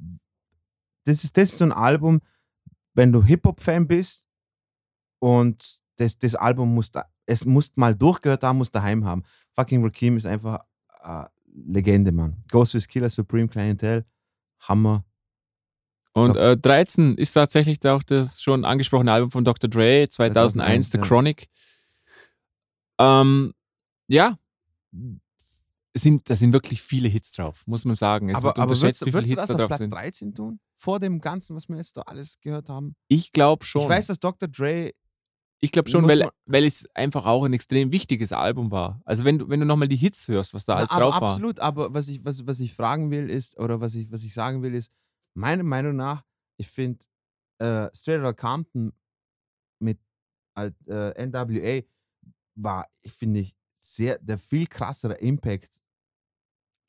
das 1.04 1.24
ist, 1.24 1.36
das 1.36 1.50
ist 1.50 1.58
so 1.58 1.64
ein 1.64 1.72
Album, 1.72 2.20
wenn 2.94 3.12
du 3.12 3.22
Hip-Hop-Fan 3.22 3.86
bist 3.86 4.24
und 5.18 5.80
das, 5.96 6.18
das 6.18 6.34
Album 6.34 6.74
muss 6.74 6.90
da, 6.90 7.04
es 7.26 7.44
muss 7.44 7.76
mal 7.76 7.94
durchgehört 7.94 8.42
haben, 8.42 8.58
muss 8.58 8.70
daheim 8.70 9.04
haben. 9.04 9.22
Fucking 9.54 9.82
Rakim 9.84 10.16
ist 10.16 10.26
einfach 10.26 10.64
äh, 11.02 11.24
Legende, 11.66 12.12
Mann. 12.12 12.42
Ghostface 12.50 12.88
Killer, 12.88 13.10
Supreme 13.10 13.48
Clientel, 13.48 14.04
Hammer. 14.60 15.04
Und 16.12 16.36
äh, 16.36 16.56
13 16.56 17.16
ist 17.16 17.32
tatsächlich 17.32 17.78
auch 17.86 18.02
das 18.02 18.42
schon 18.42 18.64
angesprochene 18.64 19.12
Album 19.12 19.30
von 19.30 19.44
Dr. 19.44 19.70
Dre, 19.70 20.08
2001, 20.08 20.90
2001, 20.90 20.90
The 20.90 20.98
ja. 20.98 21.04
Chronic. 21.04 21.48
Ähm, 22.98 23.54
ja, 24.08 24.36
sind, 25.94 26.28
da 26.30 26.36
sind 26.36 26.52
wirklich 26.52 26.82
viele 26.82 27.08
Hits 27.08 27.32
drauf, 27.32 27.66
muss 27.66 27.84
man 27.84 27.96
sagen. 27.96 28.28
Es 28.28 28.36
aber 28.36 28.48
wird 28.48 28.58
aber 28.58 28.80
würdest, 28.80 29.06
wie 29.06 29.12
viele 29.12 29.24
Hits 29.24 29.36
das 29.36 29.46
da 29.48 29.54
auf 29.54 29.58
drauf 29.58 29.68
Platz 29.68 29.80
sind. 29.80 29.92
13 29.92 30.34
tun? 30.34 30.60
Vor 30.76 31.00
dem 31.00 31.20
Ganzen, 31.20 31.56
was 31.56 31.68
wir 31.68 31.76
jetzt 31.76 31.96
da 31.96 32.02
alles 32.02 32.40
gehört 32.40 32.68
haben? 32.68 32.94
Ich 33.08 33.32
glaube 33.32 33.64
schon. 33.64 33.82
Ich 33.82 33.88
weiß, 33.88 34.06
dass 34.06 34.20
Dr. 34.20 34.48
Dre 34.48 34.92
Ich 35.62 35.72
glaube 35.72 35.90
schon, 35.90 36.08
weil, 36.08 36.26
weil 36.46 36.64
es 36.64 36.88
einfach 36.94 37.26
auch 37.26 37.44
ein 37.44 37.52
extrem 37.52 37.92
wichtiges 37.92 38.32
Album 38.32 38.70
war. 38.70 39.02
Also 39.04 39.24
wenn 39.24 39.38
du, 39.38 39.48
wenn 39.50 39.60
du 39.60 39.66
nochmal 39.66 39.88
die 39.88 39.96
Hits 39.96 40.26
hörst, 40.28 40.54
was 40.54 40.64
da 40.64 40.76
alles 40.76 40.90
drauf 40.90 41.20
war. 41.20 41.30
absolut, 41.32 41.60
aber 41.60 41.92
was 41.92 42.08
ich, 42.08 42.24
was, 42.24 42.46
was 42.46 42.60
ich 42.60 42.72
fragen 42.72 43.10
will 43.10 43.28
ist, 43.28 43.58
oder 43.58 43.80
was 43.80 43.94
ich, 43.94 44.10
was 44.10 44.24
ich 44.24 44.32
sagen 44.32 44.62
will 44.62 44.74
ist, 44.74 44.90
meiner 45.34 45.62
Meinung 45.62 45.96
nach, 45.96 46.24
ich 46.56 46.66
finde 46.68 47.04
äh, 47.58 47.88
Straight 47.94 48.20
Outta 48.20 48.32
Compton 48.32 48.92
mit 49.82 49.98
äh, 50.56 51.26
NWA 51.26 51.82
war, 52.54 52.88
ich 53.02 53.12
finde 53.12 53.40
ich, 53.40 53.54
sehr, 53.78 54.18
der 54.18 54.38
viel 54.38 54.66
krassere 54.66 55.14
Impact. 55.14 55.80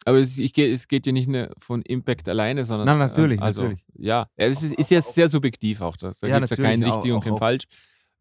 Aber 0.06 0.18
es, 0.18 0.38
ich, 0.38 0.58
es 0.58 0.88
geht 0.88 1.06
ja 1.06 1.12
nicht 1.12 1.28
nur 1.30 1.52
von 1.60 1.82
Impact 1.84 2.28
alleine, 2.28 2.66
sondern. 2.66 2.86
Na, 2.88 2.96
natürlich, 2.96 3.38
ähm, 3.38 3.44
also, 3.44 3.62
natürlich. 3.64 3.86
Ja, 3.94 4.28
es 4.36 4.64
ist, 4.64 4.74
ist 4.74 4.92
ja 4.92 5.00
sehr 5.02 5.30
subjektiv 5.30 5.82
auch. 5.82 5.96
Da, 5.96 6.12
da 6.20 6.28
Ja, 6.28 6.40
gibt 6.40 6.52
es 6.52 6.58
ja 6.58 6.64
kein 6.64 6.84
auch- 6.84 6.96
richtig 6.98 7.12
und 7.12 7.20
auch- 7.20 7.24
kein 7.24 7.34
auch. 7.34 7.40
falsch. 7.40 7.66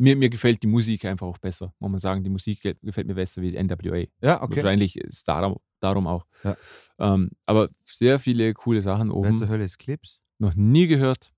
Mir, 0.01 0.17
mir 0.17 0.31
gefällt 0.31 0.63
die 0.63 0.67
Musik 0.67 1.05
einfach 1.05 1.27
auch 1.27 1.37
besser. 1.39 1.75
Muss 1.79 1.91
man 1.91 2.01
sagen, 2.01 2.25
die 2.25 2.31
Musik 2.31 2.63
ge- 2.63 2.75
gefällt 2.81 3.07
mir 3.07 3.15
besser 3.15 3.43
wie 3.43 3.55
NWA. 3.55 4.05
Ja, 4.23 4.43
okay. 4.43 4.57
Wahrscheinlich 4.57 4.97
ist 4.97 5.29
darum, 5.29 5.57
darum 5.79 6.07
auch. 6.07 6.25
Ja. 6.43 6.57
Ähm, 6.99 7.31
aber 7.45 7.69
sehr 7.85 8.19
viele 8.19 8.55
coole 8.55 8.81
Sachen 8.81 9.09
Wer 9.09 9.17
oben. 9.17 9.37
zur 9.37 9.49
Hölle 9.49 9.65
ist 9.65 9.79
Clips? 9.79 10.21
Noch 10.39 10.55
nie 10.55 10.87
gehört. 10.87 11.33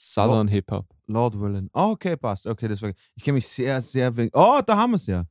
Southern 0.00 0.46
Hip-Hop. 0.46 0.86
Lord 1.08 1.40
Willen. 1.40 1.70
Oh, 1.72 1.90
okay, 1.90 2.16
passt. 2.16 2.46
Okay, 2.46 2.68
das 2.68 2.80
war. 2.82 2.92
Ich 3.16 3.24
kenne 3.24 3.34
mich 3.34 3.48
sehr, 3.48 3.80
sehr 3.80 4.16
wenig. 4.16 4.30
Oh, 4.34 4.60
da 4.64 4.76
haben 4.76 4.92
wir 4.92 4.96
es 4.96 5.06
ja. 5.08 5.24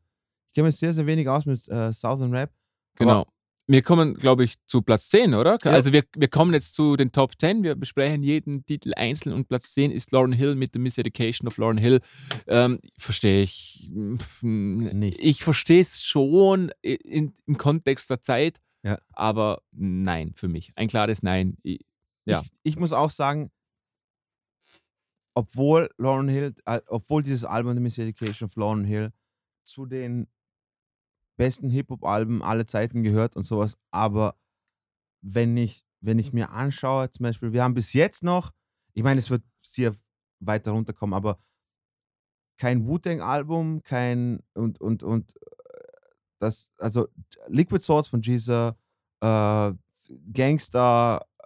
Ich 0.48 0.54
kenne 0.54 0.68
mich 0.68 0.76
sehr, 0.76 0.92
sehr 0.92 1.06
wenig 1.06 1.30
aus 1.30 1.46
mit 1.46 1.58
äh, 1.70 1.94
Southern 1.94 2.34
Rap. 2.34 2.52
Genau. 2.96 3.26
Wir 3.70 3.82
kommen, 3.82 4.16
glaube 4.16 4.46
ich, 4.46 4.54
zu 4.66 4.82
Platz 4.82 5.10
10, 5.10 5.34
oder? 5.34 5.58
Ja. 5.62 5.72
Also 5.72 5.92
wir, 5.92 6.04
wir 6.16 6.30
kommen 6.30 6.54
jetzt 6.54 6.74
zu 6.74 6.96
den 6.96 7.12
Top 7.12 7.34
10. 7.38 7.64
Wir 7.64 7.76
besprechen 7.76 8.24
jeden 8.24 8.66
Titel 8.66 8.94
einzeln 8.96 9.34
und 9.34 9.50
Platz 9.50 9.74
10 9.74 9.92
ist 9.92 10.12
Lauren 10.14 10.32
Hill 10.32 10.56
mit 10.56 10.72
The 10.72 10.80
Miseducation 10.80 11.48
of 11.48 11.58
Lauren 11.58 11.78
Hill. 11.78 12.00
Ähm, 12.48 12.80
verstehe 12.98 13.42
ich 13.42 13.90
mm, 13.92 14.84
Nicht. 14.94 15.20
Ich 15.20 15.44
verstehe 15.44 15.82
es 15.82 16.02
schon 16.02 16.72
in, 16.82 17.34
im 17.46 17.58
Kontext 17.58 18.10
der 18.10 18.22
Zeit, 18.22 18.60
Ja. 18.84 19.00
aber 19.12 19.62
nein 19.72 20.32
für 20.34 20.48
mich. 20.48 20.72
Ein 20.76 20.88
klares 20.88 21.22
Nein. 21.22 21.58
Ich, 21.64 21.82
Ja. 22.26 22.42
Ich, 22.42 22.52
ich 22.64 22.80
muss 22.80 22.94
auch 22.94 23.10
sagen, 23.10 23.52
obwohl 25.36 25.90
Lauren 25.98 26.30
Hill, 26.30 26.56
äh, 26.66 26.80
obwohl 26.88 27.22
dieses 27.22 27.44
Album 27.44 27.74
The 27.76 27.82
Miseducation 27.82 28.48
of 28.48 28.56
Lauren 28.56 28.86
Hill 28.86 29.12
zu 29.66 29.86
den 29.86 30.28
besten 31.38 31.70
Hip-Hop-Alben 31.70 32.44
aller 32.44 32.68
Zeiten 32.68 33.04
gehört 33.04 33.36
und 33.36 33.44
sowas, 33.44 33.78
aber 33.92 34.36
wenn 35.22 35.56
ich, 35.58 35.84
wenn 36.02 36.20
ich 36.20 36.34
mir 36.34 36.52
anschaue, 36.52 37.10
zum 37.12 37.24
Beispiel, 37.24 37.54
wir 37.54 37.64
haben 37.64 37.74
bis 37.74 37.94
jetzt 37.94 38.24
noch, 38.24 38.52
ich 38.94 39.04
meine, 39.04 39.20
es 39.20 39.30
wird 39.30 39.44
sehr 39.60 39.96
weiter 40.40 40.72
runterkommen, 40.72 41.14
aber 41.14 41.40
kein 42.58 42.86
Wu-Tang-Album, 42.88 43.84
kein 43.84 44.42
und 44.54 44.82
und 44.82 45.04
und 45.04 45.36
äh, 45.36 45.40
das, 46.40 46.72
also 46.78 47.08
Liquid 47.48 47.84
Swords 47.84 48.08
von 48.08 48.22
Jesus, 48.22 48.74
äh, 49.22 49.74
Gangster, 50.34 51.26
äh, 51.40 51.44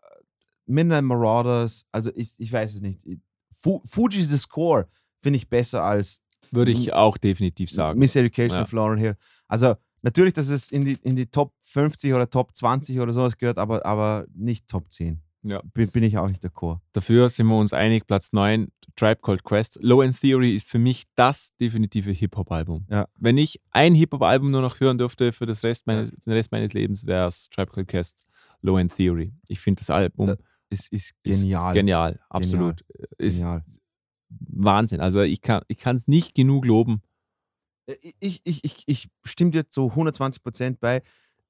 Midnight 0.66 1.04
Marauders, 1.04 1.86
also 1.92 2.12
ich, 2.16 2.34
ich 2.38 2.52
weiß 2.52 2.76
es 2.76 2.82
nicht. 2.82 3.06
Fu 3.54 3.82
Fuji's 3.86 4.30
The 4.30 4.38
Score 4.38 4.88
finde 5.22 5.38
ich 5.38 5.50
besser 5.50 5.84
als 5.84 6.22
würde 6.52 6.72
ich 6.72 6.92
auch 6.94 7.18
definitiv 7.18 7.72
sagen. 7.72 8.00
Miseducation 8.00 8.58
Ja. 8.58 8.64
of 8.64 8.72
Lauren 8.72 8.98
Hill. 8.98 9.16
Also 9.52 9.76
natürlich, 10.02 10.34
dass 10.34 10.48
es 10.48 10.72
in 10.72 10.86
die, 10.86 10.98
in 11.04 11.16
die 11.16 11.26
Top 11.28 11.54
50 11.62 12.14
oder 12.14 12.30
Top 12.30 12.56
20 12.56 13.00
oder 13.00 13.12
sowas 13.14 13.38
gehört, 13.38 13.58
aber, 13.58 13.86
aber 13.86 14.26
nicht 14.34 14.68
Top 14.68 14.92
10. 14.92 15.22
Ja. 15.44 15.60
Bin, 15.74 15.90
bin 15.90 16.04
ich 16.04 16.18
auch 16.18 16.28
nicht 16.28 16.44
d'accord. 16.46 16.80
Dafür 16.94 17.28
sind 17.28 17.48
wir 17.48 17.58
uns 17.58 17.74
einig, 17.74 18.06
Platz 18.08 18.32
9, 18.32 18.68
Tribe 18.96 19.20
Called 19.22 19.44
Quest. 19.44 19.80
Low 19.82 20.02
End 20.02 20.20
Theory 20.20 20.56
ist 20.56 20.70
für 20.70 20.78
mich 20.80 21.04
das 21.16 21.50
definitive 21.60 22.12
Hip-Hop-Album. 22.12 22.86
Ja. 22.90 23.08
Wenn 23.20 23.38
ich 23.40 23.60
ein 23.72 23.96
Hip-Hop-Album 23.96 24.52
nur 24.52 24.62
noch 24.62 24.80
hören 24.80 24.98
dürfte 25.00 25.34
für 25.34 25.46
das 25.48 25.64
Rest 25.64 25.88
meines, 25.88 26.12
den 26.12 26.34
Rest 26.34 26.52
meines 26.52 26.74
Lebens, 26.74 27.06
wäre 27.08 27.28
es 27.28 27.50
Tribe 27.50 27.72
Called 27.72 27.88
Quest, 27.88 28.24
Low 28.62 28.78
End 28.78 28.96
Theory. 28.96 29.34
Ich 29.48 29.60
finde 29.60 29.80
das 29.80 29.90
Album 29.90 30.28
Da- 30.28 30.36
Es 30.70 30.88
ist 30.90 31.14
ist 31.24 31.42
genial. 31.42 31.74
genial, 31.74 32.20
absolut. 32.30 32.86
Ist 33.18 33.40
Genial. 33.40 33.64
Wahnsinn. 34.30 35.02
Also 35.02 35.22
ich 35.22 35.42
kann 35.42 35.64
es 35.96 36.08
nicht 36.08 36.36
genug 36.36 36.66
loben. 36.66 37.02
Äh, 37.88 37.96
Ich, 38.20 38.42
ich, 38.44 38.64
ich, 38.64 38.84
ich 38.86 39.10
stimme 39.26 39.52
dir 39.52 39.68
zu 39.70 39.90
120 39.90 40.42
Prozent 40.44 40.80
bei. 40.80 41.02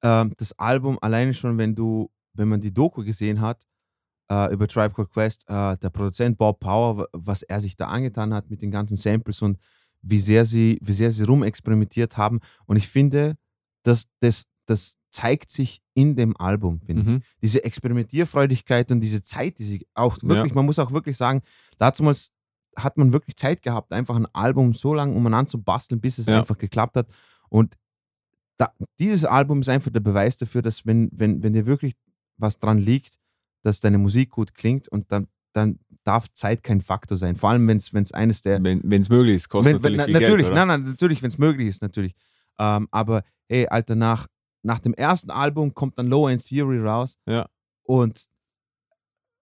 Ähm, 0.03 0.33
das 0.37 0.57
Album 0.57 0.97
alleine 1.01 1.33
schon, 1.33 1.57
wenn 1.57 1.75
du, 1.75 2.09
wenn 2.33 2.47
man 2.47 2.61
die 2.61 2.73
Doku 2.73 3.03
gesehen 3.03 3.39
hat 3.41 3.67
äh, 4.31 4.51
über 4.53 4.67
Tribe 4.67 4.93
Called 4.95 5.11
Quest, 5.11 5.43
äh, 5.47 5.77
der 5.77 5.89
Produzent 5.89 6.37
Bob 6.37 6.59
Power, 6.59 6.97
wa- 6.97 7.07
was 7.13 7.43
er 7.43 7.59
sich 7.61 7.75
da 7.75 7.87
angetan 7.87 8.33
hat 8.33 8.49
mit 8.49 8.61
den 8.61 8.71
ganzen 8.71 8.97
Samples 8.97 9.41
und 9.41 9.57
wie 10.01 10.19
sehr 10.19 10.45
sie, 10.45 10.79
wie 10.81 10.93
sehr 10.93 11.11
sie 11.11 11.23
rumexperimentiert 11.25 12.17
haben. 12.17 12.39
Und 12.65 12.77
ich 12.77 12.87
finde, 12.87 13.35
dass 13.83 14.07
das, 14.19 14.45
das 14.65 14.97
zeigt 15.11 15.51
sich 15.51 15.81
in 15.93 16.15
dem 16.15 16.35
Album, 16.37 16.79
finde 16.79 17.01
ich 17.03 17.07
Mhm. 17.09 17.21
diese 17.41 17.63
Experimentierfreudigkeit 17.63 18.91
und 18.91 19.01
diese 19.01 19.21
Zeit, 19.21 19.59
die 19.59 19.63
sie 19.65 19.85
auch 19.93 20.17
wirklich, 20.23 20.51
Ja. 20.51 20.55
man 20.55 20.65
muss 20.65 20.79
auch 20.79 20.91
wirklich 20.91 21.17
sagen, 21.17 21.41
damals 21.77 22.31
hat 22.77 22.97
man 22.97 23.13
wirklich 23.13 23.35
Zeit 23.35 23.61
gehabt, 23.61 23.91
einfach 23.93 24.15
ein 24.15 24.27
Album 24.33 24.73
so 24.73 24.93
lange 24.93 25.13
umeinander 25.15 25.49
zu 25.49 25.61
basteln, 25.61 25.99
bis 26.01 26.17
es 26.17 26.27
Ja. 26.27 26.39
einfach 26.39 26.57
geklappt 26.57 26.95
hat. 26.97 27.07
Und 27.49 27.75
da, 28.57 28.73
dieses 28.99 29.25
Album 29.25 29.61
ist 29.61 29.69
einfach 29.69 29.91
der 29.91 29.99
Beweis 29.99 30.37
dafür, 30.37 30.61
dass 30.61 30.85
wenn, 30.85 31.09
wenn, 31.11 31.43
wenn 31.43 31.53
dir 31.53 31.65
wirklich 31.65 31.93
was 32.37 32.59
dran 32.59 32.77
liegt, 32.77 33.17
dass 33.63 33.79
deine 33.79 33.97
Musik 33.97 34.29
gut 34.31 34.53
klingt 34.53 34.87
und 34.87 35.11
dann, 35.11 35.27
dann 35.53 35.79
darf 36.03 36.31
Zeit 36.33 36.63
kein 36.63 36.81
Faktor 36.81 37.17
sein. 37.17 37.35
Vor 37.35 37.49
allem, 37.49 37.67
wenn 37.67 37.77
es 37.77 38.11
eines 38.13 38.41
der 38.41 38.63
Wenn 38.63 38.91
es 39.01 39.09
möglich 39.09 39.35
ist, 39.35 39.49
kostet 39.49 39.83
wenn, 39.83 39.83
wenn, 39.83 39.97
natürlich 39.97 40.13
na, 40.13 40.19
viel 40.19 40.27
natürlich, 40.27 40.45
Geld, 40.45 40.55
nein, 40.55 40.67
nein, 40.67 40.83
natürlich, 40.83 41.21
wenn 41.21 41.27
es 41.27 41.37
möglich 41.37 41.67
ist, 41.67 41.81
natürlich. 41.81 42.13
Ähm, 42.57 42.87
aber 42.91 43.23
hey, 43.49 43.67
Alter, 43.67 43.95
nach, 43.95 44.27
nach 44.63 44.79
dem 44.79 44.93
ersten 44.93 45.29
Album 45.31 45.73
kommt 45.73 45.97
dann 45.97 46.07
Low 46.07 46.27
End 46.27 46.45
Theory 46.45 46.79
raus 46.79 47.17
Ja. 47.27 47.47
und 47.83 48.25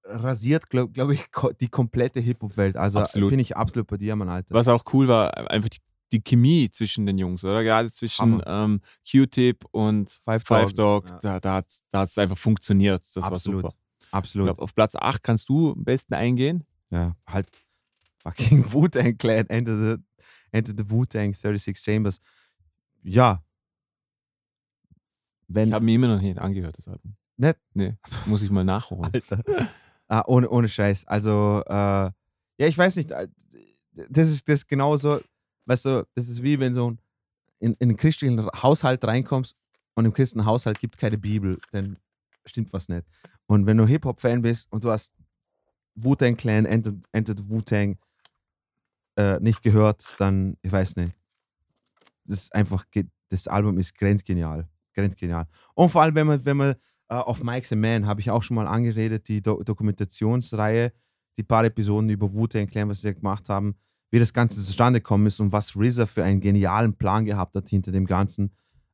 rasiert, 0.09 0.69
glaube 0.69 0.91
glaub 0.91 1.11
ich, 1.11 1.25
die 1.59 1.67
komplette 1.67 2.19
Hip-Hop-Welt. 2.19 2.77
Also 2.77 2.99
Absolut. 2.99 3.29
bin 3.29 3.39
ich 3.39 3.55
absolut 3.55 3.87
bei 3.87 3.97
dir, 3.97 4.15
Mann, 4.15 4.29
Alter. 4.29 4.53
Was 4.53 4.67
auch 4.67 4.83
cool 4.93 5.07
war, 5.07 5.49
einfach 5.49 5.69
die, 5.69 5.79
die 6.11 6.21
Chemie 6.21 6.69
zwischen 6.71 7.05
den 7.05 7.17
Jungs, 7.17 7.43
oder? 7.43 7.63
Gerade 7.63 7.89
zwischen 7.91 8.41
ähm, 8.45 8.81
Q-Tip 9.09 9.65
und 9.71 10.11
Five 10.23 10.43
Five 10.43 10.73
Dog, 10.73 11.07
Dog, 11.07 11.09
ja. 11.09 11.19
da, 11.19 11.39
da 11.39 11.53
hat 11.55 11.67
es 11.67 11.83
da 11.89 11.99
hat's 11.99 12.17
einfach 12.17 12.37
funktioniert. 12.37 13.01
Das 13.13 13.23
Absolut. 13.23 13.63
war 13.63 13.71
super. 13.71 13.79
Absolut. 14.11 14.47
glaub, 14.47 14.59
auf 14.59 14.73
Platz 14.73 14.95
8 14.95 15.21
kannst 15.21 15.49
du 15.49 15.73
am 15.73 15.83
besten 15.83 16.13
eingehen. 16.15 16.65
Ja, 16.89 17.15
halt 17.27 17.47
fucking 18.23 18.65
Wu-Tang 18.73 19.17
Clan, 19.17 19.45
Enter 19.47 19.77
the, 19.77 20.03
Enter 20.51 20.73
the 20.75 20.89
Wu-Tang 20.89 21.33
36 21.33 21.77
Chambers. 21.77 22.19
Ja. 23.03 23.43
Wenn, 25.47 25.69
Ich 25.69 25.73
habe 25.73 25.85
mir 25.85 25.95
immer 25.95 26.07
noch 26.07 26.21
nicht 26.21 26.39
angehört, 26.39 26.77
das 26.77 26.87
Album. 26.87 27.15
Nicht? 27.37 27.57
Nee, 27.73 27.95
muss 28.25 28.41
ich 28.41 28.49
mal 28.51 28.65
nachholen. 28.65 29.11
Alter. 29.13 29.43
ah, 30.09 30.23
ohne, 30.27 30.49
ohne 30.49 30.67
Scheiß. 30.67 31.07
Also, 31.07 31.63
äh, 31.65 31.71
ja, 31.71 32.13
ich 32.57 32.77
weiß 32.77 32.97
nicht. 32.97 33.11
Das 33.11 34.29
ist 34.29 34.49
das 34.49 34.67
genauso, 34.67 35.19
weißt 35.65 35.85
du, 35.85 36.07
das 36.15 36.27
ist 36.27 36.43
wie 36.43 36.59
wenn 36.59 36.73
so 36.73 36.91
ein, 36.91 36.99
in, 37.59 37.73
in 37.73 37.89
einen 37.89 37.97
christlichen 37.97 38.45
Haushalt 38.61 39.03
reinkommst 39.03 39.55
und 39.95 40.05
im 40.05 40.13
christlichen 40.13 40.45
Haushalt 40.45 40.79
gibt 40.79 40.95
es 40.95 40.99
keine 40.99 41.17
Bibel, 41.17 41.59
dann 41.71 41.97
stimmt 42.45 42.71
was 42.73 42.89
nicht. 42.89 43.05
Und 43.47 43.65
wenn 43.65 43.77
du 43.77 43.85
Hip-Hop-Fan 43.85 44.41
bist 44.41 44.71
und 44.71 44.83
du 44.83 44.91
hast 44.91 45.13
Wu-Tang 45.95 46.37
Clan, 46.37 46.65
Enter, 46.65 46.93
Enter 47.11 47.35
the 47.37 47.49
Wu-Tang 47.49 47.97
äh, 49.17 49.39
nicht 49.39 49.61
gehört, 49.61 50.15
dann, 50.17 50.57
ich 50.61 50.71
weiß 50.71 50.95
nicht. 50.95 51.13
Das 52.25 52.43
ist 52.43 52.55
einfach, 52.55 52.85
das 53.29 53.47
Album 53.47 53.77
ist 53.77 53.95
grenzgenial. 53.97 54.69
Grenzgenial. 54.93 55.47
Und 55.73 55.89
vor 55.89 56.01
allem, 56.03 56.15
wenn 56.15 56.27
man, 56.27 56.45
wenn 56.45 56.57
man 56.57 56.75
äh, 57.09 57.15
auf 57.15 57.43
Mike's 57.43 57.71
a 57.71 57.75
Man 57.75 58.05
habe 58.05 58.21
ich 58.21 58.31
auch 58.31 58.43
schon 58.43 58.55
mal 58.55 58.67
angeredet, 58.67 59.27
die 59.27 59.41
Do 59.41 59.61
Dokumentationsreihe, 59.63 60.93
die 61.37 61.43
paar 61.43 61.65
Episoden 61.65 62.09
über 62.09 62.31
Wu-Tang 62.31 62.67
Clan, 62.67 62.89
was 62.89 63.01
sie 63.01 63.13
gemacht 63.13 63.49
haben, 63.49 63.75
wie 64.11 64.19
das 64.19 64.33
Ganze 64.33 64.61
zustande 64.61 64.99
gekommen 65.01 65.27
ist 65.27 65.39
und 65.39 65.51
was 65.51 65.75
RZA 65.75 66.05
für 66.05 66.23
einen 66.23 66.39
genialen 66.39 66.95
Plan 66.95 67.25
gehabt 67.25 67.55
hat 67.55 67.69
hinter 67.69 67.91
dem 67.91 68.05
Ganzen. 68.05 68.53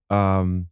Ähm, 0.10 0.68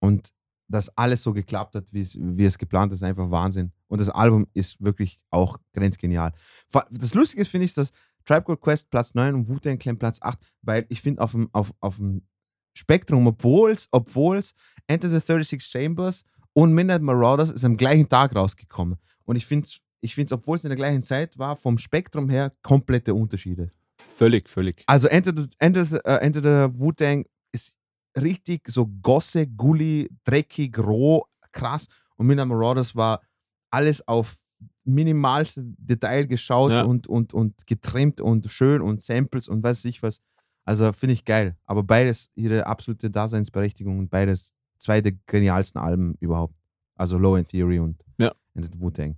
und 0.00 0.32
dass 0.68 0.96
alles 0.96 1.22
so 1.22 1.32
geklappt 1.32 1.74
hat, 1.74 1.92
wie 1.92 2.00
es, 2.44 2.58
geplant 2.58 2.92
ist, 2.92 3.02
einfach 3.02 3.30
Wahnsinn. 3.30 3.72
Und 3.86 4.00
das 4.00 4.10
Album 4.10 4.46
ist 4.52 4.82
wirklich 4.84 5.18
auch 5.30 5.58
grenzgenial. 5.72 6.32
Das 6.70 7.14
Lustige 7.14 7.40
ist, 7.42 7.48
finde 7.48 7.64
ich, 7.64 7.74
dass 7.74 7.92
Tribe 8.26 8.44
Called 8.44 8.60
Quest 8.60 8.90
Platz 8.90 9.14
9 9.14 9.34
und 9.34 9.48
Wu-Tang 9.48 9.78
Clan 9.78 9.98
Platz 9.98 10.18
8, 10.20 10.38
weil 10.60 10.84
ich 10.90 11.00
finde, 11.00 11.22
auf 11.22 11.32
dem, 11.32 11.48
auf, 11.52 11.72
auf 11.80 11.96
dem 11.96 12.22
Spektrum, 12.78 13.26
obwohl 13.26 13.72
es 13.72 13.88
obwohl's 13.90 14.54
Enter 14.86 15.08
the 15.08 15.18
36 15.20 15.62
Chambers 15.62 16.24
und 16.52 16.72
Midnight 16.72 17.02
Marauders 17.02 17.50
ist 17.50 17.64
am 17.64 17.76
gleichen 17.76 18.08
Tag 18.08 18.34
rausgekommen. 18.34 18.98
Und 19.24 19.36
ich 19.36 19.44
finde 19.46 19.66
es, 19.66 19.80
ich 20.00 20.14
find's, 20.14 20.32
obwohl 20.32 20.56
es 20.56 20.64
in 20.64 20.70
der 20.70 20.76
gleichen 20.76 21.02
Zeit 21.02 21.38
war, 21.38 21.56
vom 21.56 21.76
Spektrum 21.76 22.28
her 22.30 22.52
komplette 22.62 23.14
Unterschiede. 23.14 23.72
Völlig, 24.16 24.48
völlig. 24.48 24.82
Also 24.86 25.08
Enter 25.08 25.32
the, 25.36 25.46
Enter 25.58 25.84
the, 25.84 25.96
äh, 26.04 26.18
Enter 26.20 26.40
the 26.70 26.80
Wu-Tang 26.80 27.24
ist 27.52 27.76
richtig 28.18 28.68
so 28.68 28.86
Gosse, 28.86 29.46
Gully, 29.46 30.08
dreckig, 30.24 30.78
roh, 30.78 31.24
krass. 31.52 31.88
Und 32.16 32.26
Midnight 32.28 32.48
Marauders 32.48 32.94
war 32.96 33.20
alles 33.70 34.06
auf 34.06 34.38
minimalste 34.84 35.62
Detail 35.64 36.26
geschaut 36.26 36.70
Ja. 36.70 36.82
und, 36.82 37.06
und, 37.08 37.34
und 37.34 37.66
getrimmt 37.66 38.20
und 38.20 38.48
schön 38.50 38.80
und 38.80 39.02
Samples 39.02 39.48
und 39.48 39.62
weiß 39.62 39.84
ich 39.84 40.02
was. 40.02 40.20
Also 40.68 40.92
finde 40.92 41.14
ich 41.14 41.24
geil. 41.24 41.56
Aber 41.64 41.82
beides 41.82 42.28
ihre 42.34 42.66
absolute 42.66 43.10
Daseinsberechtigung 43.10 43.98
und 43.98 44.10
beides 44.10 44.52
zwei 44.78 45.00
der 45.00 45.12
genialsten 45.26 45.80
Alben 45.80 46.14
überhaupt. 46.20 46.54
Also 46.94 47.16
Low 47.16 47.36
End 47.36 47.48
Theory 47.48 47.78
und 47.78 48.04
Ja. 48.18 48.32
Wu-Tang. 48.54 49.16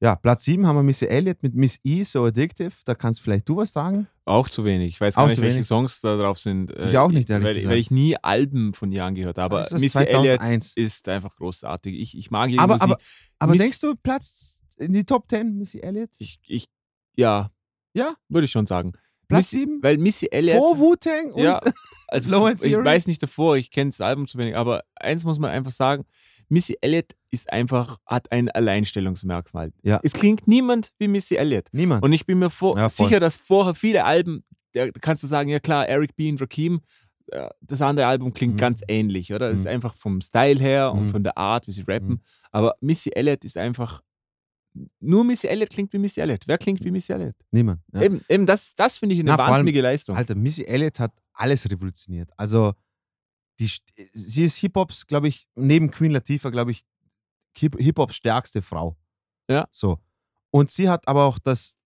Ja, 0.00 0.16
Platz 0.16 0.44
7 0.44 0.66
haben 0.66 0.76
wir 0.76 0.82
Missy 0.82 1.06
Elliott 1.06 1.42
mit 1.42 1.54
Miss 1.54 1.78
E, 1.82 2.02
So 2.02 2.24
Addictive. 2.26 2.72
Da 2.84 2.94
kannst 2.94 3.22
vielleicht 3.22 3.48
du 3.48 3.56
was 3.56 3.72
sagen. 3.72 4.06
Auch 4.26 4.48
zu 4.50 4.64
wenig. 4.66 4.88
Ich 4.90 5.00
weiß 5.00 5.14
gar 5.14 5.24
Auch 5.24 5.28
nicht, 5.28 5.40
welche 5.40 5.54
wenig. 5.54 5.66
Songs 5.66 6.00
da 6.02 6.16
drauf 6.18 6.38
sind. 6.38 6.70
Äh, 6.76 6.90
Ich 6.90 6.98
auch 6.98 7.10
nicht, 7.10 7.30
ehrlich 7.30 7.46
weil, 7.46 7.54
gesagt. 7.54 7.70
weil 7.72 7.78
ich 7.78 7.90
nie 7.90 8.14
Alben 8.22 8.74
von 8.74 8.92
ihr 8.92 9.02
angehört 9.04 9.38
habe. 9.38 9.60
Aber 9.60 9.68
Missy 9.78 9.88
2001. 9.88 10.42
Elliott 10.42 10.72
ist 10.76 11.08
einfach 11.08 11.34
großartig. 11.36 11.94
Ich, 11.98 12.18
ich 12.18 12.30
mag 12.30 12.50
ihre 12.50 12.60
Aber, 12.60 12.74
Musik. 12.74 12.82
aber, 12.90 12.98
aber 13.38 13.52
Miss- 13.52 13.62
denkst 13.62 13.80
du, 13.80 13.94
Platz 13.96 14.60
in 14.76 14.92
die 14.92 15.04
Top 15.04 15.30
10, 15.30 15.56
Missy 15.56 15.78
Elliott? 15.78 16.10
ich, 16.18 16.38
ich, 16.46 16.66
ja, 17.16 17.50
Ja? 17.94 18.14
würde 18.28 18.44
ich 18.44 18.50
schon 18.50 18.66
sagen. 18.66 18.92
Platz 19.34 19.52
Missy- 19.52 19.58
7? 19.66 19.82
Weil 19.82 19.98
Missy 19.98 20.26
Elliott. 20.30 20.58
Vor 20.58 20.78
Wu-Tang? 20.78 21.32
und- 21.32 21.42
Ja, 21.42 21.60
also 22.08 22.30
Low 22.30 22.48
ich 22.48 22.60
Theory? 22.60 22.84
weiß 22.84 23.06
nicht 23.06 23.22
davor, 23.22 23.56
ich 23.56 23.70
kenne 23.70 23.90
das 23.90 24.00
Album 24.00 24.26
zu 24.26 24.38
wenig, 24.38 24.56
aber 24.56 24.82
eins 24.96 25.24
muss 25.24 25.38
man 25.38 25.50
einfach 25.50 25.72
sagen, 25.72 26.04
Missy 26.48 26.76
Elliott 26.80 27.12
ist 27.30 27.50
einfach, 27.52 27.98
hat 28.06 28.30
ein 28.30 28.50
Alleinstellungsmerkmal. 28.50 29.72
Ja. 29.82 30.00
Es 30.02 30.12
klingt 30.12 30.46
niemand 30.46 30.92
wie 30.98 31.08
Missy 31.08 31.36
Elliott. 31.36 31.68
Niemand. 31.72 32.04
Und 32.04 32.12
ich 32.12 32.26
bin 32.26 32.38
mir 32.38 32.50
vor, 32.50 32.76
Ja, 32.76 32.88
sicher, 32.88 33.20
dass 33.20 33.36
vorher 33.36 33.74
viele 33.74 34.04
Alben, 34.04 34.44
da 34.72 34.88
kannst 35.00 35.22
du 35.22 35.26
sagen, 35.26 35.48
ja 35.48 35.60
klar, 35.60 35.88
Eric 35.88 36.14
B. 36.16 36.30
und 36.30 36.40
Rakim, 36.40 36.80
äh, 37.32 37.48
das 37.62 37.80
andere 37.80 38.06
Album 38.06 38.32
klingt 38.34 38.54
Mhm. 38.54 38.58
ganz 38.58 38.82
ähnlich, 38.88 39.32
oder? 39.32 39.48
Es 39.48 39.60
ist 39.60 39.64
Mhm. 39.64 39.70
einfach 39.72 39.94
vom 39.96 40.20
Style 40.20 40.60
her 40.60 40.92
und 40.92 41.06
Mhm. 41.06 41.10
von 41.10 41.24
der 41.24 41.38
Art, 41.38 41.66
wie 41.66 41.72
sie 41.72 41.82
rappen. 41.88 42.08
Mhm. 42.08 42.20
Aber 42.52 42.74
Missy 42.80 43.10
Elliott 43.14 43.44
ist 43.44 43.56
einfach, 43.56 44.02
nur 45.00 45.24
Missy 45.24 45.46
Elliott 45.46 45.70
klingt 45.70 45.92
wie 45.92 45.98
Missy 45.98 46.20
Elliott. 46.20 46.42
Wer 46.46 46.58
klingt 46.58 46.82
wie 46.84 46.90
Missy 46.90 47.12
Elliott? 47.12 47.36
Niemand. 47.52 47.80
Ja. 47.92 48.02
Eben, 48.02 48.24
eben 48.28 48.44
das, 48.46 48.74
das 48.74 48.98
finde 48.98 49.14
ich 49.14 49.20
eine 49.20 49.30
Na, 49.30 49.36
vor 49.36 49.44
allem- 49.46 49.52
wahnsinnige 49.54 49.80
Leistung. 49.82 50.16
Alter, 50.16 50.34
Missy 50.34 50.64
Elliott 50.64 50.98
hat 51.00 51.12
alles 51.32 51.70
revolutioniert. 51.70 52.30
Also, 52.36 52.72
die, 53.60 53.70
sie 54.12 54.44
ist 54.44 54.56
Hip-Hops, 54.56 55.06
glaube 55.06 55.28
ich, 55.28 55.46
neben 55.54 55.90
Queen 55.90 56.10
Latifah, 56.10 56.50
glaube 56.50 56.72
ich, 56.72 56.82
Hip- 57.56 57.78
Hip-Hops 57.78 58.16
stärkste 58.16 58.62
Frau. 58.62 58.96
Ja. 59.48 59.68
So. 59.70 59.98
Und 60.50 60.70
sie 60.70 60.88
hat 60.88 61.06
aber 61.06 61.24
auch 61.24 61.38
das 61.38 61.76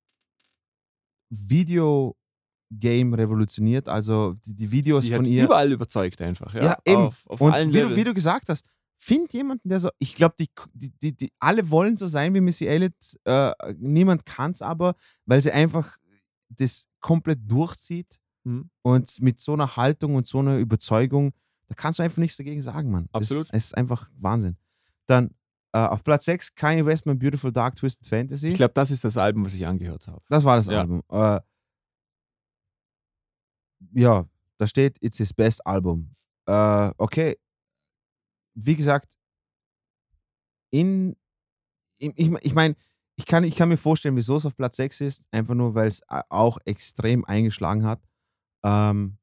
Video-Game 1.31 3.15
revolutioniert. 3.15 3.89
Also, 3.89 4.35
die, 4.47 4.55
die 4.55 4.71
Videos 4.71 5.05
die 5.05 5.13
von 5.13 5.25
ihr. 5.25 5.45
überall 5.45 5.71
überzeugt 5.73 6.21
einfach. 6.23 6.55
Ja, 6.55 6.65
Ja, 6.65 6.79
eben. 6.85 7.03
Auf, 7.03 7.27
auf 7.27 7.41
Und 7.41 7.53
allen 7.53 7.73
wie 7.73 7.81
du, 7.81 7.97
wie 7.97 8.05
du 8.05 8.15
gesagt 8.15 8.49
hast, 8.49 8.65
find 8.99 9.33
jemanden, 9.33 9.69
der 9.69 9.81
so, 9.81 9.91
ich 9.99 10.15
glaube, 10.15 10.35
die, 10.39 10.51
die, 10.75 11.17
die, 11.17 11.33
alle 11.39 11.71
wollen 11.71 11.97
so 11.97 12.09
sein 12.09 12.35
wie 12.35 12.41
Missy 12.41 12.67
Elliott. 12.67 12.95
Äh, 13.25 13.53
niemand 13.79 14.27
kann 14.27 14.51
es 14.51 14.61
aber, 14.61 14.95
weil 15.25 15.41
sie 15.41 15.53
einfach 15.53 15.97
das 16.51 16.87
komplett 17.01 17.41
durchzieht 17.51 18.19
Mhm. 18.45 18.71
und 18.83 19.21
mit 19.21 19.41
so 19.41 19.53
einer 19.53 19.77
Haltung 19.77 20.15
und 20.15 20.27
so 20.27 20.39
einer 20.39 20.57
Überzeugung, 20.59 21.33
da 21.67 21.75
kannst 21.75 21.99
du 21.99 22.03
einfach 22.05 22.19
nichts 22.19 22.37
dagegen 22.39 22.63
sagen, 22.63 22.91
Mann. 22.91 23.09
Absolut. 23.13 23.47
Das, 23.49 23.53
es 23.53 23.65
ist 23.67 23.77
einfach 23.77 24.09
Wahnsinn. 24.17 24.57
Dann 25.07 25.35
äh, 25.73 25.79
auf 25.81 26.03
Platz 26.05 26.25
6 26.25 26.55
Kanye 26.55 26.87
West, 26.87 27.05
My 27.05 27.15
Beautiful 27.15 27.53
Dark 27.53 27.75
Twisted 27.77 28.07
Fantasy. 28.07 28.49
Ich 28.49 28.55
glaube, 28.55 28.73
das 28.75 28.91
ist 28.91 29.05
das 29.05 29.17
Album, 29.19 29.45
was 29.45 29.55
ich 29.55 29.67
angehört 29.67 30.07
habe. 30.07 30.23
Das 30.31 30.45
war 30.45 30.57
das 30.57 30.67
Ja. 30.69 30.81
Album. 30.81 31.03
Äh, 31.11 31.41
ja, 33.93 34.27
da 34.57 34.67
steht, 34.67 34.97
it's 35.03 35.19
his 35.19 35.33
best 35.33 35.65
Album. 35.67 36.11
Äh, 36.47 36.91
okay. 36.97 37.37
Wie 38.61 38.77
gesagt, 38.77 39.17
in, 40.71 41.17
ich, 41.97 42.13
ich, 42.17 42.33
ich 42.43 42.55
meine, 42.55 42.77
ich 43.17 43.27
kann, 43.27 43.45
ich 43.45 43.57
kann 43.57 43.69
mir 43.69 43.77
vorstellen, 43.77 44.17
wieso 44.17 44.37
es 44.37 44.47
auf 44.47 44.57
Platz 44.57 44.77
6 44.77 45.01
ist, 45.01 45.25
einfach 45.31 45.55
nur, 45.55 45.75
weil 45.75 45.89
es 45.89 46.03
auch 46.09 46.59
extrem 46.65 47.25
eingeschlagen 47.25 47.85
hat. 47.85 48.01
Ähm, 48.65 49.19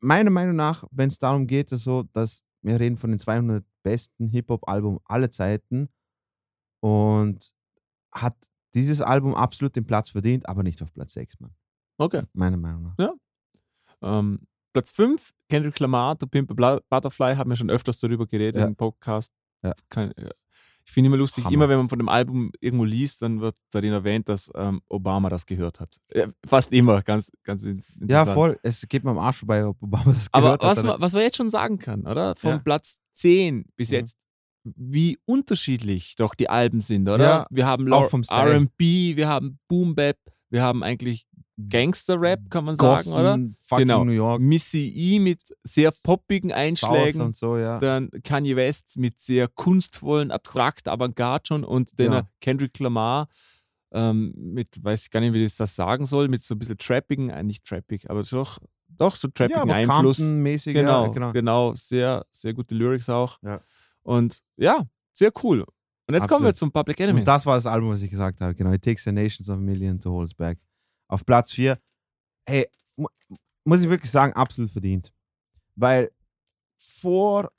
meiner 0.00 0.30
Meinung 0.30 0.56
nach, 0.56 0.84
wenn 0.90 1.08
es 1.08 1.18
darum 1.18 1.46
geht, 1.46 1.72
ist 1.72 1.84
so, 1.84 2.04
dass 2.12 2.44
wir 2.62 2.78
reden 2.80 2.96
von 2.96 3.10
den 3.10 3.18
200 3.18 3.64
besten 3.82 4.28
Hip-Hop-Album 4.28 5.00
aller 5.04 5.30
Zeiten 5.30 5.88
und 6.80 7.52
hat 8.12 8.36
dieses 8.74 9.00
Album 9.00 9.34
absolut 9.34 9.74
den 9.76 9.86
Platz 9.86 10.10
verdient, 10.10 10.48
aber 10.48 10.62
nicht 10.62 10.82
auf 10.82 10.92
Platz 10.92 11.14
6, 11.14 11.40
Mann. 11.40 11.54
Okay. 11.98 12.22
Meiner 12.32 12.56
Meinung 12.56 12.82
nach. 12.82 13.14
Ähm, 14.02 14.46
Platz 14.76 14.90
5, 14.90 15.30
Kendrick 15.48 15.78
Lamar, 15.80 16.18
To 16.18 16.26
Pimp 16.26 16.54
Butterfly, 16.54 17.34
haben 17.36 17.48
wir 17.48 17.56
schon 17.56 17.70
öfters 17.70 17.98
darüber 17.98 18.26
geredet 18.26 18.60
Ja. 18.60 18.66
im 18.66 18.76
Podcast. 18.76 19.32
Ja. 19.64 19.72
Kein, 19.88 20.12
ja. 20.18 20.28
Ich 20.84 20.92
finde 20.92 21.06
immer 21.08 21.16
lustig, 21.16 21.44
Hammer. 21.46 21.54
immer 21.54 21.68
wenn 21.70 21.78
man 21.78 21.88
von 21.88 21.98
dem 21.98 22.10
Album 22.10 22.52
irgendwo 22.60 22.84
liest, 22.84 23.22
dann 23.22 23.40
wird 23.40 23.56
darin 23.70 23.94
erwähnt, 23.94 24.28
dass 24.28 24.50
ähm, 24.54 24.82
Obama 24.90 25.30
das 25.30 25.46
gehört 25.46 25.80
hat. 25.80 25.96
Ja, 26.14 26.26
fast 26.46 26.70
immer, 26.74 27.00
ganz, 27.02 27.32
ganz 27.42 27.62
in- 27.62 27.70
interessant. 27.78 28.10
Ja, 28.10 28.26
voll. 28.26 28.60
Es 28.62 28.86
geht 28.86 29.02
mir 29.02 29.12
am 29.12 29.18
Arsch 29.18 29.38
vorbei, 29.38 29.64
ob 29.66 29.82
Obama 29.82 30.04
das 30.04 30.28
Aber 30.30 30.44
gehört 30.58 30.62
was 30.62 30.78
hat. 30.80 30.84
man, 30.84 31.00
was 31.00 31.12
man 31.14 31.22
jetzt 31.22 31.36
schon 31.38 31.48
sagen 31.48 31.78
kann, 31.78 32.06
oder? 32.06 32.34
Von 32.36 32.50
Ja. 32.50 32.58
Platz 32.58 32.98
10 33.14 33.64
bis 33.76 33.88
Mhm. 33.88 33.94
jetzt, 33.94 34.18
wie 34.64 35.18
unterschiedlich 35.24 36.16
doch 36.16 36.34
die 36.34 36.50
Alben 36.50 36.82
sind, 36.82 37.08
oder? 37.08 37.24
Ja, 37.24 37.46
wir 37.48 37.66
haben. 37.66 37.90
R&B, 37.90 39.16
wir 39.16 39.26
haben 39.26 39.58
Boom 39.68 39.94
Bap, 39.94 40.18
wir 40.50 40.62
haben 40.62 40.82
eigentlich 40.82 41.26
Gangster-Rap, 41.68 42.50
kann 42.50 42.64
man 42.66 42.76
sagen, 42.76 42.96
Gossen, 42.96 43.12
oder? 43.14 43.38
fucking 43.62 43.86
Genau. 43.88 44.04
New 44.04 44.12
York. 44.12 44.40
Missy 44.40 44.92
E 44.94 45.18
mit 45.18 45.40
sehr 45.62 45.90
poppigen 46.04 46.50
South 46.50 46.58
Einschlägen. 46.58 47.20
und 47.22 47.34
so, 47.34 47.56
ja. 47.56 47.78
Dann 47.78 48.10
Kanye 48.24 48.56
West 48.56 48.98
mit 48.98 49.20
sehr 49.20 49.48
kunstvollen, 49.48 50.30
abstrakt, 50.30 50.86
Avantgarde 50.86 51.46
schon 51.46 51.64
und 51.64 51.98
dann 51.98 52.12
Ja. 52.12 52.28
Kendrick 52.40 52.78
Lamar 52.78 53.28
ähm, 53.92 54.34
mit, 54.36 54.82
weiß 54.82 55.04
ich 55.04 55.10
gar 55.10 55.20
nicht, 55.20 55.32
wie 55.32 55.42
ich 55.44 55.56
das 55.56 55.74
sagen 55.74 56.04
soll, 56.04 56.28
mit 56.28 56.42
so 56.42 56.54
ein 56.54 56.58
bisschen 56.58 56.76
trappigen, 56.76 57.30
äh, 57.30 57.42
nicht 57.42 57.64
trappig, 57.64 58.10
aber 58.10 58.22
doch, 58.22 58.58
doch 58.88 59.16
so 59.16 59.28
ja, 59.28 59.32
trappigen 59.32 59.62
aber 59.62 59.74
Einfluss. 59.74 60.18
Genau, 60.18 61.06
ja, 61.06 61.08
genau. 61.12 61.32
genau, 61.32 61.74
sehr, 61.74 62.26
sehr 62.30 62.52
gute 62.52 62.74
Lyrics 62.74 63.08
auch. 63.08 63.38
Ja. 63.42 63.62
Und 64.02 64.42
ja, 64.56 64.84
sehr 65.14 65.32
cool. 65.42 65.64
Und 66.08 66.14
jetzt 66.14 66.28
kommen 66.28 66.44
wir 66.44 66.50
Absolut. 66.50 66.56
zum 66.56 66.72
Public 66.72 67.00
Enemy. 67.00 67.20
Und 67.20 67.24
das 67.26 67.44
war 67.46 67.56
das 67.56 67.66
Album, 67.66 67.90
was 67.90 68.02
ich 68.02 68.10
gesagt 68.10 68.40
habe. 68.40 68.54
Genau. 68.54 68.72
It 68.72 68.82
takes 68.82 69.06
a 69.08 69.12
nations 69.12 69.50
of 69.50 69.56
a 69.56 69.60
million 69.60 69.98
to 69.98 70.10
hold 70.10 70.22
us 70.22 70.34
back. 70.34 70.58
Auf 71.08 71.26
Platz 71.26 71.52
4. 71.52 71.78
Hey, 72.48 72.68
mu 72.96 73.08
muss 73.64 73.82
ich 73.82 73.88
wirklich 73.88 74.10
sagen, 74.10 74.32
absolut 74.34 74.70
verdient. 74.70 75.12
Weil 75.74 76.12
vor 76.76 77.50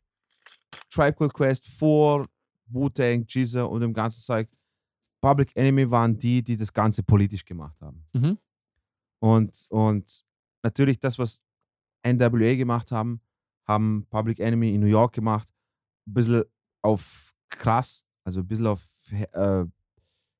Tribe 0.89 1.13
Called 1.13 1.33
Quest, 1.33 1.67
vor 1.67 2.27
Wu-Tang, 2.67 3.25
GZA 3.25 3.63
und 3.63 3.81
dem 3.81 3.93
ganzen 3.93 4.21
Zeug, 4.21 4.47
Public 5.19 5.51
Enemy 5.55 5.89
waren 5.89 6.17
die, 6.17 6.41
die 6.41 6.55
das 6.55 6.71
Ganze 6.71 7.03
politisch 7.03 7.43
gemacht 7.43 7.79
haben. 7.81 8.05
Mhm. 8.13 8.37
Und, 9.19 9.67
und 9.69 10.23
natürlich 10.63 10.99
das, 10.99 11.19
was 11.19 11.41
NWA 12.05 12.55
gemacht 12.55 12.91
haben, 12.91 13.19
haben 13.67 14.05
Public 14.09 14.39
Enemy 14.39 14.73
in 14.73 14.81
New 14.81 14.87
York 14.87 15.13
gemacht. 15.13 15.51
Ein 16.07 16.13
bisschen 16.13 16.43
auf 16.81 17.33
krass, 17.49 18.05
also 18.28 18.41
ein 18.41 18.47
bisschen 18.47 18.67
auf, 18.67 18.86
äh, 19.09 19.63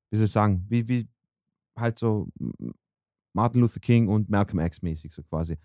wie 0.10 0.18
soll 0.18 0.26
ich 0.26 0.32
sagen, 0.34 0.66
wie, 0.68 0.86
wie 0.90 1.08
halt 1.78 1.98
so 1.98 2.28
Martin 3.34 3.62
Luther 3.62 3.80
King 3.80 4.10
und 4.10 4.30
Malcolm 4.30 4.60
X 4.60 4.82
mäßig, 4.82 5.14
so 5.14 5.24
quasi. 5.24 5.58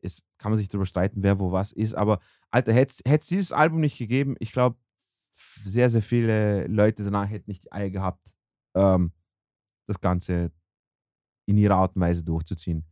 Jetzt 0.00 0.24
kann 0.38 0.52
man 0.52 0.58
sich 0.58 0.68
darüber 0.68 0.86
streiten, 0.86 1.22
wer 1.22 1.38
wo 1.38 1.52
was 1.52 1.72
ist, 1.72 1.94
aber 1.94 2.18
Alter, 2.50 2.72
hätte 2.72 3.04
es 3.04 3.26
dieses 3.26 3.52
Album 3.52 3.80
nicht 3.80 3.98
gegeben, 3.98 4.36
ich 4.38 4.52
glaube, 4.52 4.78
sehr, 5.34 5.90
sehr 5.90 6.00
viele 6.00 6.66
Leute 6.66 7.04
danach 7.04 7.28
hätten 7.28 7.50
nicht 7.50 7.64
die 7.64 7.72
Eier 7.72 7.90
gehabt, 7.90 8.34
ähm, 8.74 9.12
das 9.86 10.00
Ganze 10.00 10.52
in 11.44 11.58
ihrer 11.58 11.76
Art 11.76 11.94
und 11.94 12.00
Weise 12.00 12.24
durchzuziehen. 12.24 12.86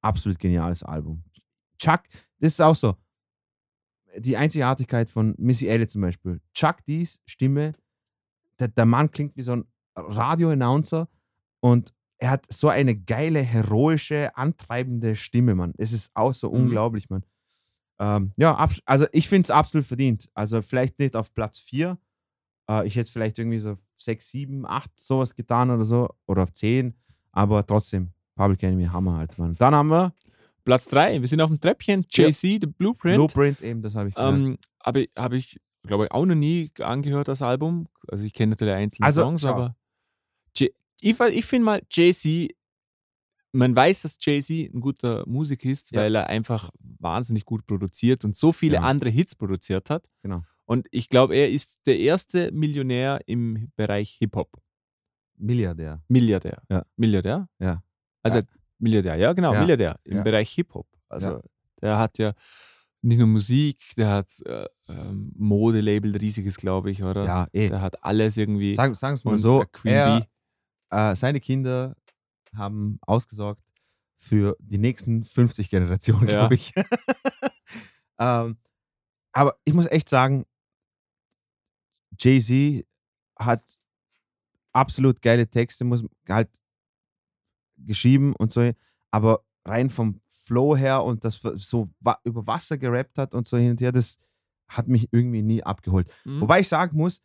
Absolut 0.00 0.38
geniales 0.38 0.84
Album. 0.84 1.24
Chuck, 1.76 2.02
das 2.38 2.52
ist 2.52 2.60
auch 2.60 2.76
so. 2.76 2.94
Die 4.16 4.36
Einzigartigkeit 4.36 5.10
von 5.10 5.34
Missy 5.38 5.66
Elliott 5.66 5.90
zum 5.90 6.02
Beispiel. 6.02 6.40
Chuck 6.54 6.84
D's 6.84 7.20
Stimme, 7.26 7.74
der, 8.62 8.68
der 8.68 8.86
Mann 8.86 9.10
klingt 9.10 9.36
wie 9.36 9.42
so 9.42 9.52
ein 9.52 9.64
Radio-Announcer 9.96 11.08
und 11.60 11.92
er 12.18 12.30
hat 12.30 12.46
so 12.52 12.68
eine 12.68 12.94
geile, 12.94 13.40
heroische, 13.40 14.36
antreibende 14.36 15.16
Stimme, 15.16 15.54
Mann. 15.56 15.72
Es 15.76 15.92
ist 15.92 16.12
auch 16.14 16.32
so 16.32 16.48
Mhm. 16.50 16.56
unglaublich, 16.62 17.10
Mann. 17.10 17.24
Ähm, 18.00 18.32
ja, 18.36 18.56
also 18.86 19.06
ich 19.12 19.28
finde 19.28 19.46
es 19.46 19.50
absolut 19.50 19.86
verdient. 19.86 20.28
Also 20.34 20.62
vielleicht 20.62 20.98
nicht 21.00 21.16
auf 21.16 21.34
Platz 21.34 21.58
4. 21.58 21.98
Äh, 22.70 22.86
ich 22.86 22.94
hätte 22.94 23.02
es 23.02 23.10
vielleicht 23.10 23.38
irgendwie 23.38 23.58
so 23.58 23.76
6, 23.96 24.30
7, 24.30 24.66
8 24.66 24.90
sowas 24.98 25.34
getan 25.34 25.70
oder 25.70 25.84
so. 25.84 26.08
Oder 26.26 26.44
auf 26.44 26.52
10. 26.52 26.94
Aber 27.32 27.66
trotzdem, 27.66 28.12
Public 28.36 28.62
Enemy 28.62 28.84
Hammer 28.86 29.16
halt, 29.18 29.36
Mann. 29.38 29.54
Dann 29.58 29.74
haben 29.74 29.90
wir 29.90 30.14
Platz 30.64 30.86
3, 30.88 31.20
wir 31.20 31.26
sind 31.28 31.40
auf 31.40 31.50
dem 31.50 31.58
Treppchen, 31.60 32.06
JC, 32.08 32.60
The 32.60 32.66
Blueprint. 32.68 33.16
Blueprint, 33.16 33.62
eben, 33.62 33.82
das 33.82 33.96
habe 33.96 34.08
ich 34.10 34.14
gesagt. 34.14 34.32
Ähm, 34.36 34.58
habe 34.84 35.08
hab 35.16 35.32
ich, 35.32 35.60
glaube 35.84 36.04
ich, 36.04 36.12
auch 36.12 36.24
noch 36.24 36.36
nie 36.36 36.70
angehört, 36.80 37.26
das 37.26 37.42
Album. 37.42 37.88
Also 38.08 38.24
ich 38.24 38.32
kenne 38.32 38.50
natürlich 38.50 38.74
einzelne 38.74 39.06
Also, 39.06 39.22
Songs, 39.22 39.42
schau. 39.42 39.48
aber 39.54 39.76
J 40.56 40.70
ich, 41.00 41.18
ich 41.20 41.44
finde 41.44 41.64
mal, 41.64 41.82
Jay-Z, 41.90 42.50
man 43.52 43.74
weiß, 43.74 44.02
dass 44.02 44.16
Jay-Z 44.20 44.72
ein 44.74 44.80
guter 44.80 45.24
Musiker 45.26 45.68
ist, 45.68 45.90
Ja. 45.92 46.00
weil 46.00 46.14
er 46.14 46.26
einfach 46.28 46.70
wahnsinnig 46.98 47.44
gut 47.44 47.66
produziert 47.66 48.24
und 48.24 48.36
so 48.36 48.52
viele 48.52 48.74
Ja. 48.76 48.82
andere 48.82 49.10
Hits 49.10 49.34
produziert 49.34 49.90
hat. 49.90 50.08
Genau. 50.22 50.42
Und 50.64 50.86
ich 50.90 51.08
glaube, 51.08 51.34
er 51.34 51.50
ist 51.50 51.80
der 51.86 51.98
erste 51.98 52.50
Millionär 52.52 53.20
im 53.26 53.70
Bereich 53.76 54.10
Hip-Hop. 54.20 54.50
Milliardär. 55.36 56.02
Milliardär. 56.08 56.62
Ja. 56.70 56.84
Milliardär? 56.96 57.48
Ja. 57.58 57.82
Also. 58.22 58.40
Milliardär, 58.78 59.16
ja, 59.16 59.32
genau. 59.32 59.52
Milliardär 59.52 59.98
im. 60.04 60.22
Bereich 60.24 60.50
Hip-Hop. 60.52 60.86
Also 61.08 61.42
der 61.80 61.98
hat 61.98 62.18
ja 62.18 62.32
nicht 63.02 63.18
nur 63.18 63.26
Musik, 63.26 63.82
der 63.96 64.10
hat 64.10 64.32
äh, 64.46 64.66
ähm, 64.88 65.32
Modelabel, 65.36 66.16
riesiges, 66.16 66.56
glaube 66.56 66.90
ich, 66.90 67.02
oder? 67.02 67.24
Ja, 67.24 67.46
eh. 67.52 67.68
Der 67.68 67.80
hat 67.80 68.02
alles 68.04 68.36
irgendwie. 68.36 68.72
Sagen 68.72 68.94
wir 68.98 69.12
es 69.14 69.24
mal 69.24 69.38
so, 69.38 69.62
äh, 69.84 69.90
er, 69.90 70.26
äh, 70.90 71.16
seine 71.16 71.40
Kinder 71.40 71.96
haben 72.54 72.98
ausgesorgt 73.02 73.62
für 74.16 74.56
die 74.60 74.78
nächsten 74.78 75.24
50 75.24 75.68
Generationen, 75.68 76.28
Ja. 76.28 76.34
glaube 76.46 76.54
ich. 76.54 76.72
ähm, 78.18 78.56
aber 79.32 79.56
ich 79.64 79.74
muss 79.74 79.86
echt 79.86 80.08
sagen, 80.08 80.44
Jay-Z 82.20 82.86
hat 83.36 83.78
absolut 84.72 85.20
geile 85.22 85.48
Texte, 85.48 85.84
muss 85.84 86.04
halt 86.28 86.50
geschrieben 87.78 88.34
und 88.36 88.52
so, 88.52 88.70
aber 89.10 89.44
rein 89.64 89.90
vom 89.90 90.20
Flow 90.52 90.76
her 90.76 91.02
und 91.02 91.24
das 91.24 91.40
so 91.54 91.88
über 92.24 92.46
Wasser 92.46 92.76
gerappt 92.76 93.16
hat 93.16 93.34
und 93.34 93.46
so 93.46 93.56
hin 93.56 93.70
und 93.70 93.80
her, 93.80 93.90
das 93.90 94.18
hat 94.68 94.86
mich 94.86 95.08
irgendwie 95.10 95.40
nie 95.40 95.62
abgeholt. 95.62 96.12
Mhm. 96.24 96.42
Wobei 96.42 96.60
ich 96.60 96.68
sagen 96.68 96.94
muss, 96.94 97.22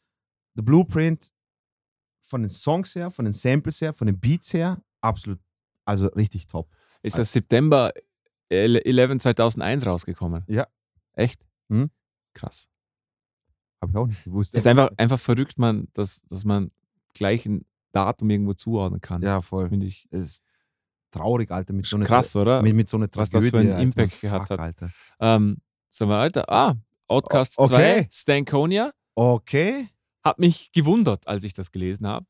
The 0.56 0.62
Blueprint 0.62 1.34
von 2.22 2.42
den 2.42 2.50
Songs 2.50 2.96
her, 2.96 3.12
von 3.12 3.26
den 3.26 3.34
Samples 3.34 3.82
her, 3.82 3.94
von 3.94 4.08
den 4.08 4.18
Beats 4.18 4.54
her, 4.54 4.82
absolut, 5.02 5.40
also 5.84 6.08
richtig 6.08 6.48
top. 6.48 6.70
Ist 7.02 7.18
das 7.18 7.34
September 7.34 7.92
11 8.48 9.18
2001 9.20 9.86
rausgekommen? 9.86 10.46
Ja. 10.48 10.68
Echt? 11.14 11.46
Mhm. 11.68 11.90
Krass. 12.34 12.70
Habe 13.82 13.92
ich 13.92 13.98
auch 13.98 14.08
nicht 14.08 14.24
gewusst. 14.24 14.56
Es 14.56 14.62
ist 14.62 14.68
einfach, 14.68 14.90
einfach 14.96 15.20
verrückt, 15.20 15.60
man, 15.60 15.90
dass, 15.94 16.24
dass 16.28 16.46
man 16.46 16.72
gleich 17.14 17.46
ein 17.46 17.66
Datum 17.92 18.30
irgendwo 18.30 18.54
zuordnen 18.54 19.02
kann. 19.02 19.22
ja, 19.22 19.42
voll. 19.42 19.68
Finde 19.68 19.86
ich 19.86 20.08
Es 20.12 20.44
traurig, 21.18 21.52
Alter, 21.52 21.74
mit 21.74 21.86
so 21.86 21.96
einer 21.98 22.06
krass, 22.06 22.36
oder? 22.36 22.62
mit, 22.62 22.76
mit 22.76 22.90
so 22.90 22.98
einer 22.98 23.08
was 23.14 23.30
das 23.30 23.44
für 23.46 23.52
Tragödie, 23.52 23.72
einen 23.74 23.90
Alter. 23.90 24.02
Impact 24.04 24.22
gehabt 24.22 24.48
Fuck, 24.48 24.60
hat. 24.60 24.66
Alter. 24.66 24.92
Ähm, 25.20 25.58
sagen 25.90 26.12
wir, 26.12 26.18
Alter, 26.18 26.50
ah, 26.52 26.76
Outcast 27.08 27.58
O- 27.60 27.64
okay. 27.64 28.04
2, 28.04 28.08
Stankonia, 28.12 28.92
Okay. 29.16 29.90
hat 30.24 30.40
mich 30.40 30.72
gewundert, 30.72 31.28
als 31.28 31.44
ich 31.44 31.54
das 31.54 31.72
gelesen 31.72 32.06
habe. 32.08 32.26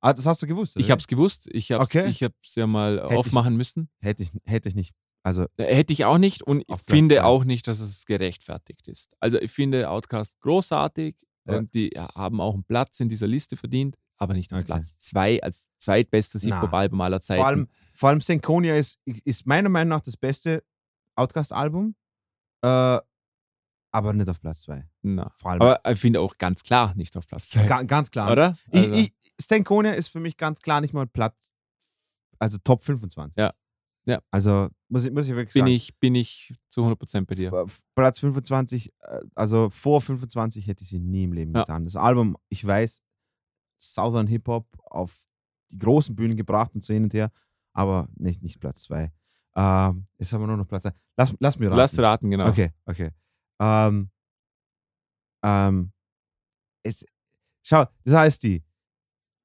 Ah, 0.00 0.12
das 0.12 0.26
hast 0.26 0.42
du 0.42 0.46
gewusst. 0.46 0.76
Ich 0.76 0.84
oder? 0.86 0.92
habe 0.92 1.00
es 1.00 1.06
gewusst, 1.06 1.48
ich 1.52 1.72
habe 1.72 1.82
es 1.84 1.88
Okay. 1.90 2.06
ich 2.08 2.22
hab's 2.22 2.54
ja 2.56 2.66
mal 2.66 2.96
Hätte 3.00 3.06
ich- 3.14 3.18
aufmachen 3.18 3.56
müssen. 3.56 3.88
hätte 4.00 4.22
ich, 4.22 4.30
hätte 4.44 4.68
ich 4.68 4.74
nicht. 4.74 4.94
Also, 5.22 5.46
Äh, 5.56 5.74
Hätte 5.74 5.94
ich 5.94 6.04
auch 6.04 6.18
nicht 6.18 6.42
und 6.42 6.60
ich 6.60 6.66
Platz 6.66 6.82
finde 6.86 7.14
zwei. 7.14 7.22
auch 7.24 7.44
nicht, 7.44 7.66
dass 7.66 7.80
es 7.80 8.04
gerechtfertigt 8.04 8.86
ist. 8.88 9.16
Also 9.20 9.40
ich 9.40 9.50
finde 9.50 9.88
Outcast 9.88 10.38
großartig 10.40 11.16
Ja. 11.46 11.56
und 11.56 11.74
die 11.74 11.88
haben 11.96 12.42
auch 12.42 12.52
einen 12.52 12.64
Platz 12.64 13.00
in 13.00 13.08
dieser 13.08 13.26
Liste 13.26 13.56
verdient, 13.56 13.96
aber 14.18 14.34
nicht 14.34 14.52
auf 14.52 14.58
Okay. 14.58 14.66
Platz 14.66 14.98
2 14.98 15.42
als 15.42 15.70
zweitbestes 15.78 16.42
Hip-Hop-Album 16.42 17.00
aller 17.00 17.22
Zeiten. 17.22 17.40
vor 17.40 17.46
allem, 17.48 17.68
vor 17.94 18.08
allem 18.10 18.20
Synconia 18.20 18.76
ist, 18.76 19.00
ist 19.24 19.46
meiner 19.46 19.68
Meinung 19.68 19.90
nach 19.90 20.00
das 20.02 20.16
beste 20.16 20.64
Outcast-Album, 21.16 21.94
äh, 22.62 22.98
aber 23.90 24.12
nicht 24.12 24.28
auf 24.28 24.40
Platz 24.40 24.62
2. 24.62 24.88
Na. 25.02 25.30
Vor 25.36 25.52
allem, 25.52 25.62
Aber 25.62 25.80
ich 25.92 26.00
finde 26.00 26.20
auch 26.20 26.36
ganz 26.36 26.62
klar 26.64 26.94
nicht 26.96 27.16
auf 27.16 27.26
Platz 27.28 27.50
2. 27.50 27.66
ga, 27.66 27.82
ganz 27.82 28.10
klar. 28.10 28.32
Oder? 28.32 28.58
Also, 28.72 28.90
ich, 28.92 29.12
Stankonia 29.40 29.92
ist 29.92 30.08
für 30.08 30.18
mich 30.20 30.36
ganz 30.36 30.60
klar 30.60 30.80
nicht 30.80 30.92
mal 30.94 31.06
Platz, 31.06 31.52
also 32.38 32.58
Top 32.58 32.82
25. 32.82 33.36
Ja. 33.36 33.54
Ja. 34.06 34.20
Also 34.30 34.68
muss 34.88 35.04
ich, 35.06 35.12
muss 35.12 35.26
ich 35.28 35.34
wirklich 35.34 35.54
bin, 35.54 35.62
sagen. 35.62 35.72
ich, 35.72 35.98
bin 35.98 36.14
ich 36.14 36.52
zu 36.68 36.82
100% 36.82 37.24
bei 37.24 37.34
dir. 37.36 37.66
Platz 37.94 38.18
25, 38.20 38.92
äh, 39.00 39.20
also 39.34 39.70
vor 39.70 40.00
25 40.00 40.66
hätte 40.66 40.82
ich 40.82 40.90
sie 40.90 40.98
nie 41.00 41.24
im 41.24 41.32
Leben 41.32 41.54
Ja. 41.54 41.60
getan. 41.60 41.84
Das 41.84 41.96
Album, 41.96 42.36
ich 42.50 42.66
weiß, 42.66 43.00
Southern 43.78 44.26
Hip 44.26 44.46
Hop 44.48 44.66
auf 44.84 45.16
die 45.70 45.78
großen 45.78 46.14
Bühnen 46.14 46.36
gebracht 46.36 46.72
und 46.74 46.84
so 46.84 46.92
hin 46.92 47.04
und 47.04 47.14
her, 47.14 47.30
aber 47.74 48.08
nicht, 48.16 48.42
nicht 48.42 48.60
Platz 48.60 48.84
2. 48.84 49.12
Ähm, 49.56 50.06
jetzt 50.18 50.32
haben 50.32 50.40
wir 50.40 50.46
nur 50.46 50.56
noch 50.56 50.66
Platz 50.66 50.86
1. 50.86 50.94
Lass, 51.16 51.34
lass 51.38 51.58
mir 51.58 51.66
raten. 51.66 51.76
Lass 51.76 51.98
raten, 51.98 52.30
genau. 52.30 52.48
Okay, 52.48 52.72
okay. 52.86 53.10
Ähm, 53.60 54.10
ähm, 55.44 55.92
es, 56.82 57.04
schau, 57.62 57.84
das 58.04 58.14
heißt 58.14 58.42
die, 58.42 58.64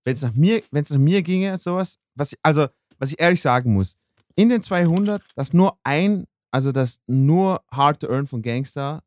wenn 0.03 0.13
es 0.13 0.21
nach 0.21 0.33
mir, 0.33 0.63
wenn 0.71 0.83
es 0.83 0.89
nach 0.89 0.97
mir 0.97 1.21
ginge, 1.21 1.57
sowas, 1.57 1.99
was 2.15 2.33
ich, 2.33 2.39
also, 2.41 2.67
was 2.97 3.11
ich 3.11 3.19
ehrlich 3.19 3.41
sagen 3.41 3.73
muss, 3.73 3.95
in 4.35 4.49
den 4.49 4.61
200, 4.61 5.21
dass 5.35 5.53
nur 5.53 5.77
ein, 5.83 6.25
also 6.51 6.71
dass 6.71 7.01
nur 7.05 7.61
Hard 7.71 8.01
to 8.01 8.07
Earn 8.07 8.25
von 8.25 8.41
Gangster 8.41 9.03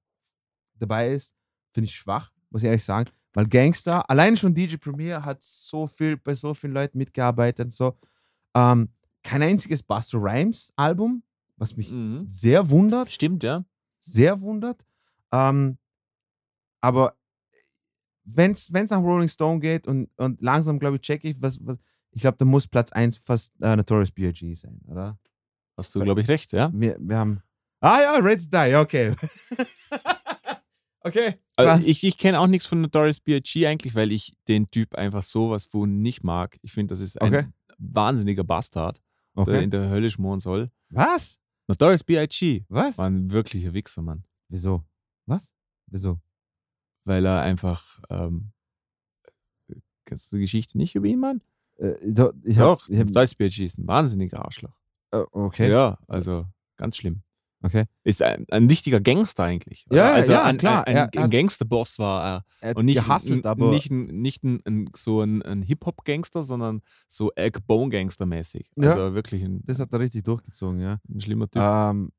dabei 0.74 1.12
ist, 1.12 1.34
finde 1.72 1.86
ich 1.86 1.94
schwach, 1.94 2.30
muss 2.50 2.62
ich 2.62 2.66
ehrlich 2.66 2.84
sagen, 2.84 3.10
weil 3.32 3.46
Gangster, 3.46 4.08
allein 4.10 4.36
schon 4.36 4.54
DJ 4.54 4.76
Premier 4.76 5.24
hat 5.24 5.42
so 5.42 5.86
viel, 5.86 6.16
bei 6.18 6.34
so 6.34 6.52
vielen 6.52 6.74
Leuten 6.74 6.98
mitgearbeitet 6.98 7.66
und 7.66 7.72
so, 7.72 7.98
ähm, 8.54 8.90
kein 9.22 9.42
einziges 9.42 9.82
Buster 9.82 10.18
Rhymes 10.18 10.72
Album, 10.76 11.22
was 11.56 11.76
mich 11.76 11.90
Mhm. 11.90 12.24
sehr 12.26 12.70
wundert 12.70 13.10
Stimmt, 13.12 13.42
ja. 13.42 13.64
sehr 14.00 14.40
wundert. 14.40 14.84
Ähm, 15.32 15.78
aber 16.80 17.16
wenn 18.24 18.52
es 18.52 18.70
nach 18.70 19.00
Rolling 19.02 19.28
Stone 19.28 19.60
geht 19.60 19.86
und, 19.86 20.08
und 20.16 20.40
langsam, 20.40 20.78
glaube 20.78 20.96
ich, 20.96 21.02
check 21.02 21.24
ich, 21.24 21.40
was, 21.42 21.64
was 21.64 21.78
ich 22.12 22.20
glaube, 22.20 22.36
da 22.36 22.44
muss 22.44 22.66
Platz 22.66 22.92
1 22.92 23.16
fast 23.16 23.54
äh, 23.62 23.74
Notorious 23.74 24.10
B.I.G. 24.10 24.54
sein, 24.54 24.80
oder? 24.86 25.18
Hast 25.78 25.94
du, 25.94 26.00
glaube 26.00 26.20
ich, 26.20 26.28
recht, 26.28 26.52
ja. 26.52 26.70
Wir, 26.74 26.96
wir 27.00 27.16
haben. 27.16 27.42
Ah 27.80 28.00
ja, 28.02 28.12
Ready 28.16 28.46
to 28.48 28.50
Die, 28.50 28.74
okay. 28.76 29.14
okay. 31.00 31.34
Also 31.56 31.86
ich 31.86 32.04
ich 32.04 32.18
kenne 32.18 32.38
auch 32.40 32.46
nichts 32.46 32.66
von 32.66 32.80
Notorious 32.80 33.20
B.I.G. 33.20 33.66
eigentlich, 33.66 33.94
weil 33.94 34.12
ich 34.12 34.34
den 34.48 34.70
Typ 34.70 34.94
einfach 34.94 35.22
sowas 35.22 35.66
von 35.66 36.00
nicht 36.02 36.22
mag. 36.22 36.58
Ich 36.62 36.72
finde, 36.72 36.92
das 36.92 37.00
ist 37.00 37.20
ein 37.20 37.34
Okay. 37.34 37.46
wahnsinniger 37.78 38.44
Bastard, 38.44 39.00
der 39.36 39.42
okay. 39.42 39.64
in 39.64 39.70
der 39.70 39.88
Hölle 39.88 40.10
schmoren 40.10 40.40
soll. 40.40 40.70
Was? 40.90 41.38
Notorious 41.68 42.04
B.I.G. 42.04 42.64
Was? 42.68 42.98
war 42.98 43.06
ein 43.06 43.30
wirklicher 43.30 43.72
Wichser, 43.72 44.02
Mann. 44.02 44.24
Wieso? 44.48 44.84
Was? 45.26 45.54
Wieso? 45.86 46.20
Weil 47.04 47.24
er 47.24 47.40
einfach, 47.42 48.00
ähm, 48.10 48.52
kennst 50.04 50.32
du 50.32 50.36
die 50.36 50.42
Geschichte 50.42 50.78
nicht 50.78 50.94
über 50.94 51.06
ihn, 51.06 51.20
Mann? 51.20 51.42
Äh, 51.78 51.94
doch, 52.04 52.32
ich 52.44 52.56
Doch, 52.56 52.82
hab, 52.82 52.90
ich 52.90 52.98
hab, 52.98 53.06
Notorious 53.06 53.34
B.I.G. 53.34 53.64
ist 53.64 53.78
ein 53.78 53.86
wahnsinniger 53.86 54.44
Arschloch. 54.44 54.78
äh, 55.12 55.24
okay. 55.32 55.70
Ja, 55.70 55.98
also 56.06 56.46
ganz 56.76 56.96
schlimm. 56.96 57.22
Okay. 57.62 57.84
Ist 58.04 58.22
ein, 58.22 58.44
ein 58.50 58.66
richtiger 58.66 59.00
Gangster 59.00 59.44
eigentlich. 59.44 59.86
oder? 59.88 59.96
Ja, 59.98 60.12
also 60.14 60.32
ja, 60.32 60.42
ein, 60.44 60.56
klar. 60.58 60.86
Ein, 60.86 60.96
ein, 60.96 61.08
ein 61.16 61.30
Gangsterboss 61.30 61.98
war 61.98 62.24
er. 62.24 62.44
Er 62.70 62.76
Und 62.76 62.86
nicht, 62.86 62.96
gehustelt, 63.04 63.46
aber. 63.46 63.70
nicht, 63.70 63.90
ein- 63.90 64.06
nicht 64.20 64.42
ein, 64.44 64.90
so 64.96 65.20
ein, 65.22 65.62
Hip-Hop-Gangster, 65.62 66.42
sondern 66.44 66.82
so 67.08 67.30
Egg 67.36 67.60
Bone-Gangster 67.66 68.26
mäßig. 68.26 68.70
Ja. 68.76 68.90
Also 68.94 69.14
wirklich 69.14 69.42
ein, 69.44 69.62
das 69.64 69.78
hat 69.78 69.92
er 69.92 70.00
richtig 70.00 70.24
durchgezogen, 70.24 70.80
ja. 70.80 70.98
ein 71.08 71.20
schlimmer 71.20 71.48
Typ. 71.48 71.62
Ähm, 71.62 72.10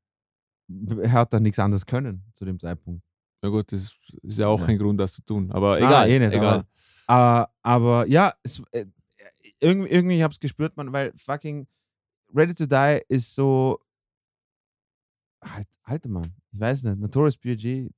er 1.02 1.12
hat 1.12 1.32
da 1.32 1.40
nichts 1.40 1.58
anderes 1.58 1.84
können 1.84 2.24
zu 2.32 2.44
dem 2.44 2.58
Zeitpunkt. 2.58 3.02
Na 3.42 3.50
gut, 3.50 3.70
das 3.72 3.94
ist 4.22 4.38
ja 4.38 4.46
auch 4.48 4.60
Ja. 4.60 4.66
kein 4.66 4.78
Grund, 4.78 4.98
das 4.98 5.12
zu 5.12 5.22
tun. 5.22 5.50
Aber 5.52 5.72
Ah, 5.74 5.76
egal. 5.76 6.08
eh 6.10 6.18
nicht, 6.18 6.32
egal. 6.32 6.64
Aber, 7.06 7.42
äh, 7.42 7.46
aber 7.62 8.06
ja, 8.08 8.32
es, 8.42 8.62
äh, 8.72 8.86
irgendwie, 9.60 9.88
irgendwie 9.90 10.22
habe 10.22 10.32
ich 10.32 10.36
es 10.36 10.40
gespürt, 10.40 10.74
man, 10.78 10.90
weil 10.92 11.12
fucking 11.16 11.66
Ready 12.34 12.54
to 12.54 12.64
Die 12.66 13.00
ist 13.08 13.34
so. 13.34 13.78
Halt, 15.44 15.68
halte 15.84 16.08
Mann, 16.08 16.34
ich 16.52 16.60
weiß 16.60 16.84
nicht. 16.84 16.98
Notorious 16.98 17.36
B.I.G. 17.36 17.90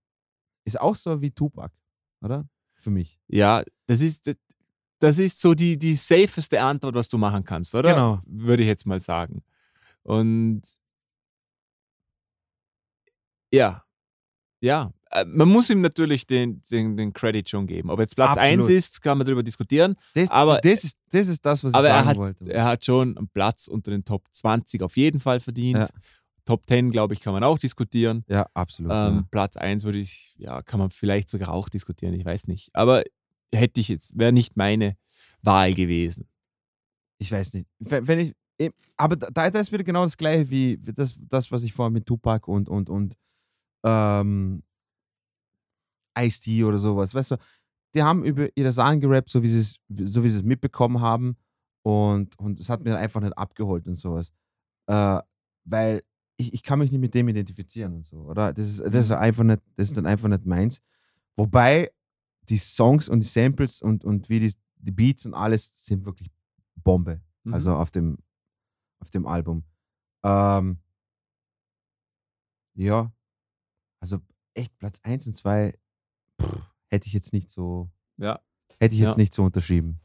ist 0.64 0.80
auch 0.80 0.96
so 0.96 1.20
wie 1.22 1.30
Tupac, 1.30 1.72
oder? 2.20 2.48
Für 2.74 2.90
mich. 2.90 3.18
Ja, 3.28 3.62
das 3.86 4.00
ist, 4.00 4.26
das- 4.98 5.18
ist 5.18 5.40
so 5.40 5.54
die, 5.54 5.78
die 5.78 5.94
safeste 5.94 6.60
Antwort, 6.60 6.94
was 6.94 7.08
du 7.08 7.18
machen 7.18 7.44
kannst, 7.44 7.74
oder? 7.74 7.90
Genau. 7.92 8.20
Würde 8.26 8.62
ich 8.62 8.68
jetzt 8.68 8.86
mal 8.86 8.98
sagen. 9.00 9.42
Und 10.02 10.62
ja, 13.52 13.84
ja. 14.60 14.92
Äh, 15.10 15.24
Man 15.26 15.48
muss 15.48 15.70
ihm 15.70 15.80
natürlich 15.80 16.26
den, 16.26 16.60
den, 16.70 16.96
den 16.96 17.12
Credit 17.12 17.48
schon 17.48 17.66
geben. 17.66 17.90
Ob 17.90 18.00
jetzt 18.00 18.16
Platz 18.16 18.36
Absolut. 18.36 18.64
1 18.64 18.68
ist, 18.68 19.02
kann 19.02 19.18
man 19.18 19.26
darüber 19.26 19.42
diskutieren. 19.42 19.96
Das, 20.14 20.30
Aber- 20.30 20.58
das, 20.60 20.84
ist, 20.84 20.98
das 21.10 21.28
ist 21.28 21.44
das, 21.46 21.62
was 21.62 21.70
ich 21.70 21.76
Aber 21.76 21.88
er 21.88 21.94
sagen 21.94 22.08
hat, 22.08 22.16
wollte. 22.16 22.52
er 22.52 22.64
hat 22.64 22.84
schon 22.84 23.16
einen 23.16 23.28
Platz 23.28 23.68
unter 23.68 23.90
den 23.92 24.04
Top 24.04 24.24
20 24.32 24.82
auf 24.82 24.96
jeden 24.96 25.20
Fall 25.20 25.40
verdient. 25.40 25.78
Ja. 25.78 25.86
Top 26.46 26.62
10, 26.68 26.92
glaube 26.92 27.12
ich, 27.12 27.20
kann 27.20 27.32
man 27.32 27.42
auch 27.42 27.58
diskutieren. 27.58 28.24
ja, 28.28 28.48
absolut. 28.54 28.92
Ähm, 28.94 29.26
Platz 29.30 29.56
1 29.56 29.82
würde 29.84 29.98
ich, 29.98 30.34
ja, 30.38 30.62
kann 30.62 30.78
man 30.78 30.90
vielleicht 30.90 31.28
sogar 31.28 31.50
auch 31.50 31.68
diskutieren, 31.68 32.14
ich 32.14 32.24
weiß 32.24 32.46
nicht. 32.46 32.70
Aber 32.72 33.02
hätte 33.52 33.80
ich 33.80 33.88
jetzt, 33.88 34.16
wäre 34.16 34.32
nicht 34.32 34.56
meine 34.56 34.96
Wahl 35.42 35.74
gewesen. 35.74 36.28
ich 37.18 37.30
weiß 37.32 37.54
nicht. 37.54 37.68
Wenn 37.78 38.20
ich, 38.20 38.32
eh, 38.60 38.70
aber 38.96 39.16
da, 39.16 39.50
da 39.50 39.58
ist 39.58 39.72
wieder 39.72 39.84
genau 39.84 40.04
das 40.04 40.16
gleiche 40.16 40.48
wie 40.48 40.78
das, 40.78 41.18
das 41.28 41.50
was 41.50 41.64
ich 41.64 41.72
vorhin 41.72 41.92
mit 41.92 42.06
Tupac 42.06 42.48
und, 42.48 42.68
und, 42.68 42.88
und 42.88 43.16
ähm, 43.84 44.62
Ice-T 46.16 46.64
oder 46.64 46.78
sowas, 46.78 47.12
weißt 47.12 47.32
du, 47.32 47.36
die 47.94 48.02
haben 48.02 48.24
über 48.24 48.48
ihre 48.54 48.72
Sachen 48.72 49.00
gerappt, 49.00 49.30
so 49.30 49.42
wie 49.42 49.48
sie 49.48 49.60
es, 49.60 49.80
so 49.88 50.22
wie 50.22 50.28
sie 50.28 50.38
es 50.38 50.44
mitbekommen 50.44 51.00
haben 51.00 51.36
und, 51.82 52.38
und 52.38 52.60
es 52.60 52.70
hat 52.70 52.84
mir 52.84 52.96
einfach 52.96 53.20
nicht 53.20 53.36
abgeholt 53.36 53.86
und 53.86 53.96
sowas. 53.96 54.32
Äh, 54.88 55.20
weil 55.64 56.02
ich, 56.36 56.52
ich 56.54 56.62
kann 56.62 56.78
mich 56.78 56.90
nicht 56.90 57.00
mit 57.00 57.14
dem 57.14 57.28
identifizieren 57.28 57.94
und 57.94 58.04
so, 58.04 58.18
oder? 58.18 58.52
Das 58.52 58.66
ist, 58.66 58.80
das 58.80 59.06
ist 59.06 59.12
einfach 59.12 59.44
nicht, 59.44 59.62
das 59.76 59.88
ist 59.88 59.96
dann 59.96 60.06
einfach 60.06 60.28
nicht 60.28 60.44
meins. 60.46 60.80
Wobei 61.36 61.90
die 62.48 62.58
Songs 62.58 63.08
und 63.08 63.20
die 63.22 63.26
Samples 63.26 63.80
und, 63.82 64.04
und 64.04 64.28
wie 64.28 64.40
die, 64.40 64.54
die 64.76 64.92
Beats 64.92 65.26
und 65.26 65.34
alles 65.34 65.72
sind 65.74 66.04
wirklich 66.04 66.30
Bombe. 66.76 67.20
Mhm. 67.44 67.54
Also 67.54 67.74
auf 67.74 67.90
dem, 67.90 68.18
auf 69.00 69.10
dem 69.10 69.26
Album. 69.26 69.64
Ähm, 70.24 70.78
ja, 72.74 73.12
also 74.00 74.18
echt 74.54 74.76
Platz 74.78 75.00
1 75.02 75.26
und 75.26 75.34
2 75.34 75.76
hätte 76.88 77.06
ich 77.06 77.12
jetzt 77.12 77.32
nicht 77.32 77.50
so, 77.50 77.90
Ja. 78.18 78.40
hätte 78.78 78.94
ich 78.94 79.00
jetzt 79.00 79.12
Ja. 79.12 79.16
nicht 79.16 79.32
so 79.34 79.42
unterschrieben. 79.44 80.00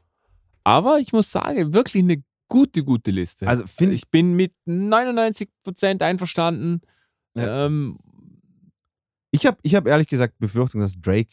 Aber 0.64 0.98
ich 0.98 1.12
muss 1.12 1.30
sagen, 1.30 1.74
wirklich 1.74 2.02
eine 2.04 2.22
gute, 2.52 2.84
gute 2.84 3.10
Liste. 3.10 3.48
Also 3.48 3.66
finde 3.66 3.94
ich, 3.94 4.02
ich 4.02 4.10
bin 4.10 4.34
mit 4.34 4.52
99% 4.68 6.02
einverstanden. 6.02 6.82
Ja. 7.34 7.66
Ähm, 7.66 7.98
ich 9.30 9.46
habe 9.46 9.56
ich 9.62 9.74
hab 9.74 9.86
ehrlich 9.86 10.06
gesagt 10.08 10.38
Befürchtung, 10.38 10.82
dass 10.82 11.00
Drake 11.00 11.32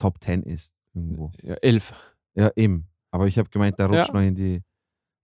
Top 0.00 0.22
10 0.22 0.42
ist 0.42 0.72
irgendwo. 0.94 1.30
ja, 1.42 1.54
11. 1.54 1.92
Ja, 2.34 2.50
eben. 2.56 2.88
Aber 3.12 3.26
ich 3.28 3.38
habe 3.38 3.48
gemeint, 3.50 3.78
da 3.78 3.86
rutscht 3.86 4.08
Ja. 4.08 4.14
noch 4.14 4.26
in 4.26 4.34
die 4.34 4.62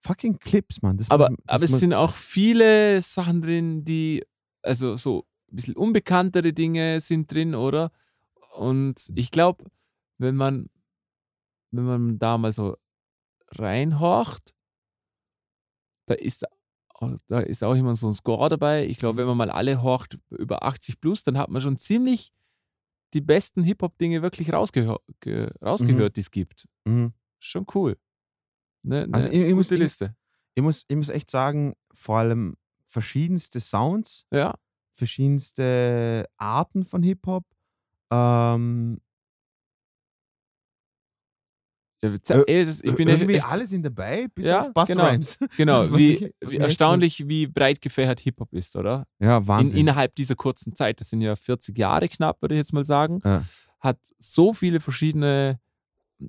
fucking 0.04 0.38
Clips, 0.38 0.80
Mann. 0.82 0.96
Das 0.98 1.10
Aber, 1.10 1.30
muss- 1.30 1.38
das 1.46 1.54
aber 1.54 1.64
es 1.64 1.80
sind 1.80 1.94
auch 1.94 2.14
viele 2.14 3.02
Sachen 3.02 3.42
drin, 3.42 3.84
die, 3.84 4.24
also 4.62 4.94
so 4.96 5.26
ein 5.50 5.56
bisschen 5.56 5.76
unbekanntere 5.76 6.52
Dinge 6.52 7.00
sind 7.00 7.32
drin, 7.32 7.54
oder? 7.54 7.90
Und 8.56 9.10
ich 9.16 9.30
glaube, 9.32 9.64
wenn 10.18 10.36
man, 10.36 10.70
wenn 11.72 11.84
man 11.84 12.18
da 12.20 12.38
mal 12.38 12.52
so 12.52 12.76
reinhorcht, 13.50 14.54
da 16.06 16.14
ist, 16.14 16.44
da 17.28 17.40
ist 17.40 17.62
auch 17.64 17.74
immer 17.74 17.94
so 17.96 18.06
ein 18.08 18.12
Score 18.14 18.48
dabei. 18.48 18.86
Ich 18.86 18.98
glaube, 18.98 19.18
wenn 19.18 19.26
man 19.26 19.36
mal 19.36 19.50
alle 19.50 19.82
horcht 19.82 20.18
über 20.30 20.62
80 20.62 21.00
plus, 21.00 21.22
dann 21.22 21.38
hat 21.38 21.50
man 21.50 21.60
schon 21.62 21.76
ziemlich 21.76 22.32
die 23.14 23.20
besten 23.20 23.62
Hip-Hop-Dinge 23.62 24.22
wirklich 24.22 24.52
rausgehör, 24.52 25.00
ge, 25.20 25.48
rausgehört, 25.62 26.16
die 26.16 26.20
es 26.20 26.30
gibt. 26.30 26.66
Mhm. 26.84 27.12
Schon 27.38 27.66
cool. 27.74 27.96
Ne, 28.82 29.06
ne 29.06 29.14
Also 29.14 29.28
ich- 29.28 29.34
ich 29.40 29.54
muss- 29.54 29.70
ich- 29.70 29.78
Liste. 29.78 30.16
ich, 30.54 30.62
muss, 30.62 30.84
ich 30.88 30.96
muss 30.96 31.08
echt 31.08 31.30
sagen, 31.30 31.74
vor 31.92 32.18
allem 32.18 32.56
verschiedenste 32.84 33.60
Sounds, 33.60 34.26
Ja. 34.32 34.54
verschiedenste 34.92 36.26
Arten 36.36 36.84
von 36.84 37.02
Hip-Hop. 37.02 37.44
Ähm, 38.10 39.00
Ja, 39.00 39.00
ze- 39.00 39.00
Äh, 41.42 41.76
ey, 41.76 41.90
das, 41.90 41.93
ich 42.12 42.94
bin 42.96 43.08
ja 43.08 43.14
irgendwie 43.14 43.34
echt, 43.34 43.46
alle 43.46 43.66
sind 43.66 43.84
dabei, 43.84 44.26
bis 44.34 44.46
Ja, 44.46 44.60
auf 44.60 44.72
Busta 44.74 44.94
genau. 44.94 45.06
Rhymes. 45.08 45.38
genau, 45.56 45.78
das, 45.78 45.96
wie, 45.96 46.08
mich- 46.20 46.34
wie 46.52 46.56
erstaunlich, 46.58 47.28
wie 47.28 47.46
breit 47.46 47.80
gefächert 47.80 48.20
Hip-Hop 48.20 48.52
ist, 48.52 48.76
oder? 48.76 49.06
Ja, 49.18 49.38
In, 49.38 49.48
Wahnsinn. 49.48 49.78
innerhalb 49.78 50.14
dieser 50.14 50.34
kurzen 50.34 50.74
Zeit, 50.74 51.00
das 51.00 51.10
sind 51.10 51.20
ja 51.20 51.34
40 51.36 51.76
Jahre 51.78 52.08
knapp, 52.08 52.40
würde 52.42 52.54
ich 52.54 52.58
jetzt 52.58 52.72
mal 52.72 52.84
sagen, 52.84 53.18
Ja. 53.24 53.44
hat 53.80 53.98
so 54.18 54.52
viele 54.54 54.80
verschiedene 54.80 55.58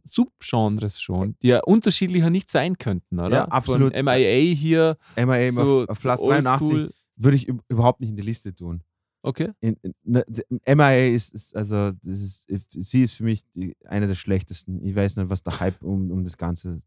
Subgenres 0.04 1.00
schon, 1.00 1.36
die 1.42 1.48
ja 1.50 1.62
unterschiedlicher 1.64 2.30
nicht 2.30 2.50
sein 2.52 2.78
könnten, 2.78 3.20
oder? 3.20 3.36
Ja, 3.36 3.46
absolut. 3.46 3.94
Von 3.96 4.06
MIA 4.06 4.54
hier, 4.54 4.98
MIA 5.16 5.52
so 5.52 5.82
auf, 5.84 5.90
auf 5.90 6.00
Platz 6.00 6.20
so 6.22 6.28
83 6.28 6.68
oldschool. 6.68 6.94
würde 7.18 7.38
ich 7.38 7.50
üb- 7.50 7.60
überhaupt 7.70 8.02
nicht 8.02 8.10
in 8.10 8.16
die 8.18 8.24
Liste 8.24 8.54
tun. 8.54 8.82
Okay. 9.26 9.52
In, 9.60 9.76
in, 9.82 9.94
ne, 10.04 10.24
d- 10.28 10.46
MIA 10.76 11.08
ist, 11.16 11.34
ist 11.34 11.56
also 11.56 11.92
ist, 12.04 12.46
sie 12.70 13.02
ist 13.02 13.14
für 13.14 13.24
mich 13.24 13.44
die, 13.54 13.76
eine 13.86 14.08
der 14.08 14.16
schlechtesten. 14.16 14.84
Ich 14.86 14.96
weiß 14.96 15.16
nicht, 15.16 15.30
was 15.30 15.42
der 15.42 15.60
Hype 15.60 15.82
um, 15.82 16.12
um 16.12 16.24
das 16.24 16.38
Ganze 16.38 16.78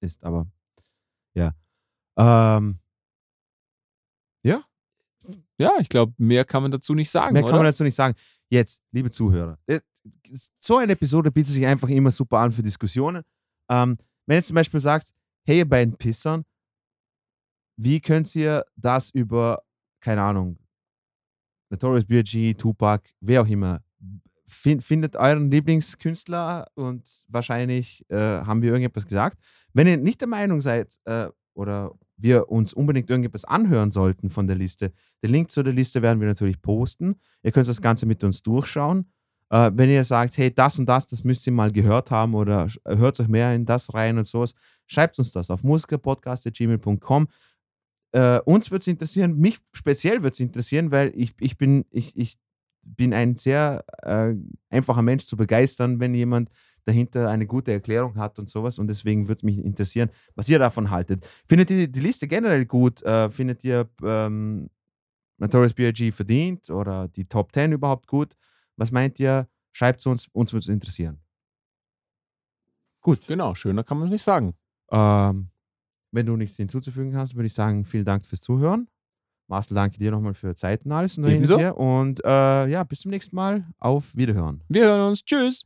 ist, 0.00 0.22
aber 0.24 0.46
ja. 1.34 1.54
Ähm, 2.18 2.78
Ja, 5.58 5.70
ich 5.80 5.88
glaube, 5.88 6.12
mehr 6.18 6.44
kann 6.44 6.62
man 6.62 6.70
dazu 6.70 6.94
nicht 6.94 7.10
sagen, 7.10 7.32
mehr 7.32 7.42
oder? 7.44 7.50
kann 7.52 7.58
man 7.58 7.66
dazu 7.66 7.84
nicht 7.84 7.94
sagen. 7.94 8.14
Jetzt, 8.50 8.82
liebe 8.92 9.10
Zuhörer, 9.10 9.58
so 10.58 10.76
eine 10.76 10.92
Episode 10.92 11.30
bietet 11.30 11.54
sich 11.54 11.64
einfach 11.66 11.88
immer 11.88 12.10
super 12.10 12.38
an 12.38 12.52
für 12.52 12.62
Diskussionen. 12.62 13.22
Ähm, 13.70 13.96
wenn 14.26 14.38
ihr 14.38 14.42
zum 14.42 14.54
Beispiel 14.56 14.80
sagt, 14.80 15.12
hey 15.46 15.58
ihr 15.58 15.68
beiden 15.68 15.96
Pissern, 15.96 16.44
wie 17.80 18.00
könnt 18.00 18.34
ihr 18.36 18.64
das 18.76 19.10
über, 19.10 19.62
keine 20.00 20.22
Ahnung, 20.22 20.58
Notorious 21.74 22.04
B.I.G., 22.04 22.54
Tupac, 22.54 23.10
wer 23.20 23.42
auch 23.42 23.48
immer, 23.48 23.80
fin 24.46 24.80
findet 24.80 25.16
euren 25.16 25.50
Lieblingskünstler 25.50 26.66
und 26.74 27.02
wahrscheinlich 27.28 28.04
äh, 28.10 28.16
haben 28.16 28.62
wir 28.62 28.70
irgendetwas 28.70 29.06
gesagt. 29.06 29.38
Wenn 29.72 29.86
ihr 29.86 29.96
nicht 29.96 30.20
der 30.20 30.28
Meinung 30.28 30.60
seid 30.60 30.96
äh, 31.04 31.28
oder 31.54 31.92
wir 32.16 32.48
uns 32.48 32.72
unbedingt 32.72 33.10
irgendetwas 33.10 33.44
anhören 33.44 33.90
sollten 33.90 34.30
von 34.30 34.46
der 34.46 34.56
Liste, 34.56 34.92
den 35.22 35.30
Link 35.30 35.50
zu 35.50 35.62
der 35.62 35.72
Liste 35.72 36.00
werden 36.00 36.20
wir 36.20 36.28
natürlich 36.28 36.62
posten. 36.62 37.16
Ihr 37.42 37.50
könnt 37.50 37.66
das 37.66 37.82
Ganze 37.82 38.06
mit 38.06 38.22
uns 38.22 38.42
durchschauen. 38.42 39.10
Äh, 39.50 39.72
wenn 39.74 39.90
ihr 39.90 40.04
sagt, 40.04 40.38
hey, 40.38 40.54
das 40.54 40.78
und 40.78 40.86
das, 40.86 41.06
das 41.06 41.24
müsst 41.24 41.46
ihr 41.46 41.52
mal 41.52 41.70
gehört 41.70 42.10
haben 42.10 42.34
oder 42.34 42.68
hört 42.86 43.18
euch 43.18 43.28
mehr 43.28 43.54
in 43.54 43.64
das 43.66 43.92
rein 43.94 44.18
und 44.18 44.26
sowas, 44.26 44.54
schreibt 44.86 45.18
uns 45.18 45.32
das 45.32 45.50
auf 45.50 45.64
musikerpodcast.gmail.com. 45.64 47.28
Äh, 48.14 48.38
uns 48.44 48.70
wird 48.70 48.82
es 48.82 48.86
interessieren, 48.86 49.36
mich 49.38 49.58
speziell 49.72 50.22
wird 50.22 50.34
es 50.34 50.40
interessieren, 50.40 50.92
weil 50.92 51.12
ich, 51.16 51.34
ich, 51.40 51.58
bin, 51.58 51.84
ich, 51.90 52.16
ich 52.16 52.38
bin 52.82 53.12
ein 53.12 53.34
sehr 53.34 53.84
äh, 54.02 54.34
einfacher 54.70 55.02
Mensch 55.02 55.26
zu 55.26 55.36
begeistern, 55.36 55.98
wenn 55.98 56.14
jemand 56.14 56.48
dahinter 56.84 57.28
eine 57.28 57.44
gute 57.44 57.72
Erklärung 57.72 58.16
hat 58.16 58.38
und 58.38 58.48
sowas. 58.48 58.78
Und 58.78 58.86
deswegen 58.86 59.26
würde 59.26 59.38
es 59.38 59.42
mich 59.42 59.58
interessieren, 59.58 60.10
was 60.36 60.48
ihr 60.48 60.60
davon 60.60 60.90
haltet. 60.90 61.26
Findet 61.48 61.72
ihr 61.72 61.88
die 61.88 62.00
Liste 62.00 62.28
generell 62.28 62.66
gut? 62.66 63.02
Äh, 63.02 63.30
findet 63.30 63.64
ihr 63.64 63.90
ähm, 64.04 64.70
Notorious 65.38 65.74
B.I.G. 65.74 66.12
verdient 66.12 66.70
oder 66.70 67.08
die 67.08 67.24
Top 67.24 67.52
10 67.52 67.72
überhaupt 67.72 68.06
gut? 68.06 68.36
Was 68.76 68.92
meint 68.92 69.18
ihr? 69.18 69.48
Schreibt 69.72 69.98
es 69.98 70.06
uns, 70.06 70.28
uns 70.28 70.52
würde 70.52 70.62
es 70.62 70.68
interessieren. 70.68 71.20
Gut. 73.00 73.26
Genau, 73.26 73.56
schöner 73.56 73.82
kann 73.82 73.98
man 73.98 74.04
es 74.04 74.12
nicht 74.12 74.22
sagen. 74.22 74.54
Ähm, 74.92 75.50
wenn 76.14 76.26
du 76.26 76.36
nichts 76.36 76.56
hinzuzufügen 76.56 77.16
hast, 77.16 77.34
würde 77.34 77.46
ich 77.46 77.54
sagen, 77.54 77.84
vielen 77.84 78.04
Dank 78.04 78.24
fürs 78.24 78.40
Zuhören. 78.40 78.88
Marcel, 79.48 79.74
danke 79.74 79.98
dir 79.98 80.10
nochmal 80.10 80.34
für 80.34 80.54
Zeit 80.54 80.86
und 80.86 80.92
alles. 80.92 81.18
Und, 81.72 82.24
äh, 82.24 82.66
ja, 82.68 82.84
bis 82.84 83.00
zum 83.00 83.10
nächsten 83.10 83.36
Mal. 83.36 83.66
Auf 83.78 84.16
Wiederhören. 84.16 84.62
Wir 84.68 84.84
hören 84.84 85.08
uns. 85.08 85.22
Tschüss. 85.22 85.64